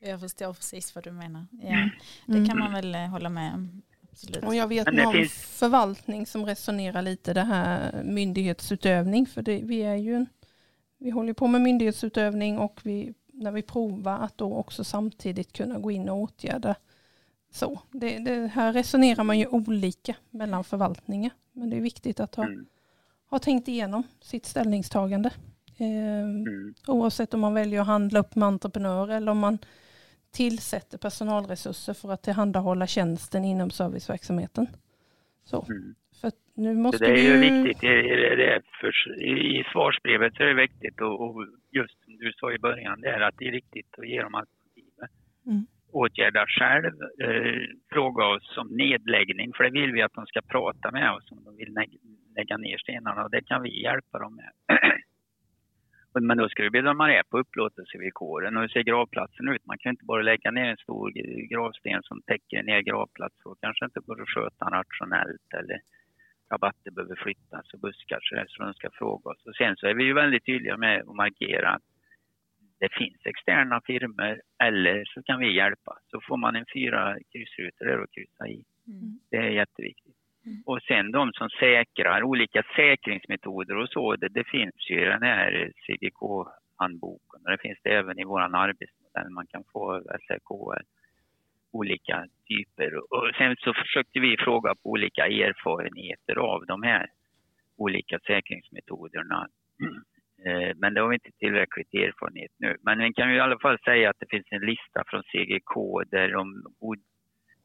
Jag 0.00 0.20
förstår 0.20 0.52
precis 0.52 0.94
vad 0.94 1.04
du 1.04 1.10
menar. 1.10 1.46
Ja, 1.50 1.68
mm. 1.68 1.90
det 2.26 2.48
kan 2.48 2.58
man 2.58 2.72
väl 2.72 2.94
eh, 2.94 3.08
hålla 3.08 3.28
med 3.28 3.54
om. 3.54 3.82
Absolut. 4.10 4.44
Och 4.44 4.54
jag 4.54 4.68
vet 4.68 4.92
någon 4.92 5.12
finns... 5.12 5.58
förvaltning 5.58 6.26
som 6.26 6.46
resonerar 6.46 7.02
lite 7.02 7.34
det 7.34 7.42
här 7.42 8.02
myndighetsutövning. 8.02 9.26
För 9.26 9.42
det, 9.42 9.60
vi 9.64 9.82
är 9.82 9.96
ju 9.96 10.26
vi 10.98 11.10
håller 11.10 11.32
på 11.32 11.46
med 11.46 11.60
myndighetsutövning 11.60 12.58
och 12.58 12.80
vi, 12.82 13.14
när 13.32 13.52
vi 13.52 13.62
provar 13.62 14.18
att 14.18 14.38
då 14.38 14.54
också 14.54 14.84
samtidigt 14.84 15.52
kunna 15.52 15.78
gå 15.78 15.90
in 15.90 16.08
och 16.08 16.16
åtgärda. 16.16 16.74
Så 17.50 17.80
det, 17.90 18.18
det 18.18 18.46
här 18.46 18.72
resonerar 18.72 19.24
man 19.24 19.38
ju 19.38 19.46
olika 19.46 20.16
mellan 20.30 20.64
förvaltningar. 20.64 21.30
Men 21.52 21.70
det 21.70 21.76
är 21.76 21.80
viktigt 21.80 22.20
att 22.20 22.34
ha 22.34 22.44
mm 22.44 22.66
har 23.28 23.38
tänkt 23.38 23.68
igenom 23.68 24.02
sitt 24.20 24.46
ställningstagande. 24.46 25.30
Eh, 25.78 26.24
mm. 26.24 26.74
Oavsett 26.86 27.34
om 27.34 27.40
man 27.40 27.54
väljer 27.54 27.80
att 27.80 27.86
handla 27.86 28.20
upp 28.20 28.34
med 28.34 28.46
entreprenör 28.46 29.08
eller 29.08 29.32
om 29.32 29.38
man 29.38 29.58
tillsätter 30.30 30.98
personalresurser 30.98 31.94
för 31.94 32.12
att 32.12 32.22
tillhandahålla 32.22 32.86
tjänsten 32.86 33.44
inom 33.44 33.70
serviceverksamheten. 33.70 34.66
Så. 35.44 35.66
Mm. 35.68 35.94
För 36.20 36.32
Nu 36.54 36.74
måste 36.74 37.04
det 37.04 37.12
är 37.12 37.22
ju 37.22 37.38
vi 37.38 37.62
viktigt. 37.62 37.80
Det 37.80 38.36
det 38.36 38.62
för, 38.80 39.22
I 39.22 39.64
svarsbrevet 39.72 40.34
så 40.34 40.42
är 40.42 40.46
det 40.46 40.62
viktigt 40.62 41.00
och, 41.00 41.20
och 41.20 41.46
just 41.70 42.04
som 42.04 42.16
du 42.16 42.32
sa 42.32 42.52
i 42.52 42.58
början, 42.58 43.00
det 43.00 43.08
är 43.08 43.20
att 43.20 43.34
det 43.38 43.48
är 43.48 43.52
viktigt 43.52 43.98
att 43.98 44.08
ge 44.08 44.22
dem 44.22 44.34
alternativ. 44.34 44.84
Mm. 45.46 45.66
Åtgärda 45.92 46.46
själv, 46.46 46.94
eh, 47.22 47.62
fråga 47.92 48.24
oss 48.26 48.56
om 48.56 48.68
nedläggning, 48.68 49.52
för 49.56 49.64
det 49.64 49.70
vill 49.70 49.92
vi 49.92 50.02
att 50.02 50.12
de 50.12 50.26
ska 50.26 50.40
prata 50.40 50.90
med 50.90 51.12
oss 51.12 51.30
om 51.30 51.44
de 51.44 51.56
vill 51.56 51.74
lägga 52.36 52.56
ner 52.56 52.78
stenarna 52.78 53.24
och 53.24 53.30
det 53.30 53.42
kan 53.46 53.62
vi 53.62 53.82
hjälpa 53.82 54.18
dem 54.18 54.36
med. 54.36 54.52
Men 56.20 56.38
då 56.38 56.48
ska 56.48 56.62
vi 56.62 56.70
bedöma 56.70 57.06
det 57.06 57.22
på 57.30 57.38
upplåtelsevillkoren 57.38 58.56
och 58.56 58.62
hur 58.62 58.68
ser 58.68 58.82
gravplatsen 58.82 59.48
ut? 59.48 59.66
Man 59.66 59.78
kan 59.78 59.90
inte 59.90 60.04
bara 60.04 60.22
lägga 60.22 60.50
ner 60.50 60.64
en 60.64 60.76
stor 60.76 61.10
gravsten 61.50 62.02
som 62.02 62.22
täcker 62.22 62.62
ner 62.62 62.80
gravplatsen. 62.80 63.50
och 63.50 63.60
kanske 63.60 63.84
inte 63.84 64.00
går 64.00 64.22
att 64.22 64.28
sköta 64.28 64.64
rationellt 64.64 65.54
eller 65.58 65.78
rabatter 66.52 66.90
behöver 66.90 67.16
flyttas 67.16 67.72
och 67.72 67.80
buskar 67.80 68.18
så, 68.22 68.44
så 68.48 68.62
de 68.62 68.74
ska 68.74 68.90
fråga 68.90 69.30
oss. 69.30 69.46
Och 69.46 69.56
sen 69.56 69.76
så 69.76 69.86
är 69.86 69.94
vi 69.94 70.04
ju 70.04 70.14
väldigt 70.14 70.46
tydliga 70.46 70.76
med 70.76 71.00
att 71.00 71.16
markera 71.16 71.70
att 71.70 71.87
det 72.80 72.92
finns 72.92 73.26
externa 73.26 73.80
firmer 73.86 74.40
eller 74.62 75.04
så 75.04 75.22
kan 75.22 75.40
vi 75.40 75.56
hjälpa. 75.56 75.98
Så 76.10 76.20
får 76.20 76.36
man 76.36 76.56
en 76.56 76.66
fyra 76.74 77.18
kryssrutor 77.32 77.84
där 77.84 77.98
att 77.98 78.10
kryssa 78.10 78.48
i. 78.48 78.64
Mm. 78.86 79.18
Det 79.30 79.36
är 79.36 79.50
jätteviktigt. 79.50 80.16
Mm. 80.46 80.62
Och 80.66 80.82
sen 80.82 81.12
de 81.12 81.32
som 81.32 81.48
säkrar, 81.50 82.22
olika 82.22 82.62
säkringsmetoder 82.76 83.76
och 83.76 83.88
så, 83.88 84.16
det, 84.16 84.28
det 84.28 84.44
finns 84.44 84.90
ju 84.90 85.02
i 85.02 85.04
den 85.04 85.22
här 85.22 85.72
CGK-handboken 85.86 87.40
och 87.44 87.50
det 87.50 87.58
finns 87.58 87.78
det 87.82 87.90
även 87.90 88.18
i 88.18 88.24
vår 88.24 88.40
arbetsmodell. 88.40 89.30
Man 89.30 89.46
kan 89.46 89.64
få 89.72 90.02
SRK, 90.26 90.50
olika 91.72 92.26
typer. 92.48 93.12
Och 93.14 93.30
sen 93.38 93.56
så 93.56 93.74
försökte 93.74 94.20
vi 94.20 94.36
fråga 94.36 94.74
på 94.74 94.90
olika 94.90 95.26
erfarenheter 95.26 96.36
av 96.36 96.66
de 96.66 96.82
här 96.82 97.06
olika 97.76 98.18
säkringsmetoderna. 98.26 99.48
Eh, 99.82 100.17
Eh, 100.46 100.76
men 100.76 100.94
det 100.94 101.00
har 101.00 101.08
vi 101.08 101.14
inte 101.14 101.38
tillräckligt 101.38 101.94
erfarenhet 101.94 102.52
nu. 102.58 102.76
Men 102.82 102.98
vi 102.98 103.12
kan 103.12 103.30
ju 103.30 103.36
i 103.36 103.40
alla 103.40 103.58
fall 103.58 103.78
säga 103.78 104.10
att 104.10 104.16
det 104.18 104.30
finns 104.30 104.46
en 104.50 104.66
lista 104.66 105.02
från 105.06 105.22
CGK 105.22 105.74
där 106.10 106.28
de, 106.32 106.62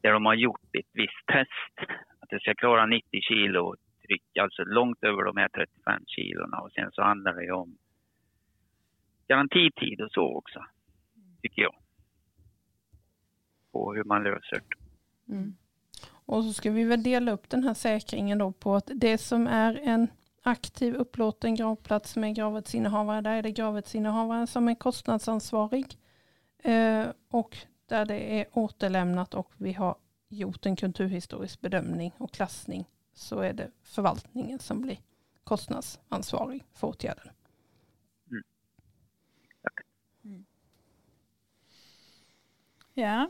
där 0.01 0.13
de 0.13 0.25
har 0.25 0.33
gjort 0.33 0.75
ett 0.79 0.91
visst 0.93 1.25
test. 1.27 1.89
Att 2.19 2.29
det 2.29 2.39
ska 2.39 2.53
klara 2.53 2.85
90 2.85 3.21
kilo 3.21 3.75
tryck, 4.07 4.37
alltså 4.39 4.63
långt 4.63 5.03
över 5.03 5.23
de 5.23 5.37
här 5.37 5.49
35 5.49 6.03
kilona. 6.07 6.57
Och 6.57 6.71
sen 6.71 6.89
så 6.91 7.01
handlar 7.01 7.33
det 7.33 7.43
ju 7.43 7.51
om 7.51 7.77
garantitid 9.27 10.01
och 10.01 10.11
så 10.11 10.37
också, 10.37 10.59
tycker 11.41 11.61
jag. 11.61 11.75
På 13.71 13.93
hur 13.93 14.03
man 14.03 14.23
löser 14.23 14.61
det. 14.69 15.33
Mm. 15.33 15.55
Och 16.25 16.43
så 16.43 16.53
ska 16.53 16.71
vi 16.71 16.83
väl 16.83 17.03
dela 17.03 17.31
upp 17.31 17.49
den 17.49 17.63
här 17.63 17.73
säkringen 17.73 18.37
då 18.37 18.51
på 18.51 18.75
att 18.75 18.91
det 18.95 19.17
som 19.17 19.47
är 19.47 19.79
en 19.83 20.07
aktiv 20.43 20.95
upplåten 20.95 21.55
gravplats 21.55 22.15
med 22.15 22.35
gravrättsinnehavare, 22.35 23.21
där 23.21 23.35
är 23.35 23.43
det 23.43 23.51
gravrättsinnehavaren 23.51 24.47
som 24.47 24.67
är 24.67 24.75
kostnadsansvarig. 24.75 25.97
Eh, 26.57 27.07
och 27.29 27.57
där 27.85 28.05
det 28.05 28.39
är 28.39 28.45
återlämnat 28.51 29.33
och 29.33 29.51
vi 29.57 29.73
har 29.73 29.95
gjort 30.29 30.65
en 30.65 30.75
kulturhistorisk 30.75 31.61
bedömning 31.61 32.11
och 32.17 32.31
klassning 32.31 32.85
så 33.13 33.39
är 33.39 33.53
det 33.53 33.71
förvaltningen 33.83 34.59
som 34.59 34.81
blir 34.81 34.99
kostnadsansvarig 35.43 36.63
för 36.73 36.87
åtgärden. 36.87 37.29
Ja, 42.93 43.29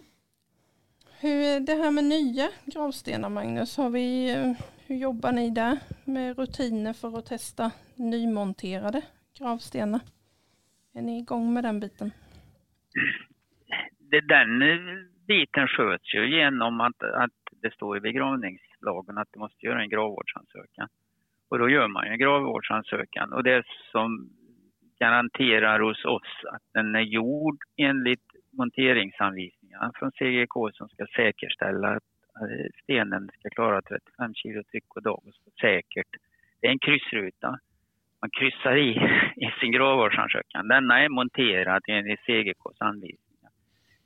Hur 1.20 1.44
är 1.44 1.60
det 1.60 1.76
här 1.76 1.92
med 1.92 2.04
nya 2.04 2.50
gravstenar 2.66 3.30
Magnus? 3.30 3.78
Har 3.78 3.90
vi, 3.90 4.30
eh, 4.30 4.52
hur 4.94 5.00
jobbar 5.00 5.32
ni 5.32 5.50
där 5.50 5.78
med 6.06 6.38
rutiner 6.38 6.94
för 6.94 7.18
att 7.18 7.26
testa 7.26 7.72
nymonterade 7.96 9.02
gravstenar? 9.40 10.02
Är 10.94 11.02
ni 11.02 11.20
igång 11.20 11.54
med 11.54 11.64
den 11.64 11.80
biten? 11.80 12.12
Det, 14.00 14.22
den 14.22 14.62
eh, 14.62 14.78
biten 15.28 15.68
sköts 15.68 16.14
ju 16.14 16.38
genom 16.38 16.82
att, 16.82 17.04
att 17.04 17.40
det 17.62 17.74
står 17.74 17.98
i 17.98 18.02
begravningslagen 18.02 19.18
att 19.18 19.28
du 19.34 19.40
måste 19.40 19.66
göra 19.66 19.82
en 19.82 19.90
gravvårdsansökan. 19.90 20.88
Och 21.50 21.60
då 21.60 21.70
gör 21.70 21.88
man 21.88 22.06
ju 22.06 22.12
en 22.12 22.20
gravvårdsansökan 22.20 23.34
och 23.34 23.44
det 23.44 23.64
som 23.92 24.30
garanterar 25.00 25.80
hos 25.80 26.06
oss 26.06 26.34
att 26.54 26.64
den 26.74 26.96
är 26.96 27.08
gjord 27.18 27.58
enligt 27.78 28.28
monteringsanvisningarna 28.58 29.92
från 29.96 30.12
CGK 30.12 30.56
som 30.74 30.88
ska 30.90 31.06
säkerställa 31.16 31.88
att 31.88 32.13
Eh, 32.42 32.68
stenen 32.84 33.30
ska 33.40 33.50
klara 33.50 33.82
35 33.82 34.34
kilo 34.34 34.64
tryck 34.64 34.96
och 34.96 35.04
dag 35.04 35.22
och 35.26 35.54
säkert. 35.62 36.08
Det 36.62 36.68
är 36.68 36.72
en 36.72 36.80
kryssruta. 36.80 37.60
Man 38.22 38.30
kryssar 38.30 38.76
i, 38.76 38.90
i 39.36 39.52
sin 39.60 39.72
gravvårdsansökan. 39.72 40.68
Denna 40.68 41.04
är 41.04 41.10
monterad 41.10 41.84
enligt 41.88 42.26
CGKs 42.26 42.82
anvisningar. 42.82 43.52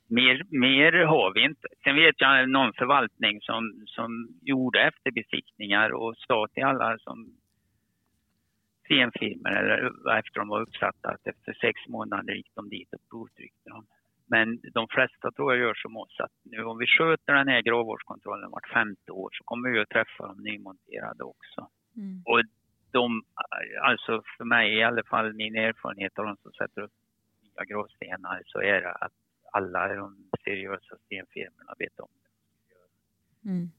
Mer, 0.08 0.42
mer 0.50 0.92
har 0.92 1.34
vi 1.34 1.40
inte. 1.40 1.68
Sen 1.84 1.96
vet 1.96 2.14
jag 2.18 2.50
någon 2.50 2.72
förvaltning 2.72 3.40
som, 3.40 3.84
som 3.86 4.28
gjorde 4.42 4.82
efterbesiktningar 4.82 5.90
och 5.90 6.14
sa 6.16 6.46
till 6.52 6.64
alla 6.64 6.98
som 6.98 7.32
stenfirmor 8.84 9.50
eller 9.50 9.78
efter 10.18 10.40
de 10.40 10.48
var 10.48 10.60
uppsatta 10.60 11.08
att 11.08 11.26
efter 11.26 11.52
sex 11.60 11.88
månader 11.88 12.34
gick 12.34 12.54
de 12.54 12.68
dit 12.68 12.92
och 12.92 13.08
provtryckte 13.10 13.70
dem. 13.70 13.86
Men 14.30 14.60
de 14.72 14.88
flesta 14.88 15.30
tror 15.32 15.52
jag 15.52 15.60
gör 15.60 15.74
som 15.74 15.96
oss 15.96 16.20
att 16.20 16.32
nu 16.42 16.64
om 16.64 16.78
vi 16.78 16.86
sköter 16.86 17.32
den 17.34 17.48
här 17.48 17.62
gravvårdskontrollen 17.62 18.50
vart 18.50 18.68
femte 18.68 19.12
år 19.12 19.30
så 19.32 19.44
kommer 19.44 19.70
vi 19.70 19.80
att 19.80 19.88
träffa 19.88 20.26
de 20.26 20.42
nymonterade 20.42 21.24
också. 21.24 21.70
mm. 21.96 22.22
Och 22.26 22.42
de, 22.90 23.22
alltså 23.82 24.22
för 24.36 24.44
mig 24.44 24.78
i 24.78 24.82
alla 24.82 25.02
fall 25.02 25.32
min 25.34 25.56
erfarenhet 25.56 26.18
av 26.18 26.24
de 26.24 26.36
som 26.36 26.52
sätter 26.52 26.82
upp 26.82 26.92
nya 27.42 27.64
gravstenar 27.64 28.42
så 28.46 28.60
är 28.60 28.80
det 28.80 28.92
att 28.92 29.12
alla 29.52 29.94
de 29.94 30.16
seriösa 30.44 30.96
stenfirmorna 31.04 31.74
vet 31.78 32.00
om 32.00 32.08
det. 32.22 33.50
Mm. 33.50 33.70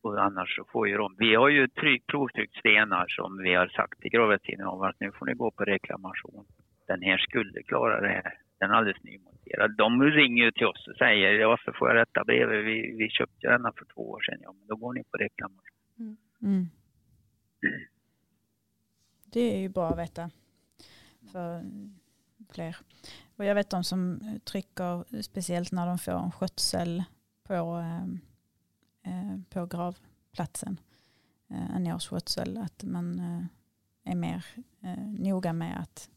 Och 0.00 0.24
annars 0.24 0.56
så 0.56 0.64
får 0.64 0.88
ju 0.88 0.96
de, 0.96 1.14
vi 1.18 1.34
har 1.34 1.48
ju 1.48 1.68
tryck, 1.68 2.06
provtryckt 2.06 2.56
stenar 2.56 3.06
som 3.08 3.38
vi 3.38 3.54
har 3.54 3.68
sagt 3.68 4.00
till 4.00 4.10
gravrättsinnehavaren 4.10 4.90
att 4.90 5.00
nu 5.00 5.12
får 5.12 5.26
ni 5.26 5.34
gå 5.34 5.50
på 5.50 5.64
reklamation. 5.64 6.46
Den 6.86 7.02
här 7.02 7.18
skulle 7.18 7.62
klara 7.62 8.00
det 8.00 8.08
här. 8.08 8.45
Den 8.58 8.70
är 8.70 8.74
alldeles 8.74 9.02
nymonterad. 9.02 9.76
De 9.76 10.02
ringer 10.02 10.44
ju 10.44 10.50
till 10.50 10.66
oss 10.66 10.88
och 10.88 10.96
säger 10.96 11.46
varför 11.46 11.72
får 11.72 11.88
jag 11.88 11.96
detta 11.96 12.24
brev? 12.24 12.48
Vi, 12.48 12.96
vi 12.98 13.10
köpte 13.10 13.48
denna 13.48 13.72
för 13.72 13.84
två 13.94 14.10
år 14.10 14.20
sedan. 14.20 14.38
Ja, 14.42 14.52
men 14.52 14.66
då 14.66 14.76
går 14.76 14.92
ni 14.94 15.04
på 15.04 15.16
reklamation. 15.16 15.76
Mm. 15.98 16.16
mm. 16.42 16.66
Det 19.32 19.40
är 19.40 19.58
ju 19.58 19.68
bra 19.68 19.88
att 19.88 19.98
veta 19.98 20.30
för 21.32 21.62
fler. 22.50 22.76
Och 23.36 23.44
jag 23.44 23.54
vet 23.54 23.70
de 23.70 23.84
som 23.84 24.20
trycker, 24.44 25.22
speciellt 25.22 25.72
när 25.72 25.86
de 25.86 25.98
får 25.98 26.12
en 26.12 26.32
skötsel 26.32 27.04
på, 27.42 27.54
eh, 27.54 28.04
eh, 29.12 29.40
på 29.50 29.66
gravplatsen, 29.66 30.80
eh, 31.50 31.76
en 31.76 31.86
årsskötsel, 31.86 32.58
att 32.58 32.84
man 32.84 33.18
eh, 33.18 33.44
är 34.12 34.16
mer 34.16 34.46
eh, 34.82 35.06
noga 35.18 35.52
med 35.52 35.80
att, 35.80 36.10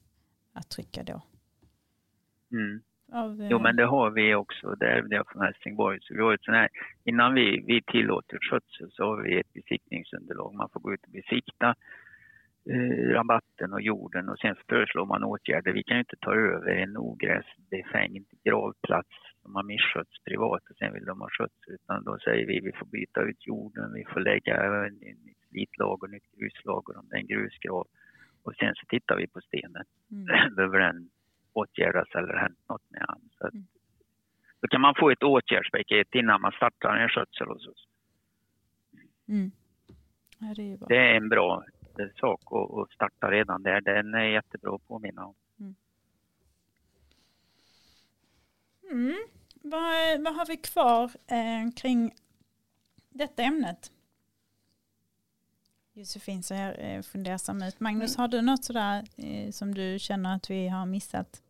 att 0.54 0.70
trycka 0.70 1.04
då. 1.04 1.22
Mm. 2.52 2.82
Av, 3.12 3.42
eh, 3.42 3.48
Jo, 3.50 3.60
men 3.60 3.76
det 3.76 3.86
har 3.86 4.10
vi 4.10 4.36
också. 4.36 4.76
Det 4.76 4.88
är 4.88 5.02
det 5.02 5.24
från 5.32 5.42
Helsingborg. 5.42 6.00
Så 6.02 6.14
vi 6.14 6.22
har 6.22 6.34
ett 6.34 6.44
sån 6.44 6.54
här, 6.54 6.70
innan 7.04 7.34
vi, 7.34 7.64
vi 7.68 7.82
tillåter 7.82 8.38
skötsel 8.42 8.92
så 8.92 9.04
har 9.04 9.22
vi 9.22 9.40
ett 9.40 9.54
besiktningsunderlag. 9.54 10.54
Man 10.54 10.70
får 10.70 10.80
gå 10.80 10.94
ut 10.94 11.04
och 11.04 11.12
besikta 11.12 11.76
eh, 12.70 13.14
rabatten 13.14 13.74
och 13.74 13.82
jorden 13.82 14.30
och 14.30 14.40
sen 14.40 14.56
föreslår 14.70 15.06
man 15.06 15.24
åtgärder. 15.24 15.74
Vi 15.74 15.84
kan 15.84 15.98
ju 15.98 16.00
inte 16.02 16.16
ta 16.22 16.36
över 16.36 16.72
en 16.72 16.98
ogräsbefängd 16.98 18.28
gravplats 18.44 19.10
som 19.42 19.56
har 19.56 19.64
misskötts 19.64 20.24
privat 20.24 20.70
och 20.70 20.76
sen 20.78 20.94
vill 20.94 21.06
de 21.06 21.22
ha 21.22 21.30
skötsel. 21.30 21.74
Utan 21.74 22.04
då 22.04 22.18
säger 22.24 22.46
vi 22.48 22.60
vi 22.60 22.72
får 22.72 22.86
byta 22.86 23.22
ut 23.22 23.48
jorden, 23.48 23.94
vi 23.94 24.06
får 24.06 24.20
lägga 24.20 24.64
en, 24.64 25.00
en 25.02 25.18
slitlager, 25.50 26.08
nytt 26.08 26.32
gruslager 26.38 26.98
om 26.98 27.06
det 27.10 27.16
är 27.16 27.20
en 27.20 27.28
grusgrav. 27.28 27.88
Och 28.44 28.56
sen 28.56 28.74
så 28.76 28.86
tittar 28.86 29.16
vi 29.16 29.28
på 29.28 29.42
stenen. 29.42 29.86
mm, 30.12 30.56
Behöver 30.56 30.80
den 30.80 31.10
åtgärdas 31.54 32.08
eller 32.16 32.34
hänt 32.34 32.60
något 32.70 32.90
med 32.90 33.06
den. 33.08 33.30
Så 33.38 33.48
Mm. 33.48 33.68
Då 34.62 34.68
kan 34.68 34.82
man 34.82 34.96
få 35.00 35.10
ett 35.10 35.24
åtgärdspaket 35.24 36.16
innan 36.16 36.42
man 36.42 36.52
startar 36.52 36.98
en 36.98 37.10
skötsel 37.10 37.48
hos 37.48 37.68
oss. 37.68 37.88
mm. 39.28 39.52
Ja, 40.40 40.54
det 40.56 40.72
är. 40.74 40.78
Det 40.88 40.98
är 40.98 41.16
en 41.16 41.30
bra 41.30 41.64
eh, 42.00 42.08
sak 42.16 42.42
att, 42.52 42.92
starta 42.92 43.32
redan 43.32 43.64
där. 43.64 43.82
Den 43.82 44.14
är 44.14 44.24
jättebra 44.24 44.76
att 44.76 44.88
påminna 44.88 45.26
om. 45.26 45.36
Mm. 48.92 49.16
Vad, 49.54 50.24
vad 50.24 50.36
har 50.36 50.46
vi 50.46 50.58
kvar 50.58 51.04
eh, 51.06 51.72
kring 51.82 52.12
detta 53.10 53.44
ämnet? 53.44 53.92
Josefin 56.00 56.44
ser 56.44 56.80
eh, 56.80 57.02
fundersam 57.02 57.62
ut. 57.62 57.80
Magnus, 57.80 58.16
har 58.16 58.28
du 58.28 58.42
något 58.42 58.64
sådär 58.64 59.04
eh, 59.18 59.52
som 59.52 59.76
du 59.76 60.00
känner 60.00 60.36
att 60.36 60.50
vi 60.50 60.68
har 60.68 60.86
missat? 60.86 61.42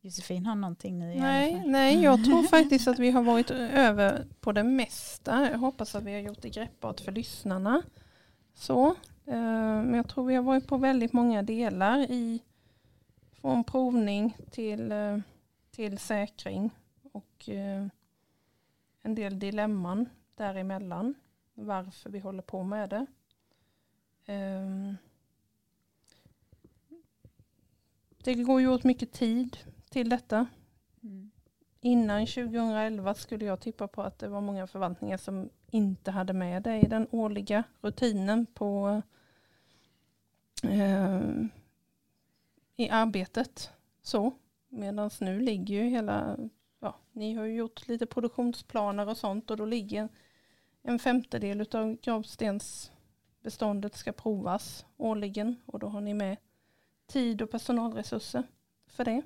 Josefin 0.00 0.46
har 0.46 0.54
någonting 0.54 0.98
nu 0.98 1.12
i 1.12 1.20
Nej, 1.20 1.62
nej, 1.66 2.02
jag 2.02 2.24
tror 2.24 2.42
faktiskt 2.42 2.88
att 2.88 2.98
vi 2.98 3.10
har 3.10 3.22
varit 3.22 3.50
över 3.50 4.26
på 4.40 4.52
det 4.52 4.62
mesta. 4.62 5.50
Jag 5.50 5.58
hoppas 5.58 5.94
att 5.94 6.04
vi 6.04 6.12
har 6.12 6.20
gjort 6.20 6.42
det 6.42 6.48
greppbart 6.48 7.00
för 7.00 7.12
lyssnarna. 7.12 7.82
Så, 8.54 8.86
eh, 9.26 9.34
men 9.82 9.94
jag 9.94 10.08
tror 10.08 10.26
vi 10.26 10.34
har 10.34 10.42
varit 10.42 10.66
på 10.66 10.76
väldigt 10.76 11.12
många 11.12 11.42
delar 11.42 11.98
i 11.98 12.42
från 13.40 13.64
provning 13.64 14.36
till, 14.50 14.92
till 15.70 15.98
säkring 15.98 16.70
och 17.12 17.48
en 19.02 19.14
del 19.14 19.38
dilemman 19.38 20.08
däremellan. 20.34 21.14
Varför 21.58 22.10
vi 22.10 22.18
håller 22.18 22.42
på 22.42 22.62
med 22.62 22.90
det. 22.90 23.06
Ehm, 24.26 24.96
Det 28.26 28.34
går 28.34 28.60
ju 28.60 28.68
åt 28.68 28.84
mycket 28.84 29.12
tid 29.12 29.56
till 29.90 30.08
detta. 30.08 30.46
Mm. 31.02 31.30
Innan 31.80 32.26
2011 32.26 33.14
skulle 33.14 33.44
jag 33.44 33.60
tippa 33.60 33.88
på 33.88 34.02
att 34.02 34.18
det 34.18 34.28
var 34.28 34.40
många 34.40 34.66
förvaltningar 34.66 35.16
som 35.16 35.50
inte 35.70 36.10
hade 36.10 36.32
med 36.32 36.62
det 36.62 36.80
i 36.80 36.86
den 36.86 37.06
årliga 37.10 37.64
rutinen 37.80 38.46
på 38.46 39.02
eh, 40.62 41.20
i 42.76 42.88
arbetet. 42.90 43.70
Så, 44.02 44.32
medan 44.68 45.10
nu 45.20 45.40
ligger 45.40 45.74
ju 45.74 45.88
hela, 45.88 46.36
ja, 46.80 46.96
ni 47.12 47.34
har 47.34 47.44
ju 47.44 47.54
gjort 47.54 47.88
lite 47.88 48.06
produktionsplaner 48.06 49.08
och 49.08 49.16
sånt 49.16 49.50
och 49.50 49.56
då 49.56 49.64
ligger 49.64 50.08
en 50.86 50.98
femtedel 50.98 51.66
av 51.72 51.96
gravstensbeståndet 52.02 53.96
ska 53.96 54.12
provas 54.12 54.86
årligen 54.96 55.56
och 55.66 55.78
då 55.78 55.86
har 55.86 56.00
ni 56.00 56.14
med 56.14 56.36
tid 57.06 57.42
och 57.42 57.50
personalresurser 57.50 58.42
för 58.86 59.04
det. 59.04 59.22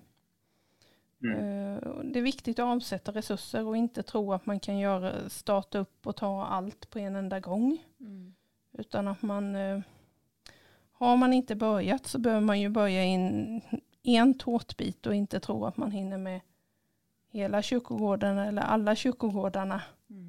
Mm. 1.22 1.36
Eh, 1.36 1.78
Det 2.04 2.18
är 2.18 2.22
viktigt 2.22 2.58
att 2.58 2.64
avsätta 2.64 3.12
resurser 3.12 3.66
och 3.66 3.76
inte 3.76 4.02
tro 4.02 4.32
att 4.32 4.46
man 4.46 4.60
kan 4.60 4.78
göra, 4.78 5.28
starta 5.28 5.78
upp 5.78 6.06
och 6.06 6.16
ta 6.16 6.44
allt 6.44 6.90
på 6.90 6.98
en 6.98 7.16
enda 7.16 7.40
gång. 7.40 7.84
Mm. 8.00 8.34
Utan 8.72 9.08
att 9.08 9.22
man, 9.22 9.56
eh, 9.56 9.80
har 10.92 11.16
man 11.16 11.32
inte 11.32 11.54
börjat 11.54 12.06
så 12.06 12.18
behöver 12.18 12.46
man 12.46 12.60
ju 12.60 12.68
börja 12.68 13.04
in 13.04 13.60
en 14.02 14.38
tårtbit 14.38 15.06
och 15.06 15.14
inte 15.14 15.40
tro 15.40 15.64
att 15.64 15.76
man 15.76 15.90
hinner 15.90 16.18
med 16.18 16.40
hela 17.28 17.62
kyrkogården 17.62 18.38
eller 18.38 18.62
alla 18.62 18.96
kyrkogårdarna 18.96 19.82
Mm. 20.10 20.19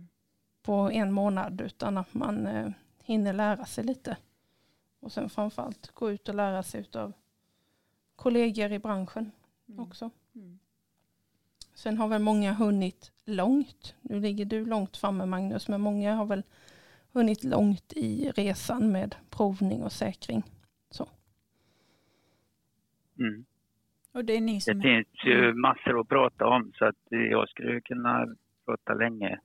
På 0.64 0.74
en 0.92 1.12
månad 1.12 1.62
utan 1.62 1.98
att 1.98 2.14
man 2.14 2.48
eh, 2.48 2.72
hinner 3.04 3.34
lära 3.34 3.66
sig 3.66 3.84
lite. 3.84 4.18
Och 5.00 5.12
sen 5.12 5.30
framförallt 5.30 5.92
gå 5.94 6.12
ut 6.12 6.30
och 6.30 6.36
lära 6.36 6.64
sig 6.64 6.86
av 6.94 7.14
kollegor 8.16 8.72
i 8.72 8.80
branschen 8.80 9.32
Mm. 9.70 9.80
också. 9.84 10.10
Mm. 10.36 10.60
Sen 11.74 11.98
har 11.98 12.08
väl 12.08 12.22
många 12.22 12.54
hunnit 12.54 13.12
långt. 13.26 13.96
Nu 14.02 14.20
ligger 14.20 14.46
du 14.46 14.66
långt 14.66 14.98
framme 14.98 15.26
Magnus, 15.26 15.68
men 15.68 15.82
många 15.82 16.16
har 16.16 16.26
väl 16.26 16.44
hunnit 17.14 17.44
långt 17.44 17.94
i 17.94 18.32
resan 18.32 18.92
med 18.92 19.16
provning 19.30 19.84
och 19.84 19.92
säkring. 19.92 20.44
Mm. 23.20 23.46
Och 24.12 24.26
det 24.26 24.34
är 24.34 24.42
ni 24.42 24.54
Det 24.54 24.62
som... 24.62 24.82
finns 24.82 25.08
ju 25.26 25.54
massor 25.54 26.00
att 26.00 26.08
prata 26.08 26.46
om 26.48 26.72
så 26.76 26.86
att 26.86 26.96
jag 27.10 27.50
skulle 27.50 27.82
kunna 27.82 28.36
prata 28.66 28.94
länge 28.94 29.40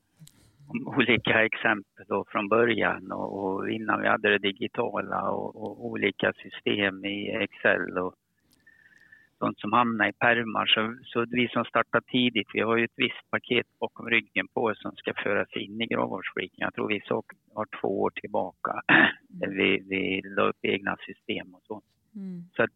om 0.68 0.88
olika 0.88 1.44
exempel 1.44 2.04
då 2.08 2.24
från 2.28 2.48
början 2.48 3.12
och, 3.12 3.44
och 3.44 3.70
innan 3.70 4.00
vi 4.00 4.08
hade 4.08 4.28
det 4.28 4.38
digitala 4.38 5.30
och, 5.30 5.56
och 5.62 5.86
olika 5.86 6.32
system 6.32 7.04
i 7.04 7.30
Excel 7.30 7.98
och 7.98 8.14
sånt 9.38 9.60
som 9.60 9.72
hamnar 9.72 10.08
i 10.08 10.12
pärmar. 10.12 10.66
Så, 10.66 10.96
så 11.04 11.24
vi 11.30 11.48
som 11.48 11.64
startar 11.64 12.00
tidigt, 12.00 12.48
vi 12.52 12.60
har 12.60 12.76
ju 12.76 12.84
ett 12.84 12.96
visst 12.96 13.30
paket 13.30 13.66
bakom 13.80 14.10
ryggen 14.10 14.48
på 14.54 14.64
oss 14.64 14.82
som 14.82 14.96
ska 14.96 15.14
föras 15.14 15.56
in 15.56 15.80
i 15.80 15.86
gravvårdsfliken. 15.86 16.58
Jag 16.58 16.74
tror 16.74 16.88
vi 16.88 17.00
så, 17.04 17.22
har 17.54 17.66
två 17.80 18.02
år 18.02 18.10
tillbaka 18.10 18.82
där 19.28 19.48
vi, 19.48 19.82
vi 19.88 20.22
la 20.24 20.42
upp 20.42 20.56
egna 20.62 20.96
system 20.96 21.54
och 21.54 21.62
så. 21.62 21.82
Mm. 22.16 22.42
Så 22.56 22.62
att, 22.62 22.70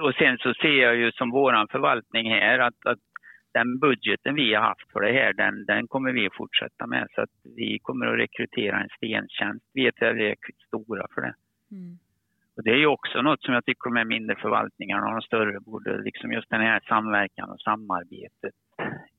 och 0.00 0.14
sen 0.14 0.38
så 0.38 0.54
ser 0.54 0.82
jag 0.82 0.96
ju 0.96 1.12
som 1.12 1.30
våran 1.30 1.68
förvaltning 1.68 2.30
här 2.30 2.58
att, 2.58 2.86
att 2.86 2.98
den 3.54 3.78
budgeten 3.78 4.34
vi 4.34 4.54
har 4.54 4.62
haft 4.62 4.92
för 4.92 5.00
det 5.00 5.12
här, 5.12 5.32
den, 5.32 5.64
den 5.64 5.88
kommer 5.88 6.12
vi 6.12 6.26
att 6.26 6.36
fortsätta 6.36 6.86
med. 6.86 7.08
Så 7.14 7.20
att 7.20 7.34
vi 7.56 7.78
kommer 7.82 8.06
att 8.06 8.18
rekrytera 8.18 8.82
en 8.82 8.88
stentjänst. 8.96 9.66
Vi 9.72 9.86
är 9.86 9.92
tillräckligt 9.92 10.60
stora 10.66 11.06
för 11.14 11.20
det. 11.20 11.34
Mm. 11.70 11.98
Och 12.56 12.62
det 12.64 12.70
är 12.70 12.76
ju 12.76 12.86
också 12.86 13.22
något 13.22 13.42
som 13.42 13.54
jag 13.54 13.64
tycker 13.64 13.96
här 13.96 14.04
mindre 14.04 14.36
förvaltningarna 14.36 15.06
och 15.06 15.12
de 15.12 15.22
större 15.22 15.60
borde, 15.60 16.02
liksom 16.02 16.32
just 16.32 16.50
den 16.50 16.60
här 16.60 16.80
samverkan 16.88 17.50
och 17.50 17.60
samarbetet 17.60 18.54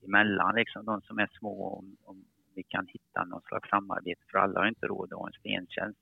emellan, 0.06 0.56
liksom 0.56 0.86
de 0.86 1.02
som 1.02 1.20
är 1.20 1.30
små, 1.40 1.78
om, 1.78 1.98
om 2.06 2.24
vi 2.56 2.64
kan 2.64 2.88
hitta 2.88 3.24
någon 3.26 3.42
slags 3.42 3.70
samarbete, 3.70 4.22
för 4.32 4.38
alla 4.38 4.60
har 4.60 4.68
inte 4.68 4.88
råd 4.88 5.14
att 5.14 5.20
ha 5.20 5.28
en 5.28 5.40
stentjänst. 5.40 6.00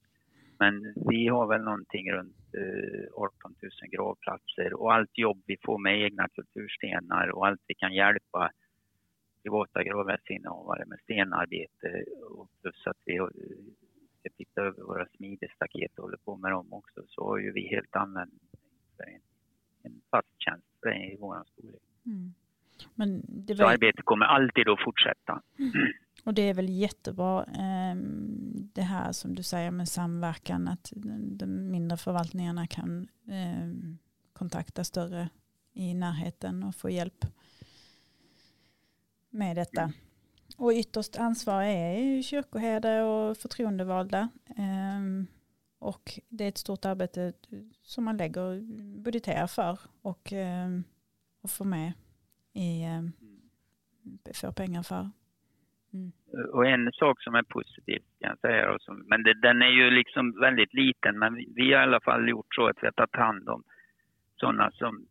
Men 0.60 0.94
vi 1.10 1.28
har 1.28 1.48
väl 1.48 1.62
någonting 1.62 2.12
runt 2.12 2.43
18 3.14 3.56
000 3.62 3.72
gravplatser 3.92 4.74
och 4.74 4.94
allt 4.94 5.18
jobb 5.18 5.44
vi 5.46 5.58
får 5.66 5.78
med 5.78 6.02
egna 6.02 6.28
kulturstenar 6.30 7.28
och 7.28 7.48
allt 7.48 7.62
vi 7.68 7.76
kan 7.76 7.94
hjälpa 7.94 8.52
privata 9.44 9.84
gravrättsinnehavare 9.84 10.86
med 10.86 11.00
stenarbete 11.00 12.04
och 12.30 12.50
plus 12.62 12.88
att 12.88 12.98
vi 13.06 13.16
eh, 13.16 13.28
ska 14.20 14.30
titta 14.38 14.62
över 14.62 14.84
våra 14.84 15.06
smidestaket 15.06 15.98
och 15.98 16.04
håller 16.04 16.18
på 16.18 16.38
med 16.38 16.52
dem 16.52 16.74
också 16.74 17.04
så 17.08 17.24
har 17.24 17.38
ju 17.38 17.52
vi 17.52 17.68
helt 17.68 17.96
användning 17.96 18.50
för 18.98 19.04
en, 19.04 19.22
en 19.84 20.02
fast 20.12 20.28
tjänst 20.38 20.68
i 21.14 21.18
vår 21.20 21.44
storlek. 21.46 21.82
Mm. 22.06 22.34
Men 22.96 23.22
det, 23.28 23.56
Så 23.56 23.64
var, 23.64 23.74
arbetet 23.74 24.06
kommer 24.06 24.26
alltid 24.26 24.70
att 24.70 24.84
fortsätta. 24.84 25.42
Och 26.24 26.34
det 26.34 26.42
är 26.42 26.54
väl 26.54 26.70
jättebra 26.70 27.44
ehm, 27.44 28.70
det 28.74 28.82
här 28.82 29.12
som 29.12 29.36
du 29.36 29.44
säger 29.44 29.72
med 29.72 29.90
samverkan 29.90 30.68
att 30.68 30.94
de- 30.96 31.72
mindre 31.72 31.98
förvaltningarna 31.98 32.68
kan 32.68 33.08
ehm, 33.28 33.98
kontakta 34.34 34.84
större 34.84 35.30
i 35.74 35.94
närheten 35.94 36.64
och 36.64 36.76
få 36.76 36.90
hjälp 36.90 37.26
med 39.30 39.56
detta. 39.56 39.94
Och 40.58 40.72
ytterst 40.72 41.16
ansvar 41.16 41.62
är 41.64 42.22
kyrkoherde 42.22 43.02
och 43.04 43.38
förtroendevalda. 43.38 44.30
Ehm, 44.58 45.28
och 45.80 46.20
det 46.30 46.44
är 46.44 46.50
ett 46.50 46.58
stort 46.58 46.86
arbete 46.86 47.34
som 47.84 48.04
man 48.04 48.18
lägger 48.18 48.62
budgeterar 49.00 49.48
för 49.48 49.80
och, 50.02 50.34
och 51.42 51.52
får 51.52 51.66
med 51.66 51.94
i, 52.54 52.84
får 54.34 54.52
pengar 54.52 54.84
för. 54.84 55.10
Och 56.52 56.68
en 56.68 56.92
sak 56.94 57.22
som 57.24 57.36
är 57.36 57.44
positiv 57.44 58.00
kan 58.20 58.30
jag 58.30 58.40
säga, 58.40 58.78
som, 58.80 59.04
men 59.08 59.24
det, 59.24 59.34
den 59.34 59.62
är 59.62 59.70
ju 59.70 59.90
liksom 59.90 60.40
väldigt 60.40 60.74
liten, 60.74 61.20
men 61.20 61.36
vi, 61.36 61.54
vi 61.56 61.74
har 61.74 61.80
i 61.80 61.84
alla 61.84 62.00
fall 62.00 62.30
gjort 62.30 62.56
så 62.56 62.68
att 62.68 62.78
vi 62.82 62.88
har 62.88 62.92
tagit 62.92 63.16
hand 63.16 63.50
om 63.50 63.64
sådana 64.36 64.72
som 64.72 65.06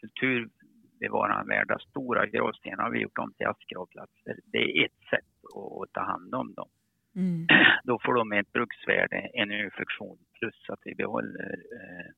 kulturbevarandevärda 0.00 1.78
stora 1.78 2.26
gravstenar 2.26 2.84
har 2.84 2.90
vi 2.90 3.02
gjort 3.02 3.18
om 3.18 3.32
till 3.32 3.46
askgravplatser. 3.46 4.36
Det 4.44 4.58
är 4.58 4.84
ett 4.84 5.08
sätt 5.10 5.34
att, 5.56 5.82
att 5.82 5.92
ta 5.92 6.00
hand 6.00 6.34
om 6.34 6.54
dem. 6.54 6.68
Mm. 7.16 7.46
Då 7.84 7.98
får 8.04 8.14
de 8.14 8.32
ett 8.32 8.52
bruksvärde, 8.52 9.16
en 9.16 9.50
ur-funktion 9.50 10.18
plus 10.38 10.68
att 10.68 10.80
vi 10.84 10.94
behåller 10.94 11.52
eh, 11.52 12.10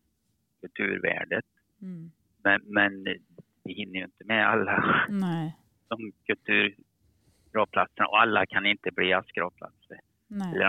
kulturvärdet. 0.61 1.45
Mm. 1.83 2.11
Men, 2.45 2.61
men 2.65 3.05
vi 3.65 3.73
hinner 3.75 3.95
ju 3.95 4.05
inte 4.05 4.25
med 4.25 4.49
alla 4.49 5.07
Nej, 5.09 5.57
de 5.89 6.13
kulturgravplatserna 7.55 8.07
och 8.09 8.21
alla 8.21 8.47
kan 8.47 8.67
inte 8.67 8.91
bli 8.91 9.13
askgravplatser 9.13 10.01
eller 10.31 10.67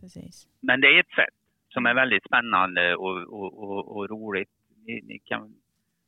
precis. 0.00 0.48
Men 0.60 0.80
det 0.80 0.86
är 0.86 1.00
ett 1.00 1.14
sätt 1.16 1.34
som 1.68 1.86
är 1.86 1.94
väldigt 1.94 2.24
spännande 2.24 2.96
och, 2.96 3.16
och, 3.22 3.58
och, 3.58 3.96
och 3.96 4.10
roligt. 4.10 4.50
Ni, 4.86 5.02
ni 5.02 5.18
kan, 5.18 5.54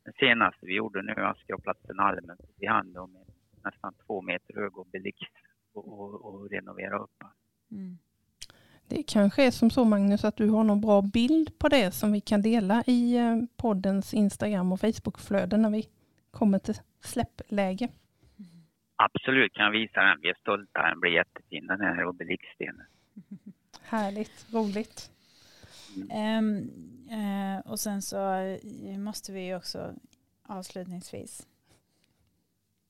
den 0.04 0.14
senaste 0.18 0.66
vi 0.66 0.74
gjorde 0.74 1.02
nu, 1.02 1.12
askgravplatsen 1.12 2.00
Almen, 2.00 2.36
vi 2.58 2.66
hand 2.66 2.96
om 2.96 3.16
nästan 3.64 3.94
två 4.06 4.22
meter 4.22 4.54
hög 4.54 4.78
obelix 4.78 5.18
och, 5.74 6.00
och, 6.00 6.24
och 6.24 6.50
renovera 6.50 6.98
upp. 6.98 7.22
Mm. 7.70 7.98
Det 8.88 9.02
kanske 9.02 9.46
är 9.46 9.50
som 9.50 9.70
så 9.70 9.84
Magnus 9.84 10.24
att 10.24 10.36
du 10.36 10.48
har 10.48 10.64
någon 10.64 10.80
bra 10.80 11.02
bild 11.02 11.58
på 11.58 11.68
det 11.68 11.92
som 11.92 12.12
vi 12.12 12.20
kan 12.20 12.42
dela 12.42 12.84
i 12.86 13.16
eh, 13.16 13.36
poddens 13.56 14.14
Instagram 14.14 14.72
och 14.72 14.80
Facebookflöde 14.80 15.56
när 15.56 15.70
vi 15.70 15.88
kommer 16.30 16.58
till 16.58 16.74
släppläge. 17.00 17.88
Absolut 19.01 19.53
kan 19.53 19.64
jag 19.64 19.72
visa 19.72 20.01
den. 20.01 20.18
Vi 20.22 20.28
är 20.28 20.34
stolta. 20.40 20.82
Den 20.82 21.01
blir 21.01 21.12
jättefin 21.12 21.66
den 21.66 21.80
här 21.80 22.05
obelixstenen. 22.05 22.86
Härligt, 23.82 24.53
roligt. 24.53 25.11
Ehm, 26.11 26.70
eh, 27.11 27.70
och 27.70 27.80
sen 27.80 28.03
så 28.03 28.32
eh, 28.34 28.99
måste 28.99 29.32
vi 29.32 29.55
också 29.55 29.94
avslutningsvis. 30.42 31.46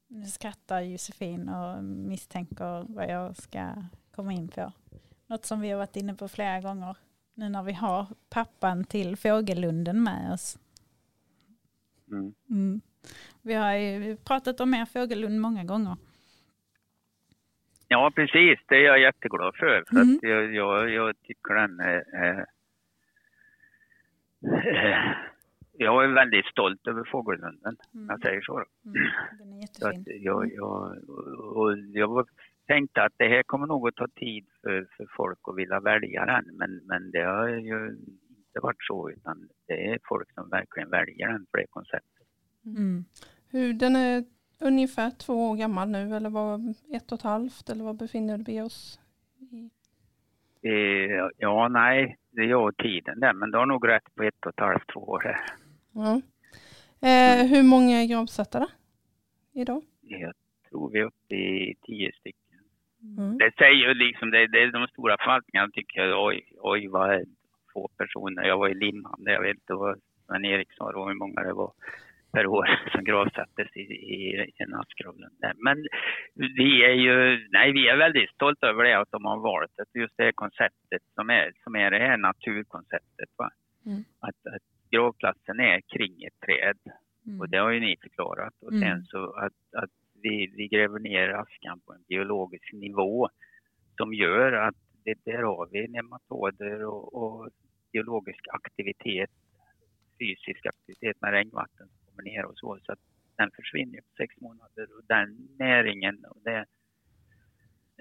Nu 0.07 0.27
skrattar 0.27 0.81
Josefin 0.81 1.49
och 1.49 1.85
misstänker 1.85 2.87
vad 2.89 3.11
jag 3.11 3.37
ska 3.37 3.73
komma 4.11 4.33
in 4.33 4.49
på. 4.49 4.73
Något 5.27 5.45
som 5.45 5.61
vi 5.61 5.71
har 5.71 5.79
varit 5.79 5.97
inne 5.97 6.15
på 6.15 6.29
flera 6.29 6.61
gånger. 6.61 6.97
Nu 7.35 7.49
när 7.49 7.63
vi 7.63 7.73
har 7.73 8.07
pappan 8.29 8.85
till 8.85 9.17
Fågellunden 9.17 10.03
med 10.03 10.33
oss. 10.33 10.59
Mm. 12.11 12.35
Mm. 12.51 12.81
Vi 13.43 13.55
har 13.55 13.75
ju 13.77 14.17
pratat 14.17 14.61
om 14.61 14.75
er 14.75 14.85
fågellund 14.85 15.41
många 15.41 15.65
gånger. 15.65 15.97
Ja, 17.89 18.13
precis. 18.15 18.59
Det 18.69 18.77
är 18.77 18.81
jag 18.85 19.01
jätteglad 19.01 19.55
för. 19.57 19.85
för 19.89 19.97
Mm. 19.97 20.15
att 20.17 20.23
jag, 20.23 20.55
jag, 20.55 20.91
jag 20.91 21.23
tycker 21.23 21.55
den 21.55 21.81
är- 21.81 22.15
är- 22.15 22.47
jag 25.73 26.05
är 26.05 26.09
väldigt 26.09 26.47
stolt 26.47 26.87
över 26.87 27.05
Fågellunden, 27.05 27.77
om 27.95 28.07
jag 28.09 28.21
säger 28.21 28.41
så. 28.41 28.57
Mm. 28.59 28.67
Den 29.39 29.53
är 29.53 29.67
så 29.73 29.89
att 29.89 29.95
jättefin. 29.95 30.23
jag, 30.23 30.53
jag, 30.53 30.97
och 31.57 31.79
jag 31.79 32.29
tänkte 32.67 33.03
att 33.03 33.13
det 33.17 33.29
här 33.29 33.43
kommer 33.43 33.67
nog 33.67 33.89
att 33.89 33.95
ta 33.97 34.07
tid 34.09 34.47
för, 34.63 34.87
för 34.97 35.07
folk 35.17 35.39
att 35.43 35.57
vilja 35.57 35.81
välja 35.81 36.27
den, 36.27 36.45
men, 36.57 36.81
men 36.85 37.11
det 37.11 37.23
har 37.25 37.49
ju 37.49 37.89
inte 38.39 38.61
varit 38.63 38.83
så, 38.87 39.11
utan 39.11 39.49
det 39.67 39.87
är 39.93 39.99
folk 40.05 40.33
som 40.35 40.49
verkligen 40.51 40.91
väljer 40.91 41.29
den 41.29 41.47
för 41.51 41.59
det 41.59 41.67
konceptet. 41.71 42.18
Mm. 42.65 43.05
Hur, 43.51 43.73
den 43.73 43.97
är 43.97 44.25
ungefär 44.61 45.11
två 45.11 45.51
år 45.51 45.57
gammal 45.57 45.89
nu 45.89 46.17
eller 46.17 46.31
var 46.31 46.75
ett 46.95 47.13
och 47.13 47.19
ett 47.19 47.23
halvt 47.25 47.71
eller 47.71 47.85
vad 47.85 47.97
befinner 47.97 48.39
vi 48.39 48.61
oss 48.61 49.01
i? 49.51 49.71
Eh, 50.63 51.29
Ja, 51.39 51.69
nej, 51.69 52.17
det 52.31 52.55
och 52.55 52.77
tiden 52.77 53.21
där, 53.21 53.33
men 53.33 53.51
du 53.51 53.59
har 53.59 53.67
nog 53.67 53.89
rätt 53.89 54.15
på 54.15 54.23
ett 54.23 54.47
och 54.47 54.53
ett 54.53 54.61
halvt, 54.61 54.93
två 54.93 55.01
år 55.01 55.21
här. 55.25 55.41
Ja. 55.93 56.21
Eh, 57.09 57.47
hur 57.47 57.63
många 57.63 58.03
är 58.03 58.07
gravsättare 58.07 58.67
idag? 59.53 59.83
Jag 60.01 60.33
tror 60.69 60.91
vi 60.91 60.99
är 60.99 61.05
uppe 61.05 61.35
i 61.35 61.75
tio 61.83 62.13
stycken. 62.13 62.59
Mm. 63.03 63.39
Det 63.39 63.55
säger 63.59 63.89
ju 63.89 63.95
liksom, 63.95 64.31
det, 64.31 64.47
det 64.47 64.63
är 64.63 64.73
de 64.73 64.87
stora 64.87 65.17
förvaltningarna 65.19 65.71
tycker 65.73 66.01
jag, 66.01 66.27
oj, 66.27 66.53
oj 66.61 66.89
vad 66.89 67.11
är 67.15 67.25
få 67.73 67.89
personer. 67.97 68.43
Jag 68.43 68.59
var 68.59 68.69
i 68.69 68.75
Limhamn, 68.75 69.25
jag 69.27 69.43
vet 69.43 69.57
inte 69.57 69.75
vad 69.75 70.01
Sven-Erik 70.27 70.73
sa 70.73 70.93
då, 70.93 71.07
hur 71.07 71.15
många 71.15 71.43
det 71.43 71.53
var 71.53 71.73
per 72.33 72.47
år 72.47 72.67
som 72.93 73.05
gravsattes 73.05 73.77
i, 73.77 73.81
i, 73.81 74.41
i 74.41 74.53
där. 75.41 75.55
Men 75.57 75.87
vi 76.35 76.85
är 76.85 76.95
ju, 76.95 77.49
nej 77.51 77.73
vi 77.73 77.89
är 77.89 77.97
väldigt 77.97 78.31
stolta 78.31 78.67
över 78.67 78.85
det 78.85 78.99
att 78.99 79.11
de 79.11 79.25
har 79.25 79.39
valt 79.39 79.73
det, 79.77 80.01
just 80.01 80.17
det 80.17 80.25
här 80.25 80.33
konceptet 80.33 81.03
som 81.15 81.31
är, 81.31 81.53
som 81.65 81.77
är 81.77 81.91
det 81.91 81.99
här 81.99 82.17
naturkonceptet. 82.17 83.31
Va? 83.37 83.51
Mm. 83.87 84.05
Att, 84.21 84.55
att 84.55 84.63
gravplatsen 84.91 85.61
är 85.61 85.81
kring 85.81 86.23
ett 86.25 86.41
träd. 86.47 86.79
Mm. 87.27 87.41
Och 87.41 87.49
det 87.49 87.59
har 87.59 87.71
ju 87.71 87.81
ni 87.81 87.97
förklarat. 88.03 88.55
Och 88.63 88.73
sen 88.73 88.83
Mm. 88.83 89.05
så 89.05 89.33
att, 89.33 89.83
att 89.83 89.91
vi, 90.23 90.53
vi 90.57 90.69
gräver 90.69 90.99
ner 90.99 91.29
askan 91.29 91.81
på 91.87 91.93
en 91.93 92.05
biologisk 92.09 92.73
nivå 92.73 93.29
som 93.97 94.15
gör 94.15 94.53
att 94.53 94.77
det, 95.05 95.15
där 95.25 95.43
har 95.43 95.69
vi 95.73 95.89
nematoder 95.89 96.85
och, 96.85 97.15
och 97.15 97.51
biologisk 97.93 98.45
aktivitet, 98.53 99.31
fysisk 100.19 100.67
aktivitet 100.67 101.21
med 101.21 101.33
regnvatten 101.33 101.89
kommer 102.19 102.31
ner 102.31 102.45
och 102.45 102.59
så. 102.59 102.79
Så 102.87 102.93
att 102.93 102.99
den 103.37 103.51
försvinner 103.51 104.01
på 104.01 104.15
sex 104.17 104.41
månader 104.41 104.89
och 104.97 105.05
den 105.07 105.49
näringen 105.59 106.25
och 106.25 106.41
det 106.45 106.65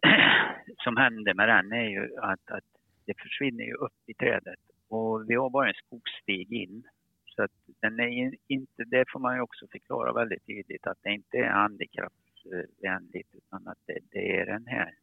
som 0.83 0.97
händer 0.97 1.33
med 1.33 1.49
den 1.49 1.71
är 1.71 1.89
ju 1.89 2.17
att, 2.17 2.51
att 2.51 2.63
det 3.05 3.13
försvinner 3.21 3.63
ju 3.63 3.73
upp 3.73 3.99
i 4.05 4.13
trädet 4.13 4.59
och 4.89 5.29
vi 5.29 5.35
har 5.35 5.49
bara 5.49 5.67
en 5.67 5.73
skogsstig 5.73 6.53
in 6.53 6.83
så 7.25 7.43
att 7.43 7.51
den 7.81 7.99
är 7.99 8.31
inte, 8.47 8.83
det 8.85 9.05
får 9.11 9.19
man 9.19 9.35
ju 9.35 9.41
också 9.41 9.67
förklara 9.71 10.13
väldigt 10.13 10.45
tydligt 10.45 10.87
att 10.87 10.97
det 11.01 11.11
inte 11.11 11.37
är 11.37 11.49
handikappsvänligt 11.49 13.35
utan 13.35 13.67
att 13.67 13.77
det, 13.85 13.99
det 14.11 14.39
är 14.39 14.45
den 14.45 14.67
här 14.67 14.93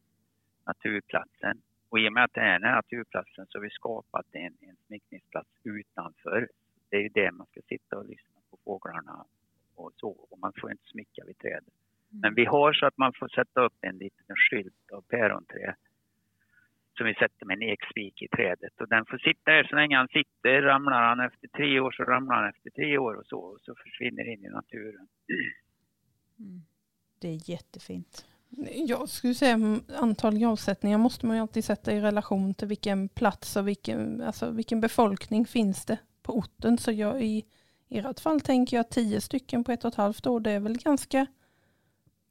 naturplatsen. 0.65 1.61
Och 1.89 1.99
i 1.99 2.07
och 2.09 2.13
med 2.13 2.23
att 2.23 2.33
det 2.33 2.41
är 2.41 2.59
den 2.59 2.69
här 2.69 2.75
naturplatsen 2.75 3.45
så 3.49 3.57
har 3.57 3.63
vi 3.63 3.69
skapat 3.69 4.25
en, 4.31 4.57
en 4.61 4.75
smickningsplats 4.87 5.49
utanför. 5.63 6.49
Det 6.89 6.97
är 6.97 7.01
ju 7.01 7.09
det 7.09 7.31
man 7.31 7.47
ska 7.47 7.61
sitta 7.61 7.97
och 7.97 8.05
lyssna 8.05 8.34
på 8.34 8.34
fåglarna 8.65 9.25
och 9.75 9.91
så. 9.97 10.09
Och 10.09 10.39
man 10.39 10.53
får 10.61 10.71
inte 10.71 10.87
smycka 10.91 11.23
vid 11.25 11.37
trädet. 11.37 11.73
Men 12.09 12.33
vi 12.35 12.45
har 12.45 12.73
så 12.73 12.85
att 12.85 12.97
man 12.97 13.13
får 13.19 13.27
sätta 13.27 13.61
upp 13.61 13.77
en 13.81 13.97
liten 13.97 14.35
skylt 14.35 14.91
av 14.91 15.01
päronträ 15.01 15.75
som 16.97 17.05
vi 17.05 17.13
sätter 17.13 17.45
med 17.45 17.55
en 17.55 17.69
ekspik 17.69 18.21
i 18.21 18.27
trädet. 18.27 18.81
Och 18.81 18.89
den 18.89 19.05
får 19.05 19.17
sitta 19.17 19.51
där 19.51 19.63
så 19.63 19.75
länge 19.75 19.97
han 19.97 20.07
sitter. 20.07 20.61
Ramlar 20.61 21.01
han 21.01 21.19
efter 21.19 21.47
tre 21.47 21.79
år 21.79 21.91
så 21.91 22.03
ramlar 22.03 22.35
han 22.35 22.49
efter 22.49 22.69
tre 22.69 22.97
år 22.97 23.13
och 23.13 23.25
så. 23.25 23.39
Och 23.39 23.59
så 23.61 23.75
försvinner 23.75 24.33
in 24.33 24.45
i 24.45 24.49
naturen. 24.49 25.07
Mm. 26.39 26.61
Det 27.19 27.27
är 27.27 27.49
jättefint. 27.49 28.25
Jag 28.87 29.09
skulle 29.09 29.33
säga 29.33 29.53
mm, 29.53 29.81
antal 29.99 30.37
gravsättningar 30.37 30.97
måste 30.97 31.25
man 31.25 31.35
ju 31.35 31.41
alltid 31.41 31.65
sätta 31.65 31.91
i 31.93 32.01
relation 32.01 32.53
till 32.53 32.67
vilken 32.67 33.09
plats 33.09 33.55
och 33.55 33.67
vilken, 33.67 34.21
alltså 34.21 34.51
vilken 34.51 34.81
befolkning 34.81 35.45
finns 35.45 35.85
det 35.85 35.97
på 36.21 36.37
orten. 36.37 36.77
Så 36.77 36.91
jag 36.91 37.21
i 37.21 37.45
ert 37.97 38.19
fall 38.19 38.41
tänker 38.41 38.77
jag 38.77 38.89
tio 38.89 39.21
stycken 39.21 39.63
på 39.63 39.71
ett 39.71 39.85
och 39.85 39.87
ett 39.87 39.95
halvt 39.95 40.27
år 40.27 40.39
det 40.39 40.51
är 40.51 40.59
väl 40.59 40.77
ganska, 40.77 41.27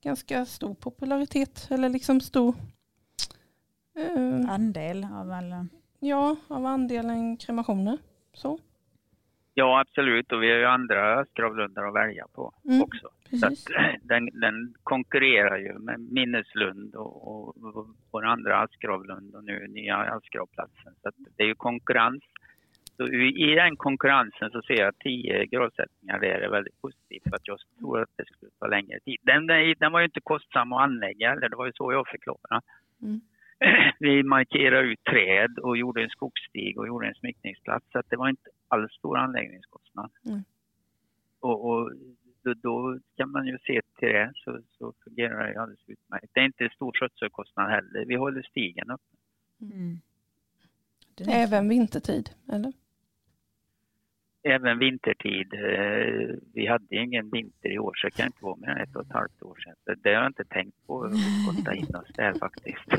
ganska 0.05 0.45
stor 0.47 0.75
popularitet 0.75 1.69
eller 1.71 1.89
liksom 1.89 2.21
stor 2.21 2.55
eh, 3.97 4.51
Andel 4.51 5.05
av 5.05 5.31
alla. 5.33 5.67
ja, 6.01 6.37
av 6.49 6.67
andelen 6.67 7.37
kremationer. 7.37 7.99
Så. 8.33 8.59
Ja, 9.55 9.81
absolut. 9.81 10.33
Och 10.33 10.43
vi 10.43 10.51
har 10.51 10.59
ju 10.59 10.65
andra 10.65 11.25
skravlundar 11.25 11.85
att 11.85 11.95
välja 11.95 12.27
på 12.33 12.53
Mm, 12.65 12.83
också. 12.83 13.09
Så 13.31 13.31
Precis. 13.31 13.67
att, 13.67 13.73
den, 14.03 14.25
den 14.41 14.75
konkurrerar 14.83 15.59
ju 15.59 15.79
med 15.79 16.01
Minneslund 16.01 16.95
och, 16.95 17.29
och, 17.29 17.57
och 17.77 17.87
vår 18.11 18.25
andra 18.25 18.61
Askravlund 18.61 19.35
och 19.35 19.45
nu 19.45 19.67
nya 19.69 19.97
Askravplatsen. 19.97 20.95
Så 21.03 21.09
att 21.09 21.15
det 21.37 21.43
är 21.43 21.47
ju 21.47 21.55
konkurrens. 21.55 22.23
Så 22.97 23.07
i, 23.07 23.55
den 23.55 23.77
konkurrensen 23.77 24.51
så 24.51 24.63
ser 24.63 24.75
jag 24.75 24.89
att 24.89 24.99
tio 24.99 25.47
gravsättningar 25.47 26.21
där 26.21 26.41
är 26.41 26.49
väldigt 26.49 26.81
positivt 26.81 27.23
för 27.23 27.37
att 27.37 27.49
jag 27.49 27.59
tror 27.79 28.03
att 28.03 28.09
det 28.17 28.25
skulle 28.25 28.51
ta 28.59 28.67
längre 28.67 29.01
tid. 29.01 29.17
Den, 29.23 29.47
den, 29.79 29.93
var 29.93 30.01
ju 30.01 30.05
inte 30.05 30.21
kostsam 30.21 30.73
att 30.73 30.83
anlägga, 30.83 31.33
eller 31.33 31.49
det 31.49 31.57
var 31.57 31.67
ju 31.67 31.73
så 31.73 31.93
jag 31.93 32.09
förklarade. 32.09 32.61
Mm. 33.03 33.21
Vi 33.99 34.23
markerade 34.23 34.89
ut 34.89 35.05
träd 35.05 35.59
och 35.59 35.77
gjorde 35.77 36.03
en 36.03 36.09
skogsstig 36.09 36.79
och 36.79 36.87
gjorde 36.87 37.07
en 37.07 37.15
smyckningsplats 37.15 37.87
så 37.93 37.99
att 37.99 38.11
det 38.11 38.17
var 38.17 38.29
inte 38.29 38.51
alls 38.69 38.93
stor 38.93 39.19
anläggningskostnad. 39.19 40.11
Mm. 40.27 40.41
Och, 41.41 41.71
och 41.71 41.93
då, 42.43 42.55
då 42.55 42.99
kan 43.17 43.31
man 43.31 43.47
ju 43.47 43.59
se 43.59 43.81
till 43.99 44.09
det 44.09 44.33
så, 44.35 44.61
så 44.79 44.93
fungerar 45.05 45.53
det 45.53 45.61
alldeles 45.61 45.89
utmärkt. 45.89 46.31
Det 46.33 46.41
är 46.41 46.45
inte 46.45 46.69
stor 46.75 46.93
skötselkostnad 46.93 47.71
heller. 47.71 48.05
Vi 48.07 48.15
håller 48.15 48.43
stigen 48.43 48.91
upp. 48.91 49.01
Mm. 49.61 50.01
Även 51.29 51.69
vintertid, 51.69 52.31
eller? 52.53 52.73
Även 54.45 54.79
vintertid. 54.79 55.55
Eh, 55.55 56.37
vi 56.53 56.67
hade 56.67 56.85
ju 56.91 57.05
ingen 57.05 57.31
vinter 57.31 57.69
i 57.73 57.79
år 57.79 57.93
så 57.97 58.07
det 58.07 58.11
kan 58.11 58.27
inte 58.27 58.45
vara 58.45 58.57
mer 58.57 58.69
än 58.69 58.81
ett 58.81 58.97
och 58.97 59.03
ett 59.07 59.13
halvt 59.13 59.43
år 59.43 59.57
sedan. 59.65 59.75
Så 59.85 59.95
det 60.03 60.15
har 60.15 60.23
jag 60.23 60.27
inte 60.31 60.45
tänkt 60.45 60.87
på 60.87 61.03
att 61.05 61.13
skotta 61.43 61.75
in 61.75 61.95
oss 61.97 62.09
där 62.15 62.35
faktiskt. 62.35 62.85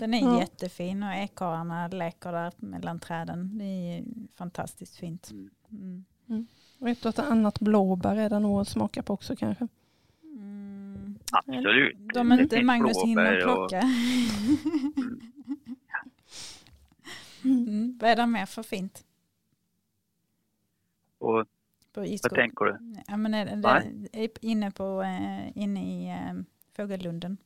Den 0.00 0.14
är 0.14 0.22
Ja. 0.22 0.40
jättefin 0.40 1.02
och 1.02 1.14
ekorrarna 1.14 1.88
leker 1.88 2.32
där 2.32 2.52
mellan 2.56 2.98
träden. 3.00 3.58
Det 3.58 3.64
är 3.64 4.04
fantastiskt 4.38 4.96
fint. 4.96 5.30
Mm. 5.70 6.04
Mm. 6.28 6.46
Och 6.78 6.88
ett 6.88 7.04
och 7.04 7.08
ett 7.08 7.18
annat 7.18 7.60
blåbär 7.60 8.16
är 8.16 8.30
det 8.30 8.38
nog 8.38 8.60
att 8.60 8.68
smaka 8.68 9.02
på 9.02 9.14
också 9.14 9.36
kanske. 9.36 9.68
Mm. 10.22 11.18
Absolut. 11.32 11.96
De 12.14 12.28
Det 12.28 12.42
inte 12.42 12.62
Magnus 12.62 13.02
hinner 13.04 13.36
blåbär 13.36 13.62
och- 13.62 13.68
plocka. 13.70 13.82
Mm. 17.48 17.98
Vad 18.00 18.10
är 18.10 18.16
det 18.16 18.26
mer 18.26 18.46
för 18.46 18.62
fint? 18.62 19.04
Och 21.18 21.46
På 21.94 22.00
vad 22.00 22.34
tänker 22.34 22.64
du? 22.64 22.78
Ja, 23.08 23.16
men 23.16 23.34
är 23.34 23.44
är 24.12 24.28
inne, 24.44 24.70
på, 24.70 25.02
eh, 25.02 25.58
inne 25.62 25.80
i 25.80 26.08
eh, 26.10 26.34
Fågellunden. 26.76 27.36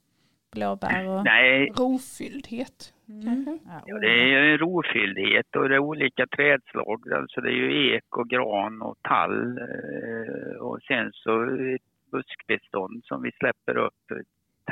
Blåbär 0.50 1.06
och... 1.08 1.24
Nej, 1.24 1.72
Rofylldhet 1.76 2.94
Mm. 3.08 3.58
Ja, 3.86 3.98
det 3.98 4.06
är 4.06 4.26
ju 4.26 4.52
en 4.52 4.58
rofylldhet 4.58 5.56
och 5.56 5.68
det 5.68 5.74
är 5.74 5.78
olika 5.78 6.26
trädslag. 6.26 7.12
Alltså 7.12 7.40
det 7.40 7.48
är 7.48 7.54
ju 7.54 7.96
ek 7.96 8.16
och 8.16 8.28
gran 8.28 8.82
och 8.82 8.96
tall. 9.02 9.58
eh, 9.58 10.56
Och 10.60 10.82
sen 10.82 11.12
så 11.12 11.42
ett 11.74 12.10
buskbestånd 12.10 13.04
som 13.04 13.22
vi 13.22 13.32
släpper 13.32 13.76
upp 13.76 14.12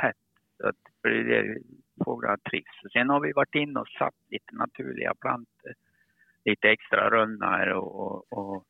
tätt. 0.01 0.15
Så 0.57 0.67
att 0.67 0.75
för 1.01 1.09
det 1.09 1.19
är 1.37 1.43
där 1.43 1.57
fåglarna 2.05 2.37
trivs. 2.37 2.93
Sen 2.93 3.09
har 3.09 3.19
vi 3.19 3.31
varit 3.31 3.55
inne 3.55 3.79
och 3.79 3.87
satt 3.87 4.15
lite 4.29 4.55
naturliga 4.55 5.13
plantor. 5.15 5.73
Lite 6.45 6.69
extra 6.69 7.09
rönnar 7.11 7.67
och, 7.67 7.95
och, 8.01 8.33
och 8.33 8.65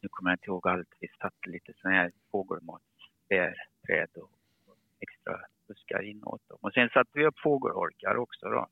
nu 0.00 0.08
kommer 0.08 0.30
jag 0.30 0.36
inte 0.36 0.46
ihåg 0.46 0.68
allt. 0.68 0.88
Vi 1.00 1.08
satte 1.08 1.50
lite 1.50 1.72
sådana 1.76 1.96
här 1.96 2.12
fågelmatsbärträd 2.30 4.10
och, 4.14 4.30
och 4.66 4.76
extra 5.00 5.40
buskar 5.68 6.02
inåt 6.02 6.48
dem. 6.48 6.58
Och 6.60 6.72
sen 6.72 6.88
satte 6.88 7.10
vi 7.14 7.26
upp 7.26 7.38
fågelholkar 7.38 8.16
också 8.16 8.48
då. 8.48 8.66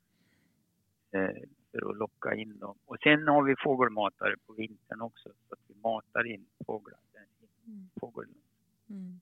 Eh, 1.11 1.35
för 1.71 1.89
att 1.91 1.97
locka 1.97 2.35
in 2.35 2.59
dem. 2.59 2.77
Och 2.85 2.97
sen 3.03 3.27
har 3.27 3.43
vi 3.43 3.55
fågelmatare 3.63 4.35
på 4.47 4.53
vintern 4.53 5.01
också. 5.01 5.29
Så 5.47 5.53
att 5.53 5.59
vi 5.67 5.75
matar 5.81 6.27
in 6.27 6.45
fåglar 6.65 6.99
där 7.13 7.21
i 7.21 7.47
Mm. 7.67 7.89
fågeln. 7.99 8.33
Mm. 8.89 9.19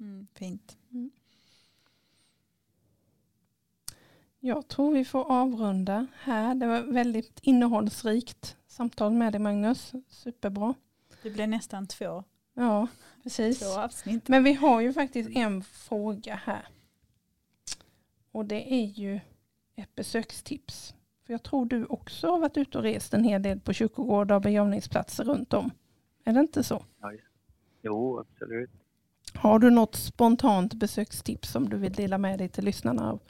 Mm. 0.00 0.26
Fint. 0.34 0.78
Jag 4.40 4.68
tror 4.68 4.92
vi 4.92 5.04
får 5.04 5.32
avrunda 5.32 6.06
här. 6.20 6.54
Det 6.54 6.66
var 6.66 6.80
väldigt 6.80 7.38
innehållsrikt 7.42 8.56
samtal 8.66 9.12
med 9.12 9.32
dig 9.32 9.38
Magnus. 9.40 9.92
Superbra. 10.08 10.74
Det 11.22 11.30
blir 11.30 11.46
nästan 11.46 11.86
två, 11.86 12.24
Ja, 12.54 12.86
precis. 13.22 13.58
två 13.58 13.80
avsnitt. 13.80 14.28
Men 14.28 14.44
vi 14.44 14.52
har 14.52 14.80
ju 14.80 14.92
faktiskt 14.92 15.30
en 15.30 15.62
fråga 15.62 16.34
här. 16.44 16.68
Och 18.32 18.44
det 18.44 18.72
är 18.74 18.84
ju 18.86 19.20
ett 19.76 19.94
besökstips. 19.94 20.94
För 21.26 21.32
jag 21.32 21.42
tror 21.42 21.66
du 21.66 21.84
också 21.84 22.30
har 22.30 22.38
varit 22.38 22.56
ute 22.56 22.78
och 22.78 22.84
rest 22.84 23.14
en 23.14 23.24
hel 23.24 23.42
del 23.42 23.60
på 23.60 23.72
kyrkogårdar 23.72 24.36
och 24.36 24.42
begravningsplatser 24.42 25.24
runt 25.24 25.52
om. 25.52 25.70
Är 26.24 26.32
det 26.32 26.40
inte 26.40 26.62
så? 26.64 26.84
Jo, 27.82 28.18
absolut. 28.20 28.70
Har 29.34 29.58
du 29.58 29.70
något 29.70 29.94
spontant 29.94 30.74
besökstips 30.74 31.50
som 31.50 31.68
du 31.68 31.76
vill 31.76 31.92
dela 31.92 32.18
med 32.18 32.38
dig 32.38 32.48
till 32.48 32.64
lyssnarna 32.64 33.10
av, 33.10 33.20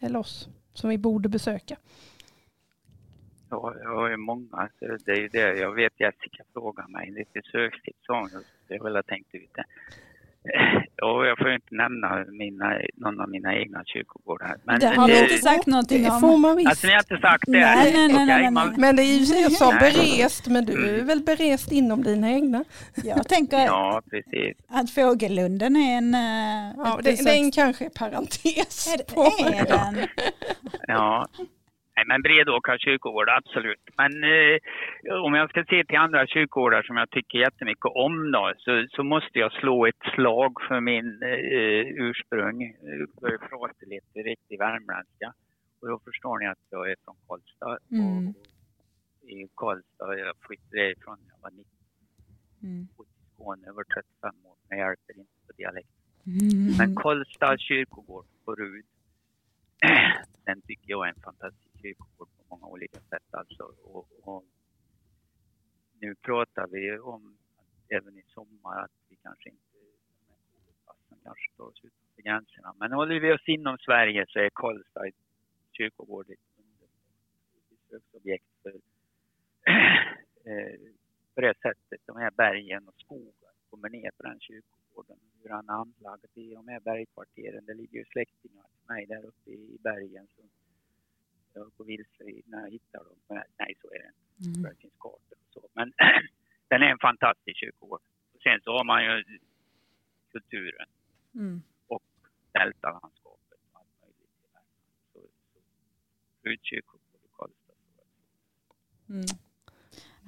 eller 0.00 0.18
oss 0.18 0.48
som 0.72 0.90
vi 0.90 0.98
borde 0.98 1.28
besöka? 1.28 1.76
Ja, 3.50 3.74
jag 3.82 3.96
har 3.96 4.10
ju 4.10 4.16
många. 4.16 4.48
Alltså, 4.50 5.04
det 5.04 5.12
är 5.12 5.20
ju 5.20 5.28
det. 5.28 5.58
Jag 5.58 5.74
vet 5.74 6.00
Jessica 6.00 6.44
frågar 6.52 6.88
mig 6.88 7.10
lite 7.10 7.50
söktips 7.50 8.08
om. 8.08 8.30
Jag 8.68 8.78
har 8.78 8.90
väl 8.90 9.02
tänkt 9.04 9.34
ut 9.34 9.50
det. 9.54 9.64
Och 11.02 11.26
jag 11.26 11.38
får 11.38 11.52
inte 11.52 11.74
nämna 11.74 12.24
mina, 12.30 12.78
någon 12.96 13.20
av 13.20 13.28
mina 13.30 13.54
egna 13.54 13.82
kyrkogårdar. 13.86 14.56
Men 14.64 14.80
Det 14.80 14.86
har 14.86 15.08
det- 15.08 15.14
vi 15.14 15.22
inte 15.22 15.38
sagt 15.38 15.66
någonting 15.66 16.02
Det 16.02 16.10
om. 16.10 16.20
får 16.20 16.36
man 16.38 16.56
visst. 16.56 16.68
Alltså 16.68 16.86
ni 16.86 16.92
har 16.92 17.00
inte 17.00 17.18
sagt 17.18 17.44
det? 17.46 17.52
Nej, 17.52 17.92
nej, 17.94 18.08
nej, 18.08 18.26
nej, 18.26 18.50
nej. 18.50 18.68
Men 18.78 18.96
det 18.96 19.02
är 19.02 19.04
ju 19.34 19.40
jag 19.40 19.52
sa 19.52 19.70
berest, 19.80 20.46
men 20.46 20.64
du 20.64 20.96
är 20.98 21.02
väl 21.04 21.20
berest 21.22 21.72
inom 21.72 22.02
dina 22.04 22.30
egna? 22.30 22.64
Jag 23.04 23.28
tänker 23.28 23.58
Ja, 23.58 24.02
precis. 24.10 24.56
att 24.68 24.90
Fågellunden 24.90 25.76
är 25.76 25.98
en... 25.98 26.14
eh, 26.14 26.74
Ja, 26.76 27.00
det, 27.02 27.24
det 27.24 27.30
är 27.30 27.36
en 27.36 27.50
kanske 27.52 27.84
är 27.84 27.90
parentes. 27.90 28.94
Är, 28.94 29.14
på- 29.14 29.46
är 29.58 29.66
den? 29.66 30.06
Ja. 30.88 31.26
Nej, 31.98 32.04
men 32.06 32.22
Bredåkra 32.22 32.78
kyrkogård, 32.78 33.28
absolut. 33.28 33.84
Men 33.96 34.12
eh, 34.24 34.56
om 35.26 35.34
jag 35.34 35.50
ska 35.50 35.64
se 35.64 35.84
till 35.84 35.96
andra 35.96 36.26
kyrkogårdar 36.26 36.82
som 36.82 36.96
jag 36.96 37.10
tycker 37.10 37.38
jättemycket 37.38 37.90
om 38.06 38.32
då, 38.32 38.52
så, 38.58 38.86
så 38.90 39.04
måste 39.04 39.38
jag 39.38 39.52
slå 39.52 39.86
ett 39.86 40.04
slag 40.14 40.52
för 40.68 40.80
min 40.80 41.22
eh, 41.22 41.84
ursprung. 42.06 42.58
Jag 42.82 43.08
börjar 43.20 43.38
prata 43.38 43.86
lite 43.86 44.18
riktig 44.30 44.58
värmländska. 44.58 45.32
Och 45.80 45.88
då 45.88 46.00
förstår 46.04 46.38
ni 46.38 46.46
att 46.46 46.64
jag 46.70 46.90
är 46.90 46.96
från 47.04 47.16
Karlstad. 47.26 47.78
Mm. 47.92 48.28
Och, 48.28 48.34
och 49.22 49.28
I 49.30 49.48
Karlstad, 49.54 50.18
jag 50.18 50.36
flyttade 50.46 50.82
därifrån 50.82 51.18
när 51.22 51.30
jag 51.34 51.42
var 51.42 51.50
19 51.50 51.64
Mm. 52.62 52.88
år 52.96 53.04
till 53.04 53.34
Skåne, 53.34 53.68
över 53.68 53.84
35 53.84 54.46
år. 54.50 54.56
Men 54.68 54.78
jag 54.78 54.88
hjälper 54.88 55.18
inte 55.18 55.38
på 55.46 55.52
dialekt. 55.56 55.94
Mm. 56.26 56.76
Men 56.78 56.94
Karlstad 56.94 57.58
kyrkogård 57.58 58.26
på 58.44 58.54
Rud, 58.54 58.84
den 60.46 60.60
tycker 60.62 60.90
jag 60.90 61.06
är 61.06 61.10
en 61.10 61.20
fantastisk 61.20 61.67
kyrkogård 61.82 62.28
på 62.36 62.44
många 62.48 62.66
olika 62.66 63.00
sätt. 63.00 63.28
Alltså. 63.30 63.62
Och, 63.82 64.08
och 64.22 64.44
nu 66.00 66.14
pratar 66.14 66.66
vi 66.66 66.98
om 66.98 67.36
att 67.56 67.92
även 67.92 68.18
i 68.18 68.22
sommar 68.34 68.84
att 68.84 68.90
vi 69.08 69.16
kanske 69.16 69.48
inte 69.48 69.62
passen 70.86 71.18
kanske 71.24 71.56
tar 71.56 71.64
oss 71.64 71.80
utanför 71.82 72.22
gränserna. 72.22 72.74
Men 72.78 72.92
håller 72.92 73.20
vi 73.20 73.32
oss 73.32 73.48
inom 73.48 73.78
Sverige 73.78 74.26
så 74.28 74.38
är 74.38 74.50
Karlstad 74.54 75.10
kyrkogård 75.72 76.30
ett 76.30 76.38
besöksobjekt 77.70 78.44
för, 78.62 78.70
eh, 80.50 80.78
på 81.34 81.40
det 81.40 81.54
sättet. 81.62 82.00
De 82.06 82.16
här 82.16 82.30
bergen 82.30 82.88
och 82.88 82.94
skogen 82.98 83.54
kommer 83.70 83.88
ner 83.88 84.10
på 84.16 84.22
den 84.22 84.40
kyrkogården. 84.40 85.18
Hur 85.42 85.50
han 85.50 85.68
är 85.68 85.72
anlagd 85.72 86.24
i 86.34 86.54
de 86.54 86.68
här 86.68 86.80
bergkvarteren. 86.80 87.64
Det 87.66 87.74
ligger 87.74 87.98
ju 87.98 88.04
släktingar 88.04 88.62
till 88.62 88.88
mig 88.88 89.06
där 89.06 89.24
uppe 89.26 89.50
i 89.50 89.78
bergen. 89.80 90.26
som 90.36 90.48
jag 91.54 91.70
går 91.76 91.84
vilse 91.84 92.24
i- 92.24 92.42
när 92.46 92.60
jag 92.60 92.70
hittar 92.70 92.98
dem. 93.04 93.16
Men 93.28 93.42
Nej, 93.58 93.74
så 93.82 93.86
är 93.94 93.98
det 93.98 94.08
inte. 94.08 94.48
Mm. 94.50 94.62
För 94.64 94.70
det 94.74 94.80
finns 94.80 94.94
kartor 94.98 95.36
och 95.46 95.52
så. 95.54 95.68
Men 95.72 95.92
den 96.68 96.82
är 96.82 96.86
en 96.86 96.98
fantastisk 96.98 97.56
kyrkogård. 97.60 98.00
Och 98.34 98.40
sen 98.42 98.60
så 98.64 98.70
har 98.76 98.84
man 98.84 99.04
ju 99.04 99.38
kulturen, 100.32 100.88
Mm. 101.34 101.62
deltalandskapet 102.52 103.58
och 103.72 103.78
allt 103.80 103.94
möjligt 104.02 104.34
i 104.44 104.46
Värmland. 104.52 104.66
Så, 105.12 105.18
så 105.52 105.58
Ruds 106.48 106.64
kyrkogård 106.64 107.20
i 107.24 107.28
Karlstad. 107.36 107.74
Mm. 109.08 109.24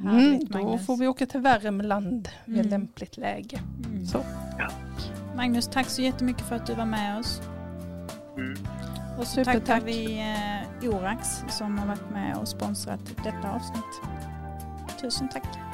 Mm, 0.01 0.39
då 0.45 0.59
Magnus. 0.59 0.87
får 0.87 0.97
vi 0.97 1.07
åka 1.09 1.27
till 1.27 1.41
Värmland 1.41 2.29
vid 2.47 2.57
Mm. 2.59 2.71
lämpligt 2.71 3.16
läge. 3.16 3.61
Mm. 3.87 4.05
Så. 4.07 4.25
Magnus, 5.37 5.68
tack 5.68 5.87
så 5.87 6.03
jättemycket 6.03 6.49
för 6.49 6.57
att 6.57 6.66
du 6.66 6.75
var 6.75 6.87
med 6.87 7.18
oss. 7.18 7.41
Mm. 8.37 8.55
Och 9.21 9.27
så 9.27 9.45
tackar 9.45 9.81
vi 9.81 10.18
eh, 10.83 10.89
Orax 10.89 11.45
som 11.49 11.79
har 11.79 11.87
varit 11.87 12.11
med 12.11 12.37
och 12.37 12.49
sponsrat 12.49 13.01
detta 13.25 13.51
avsnitt. 13.51 14.01
Tusen 15.01 15.29
tack. 15.29 15.70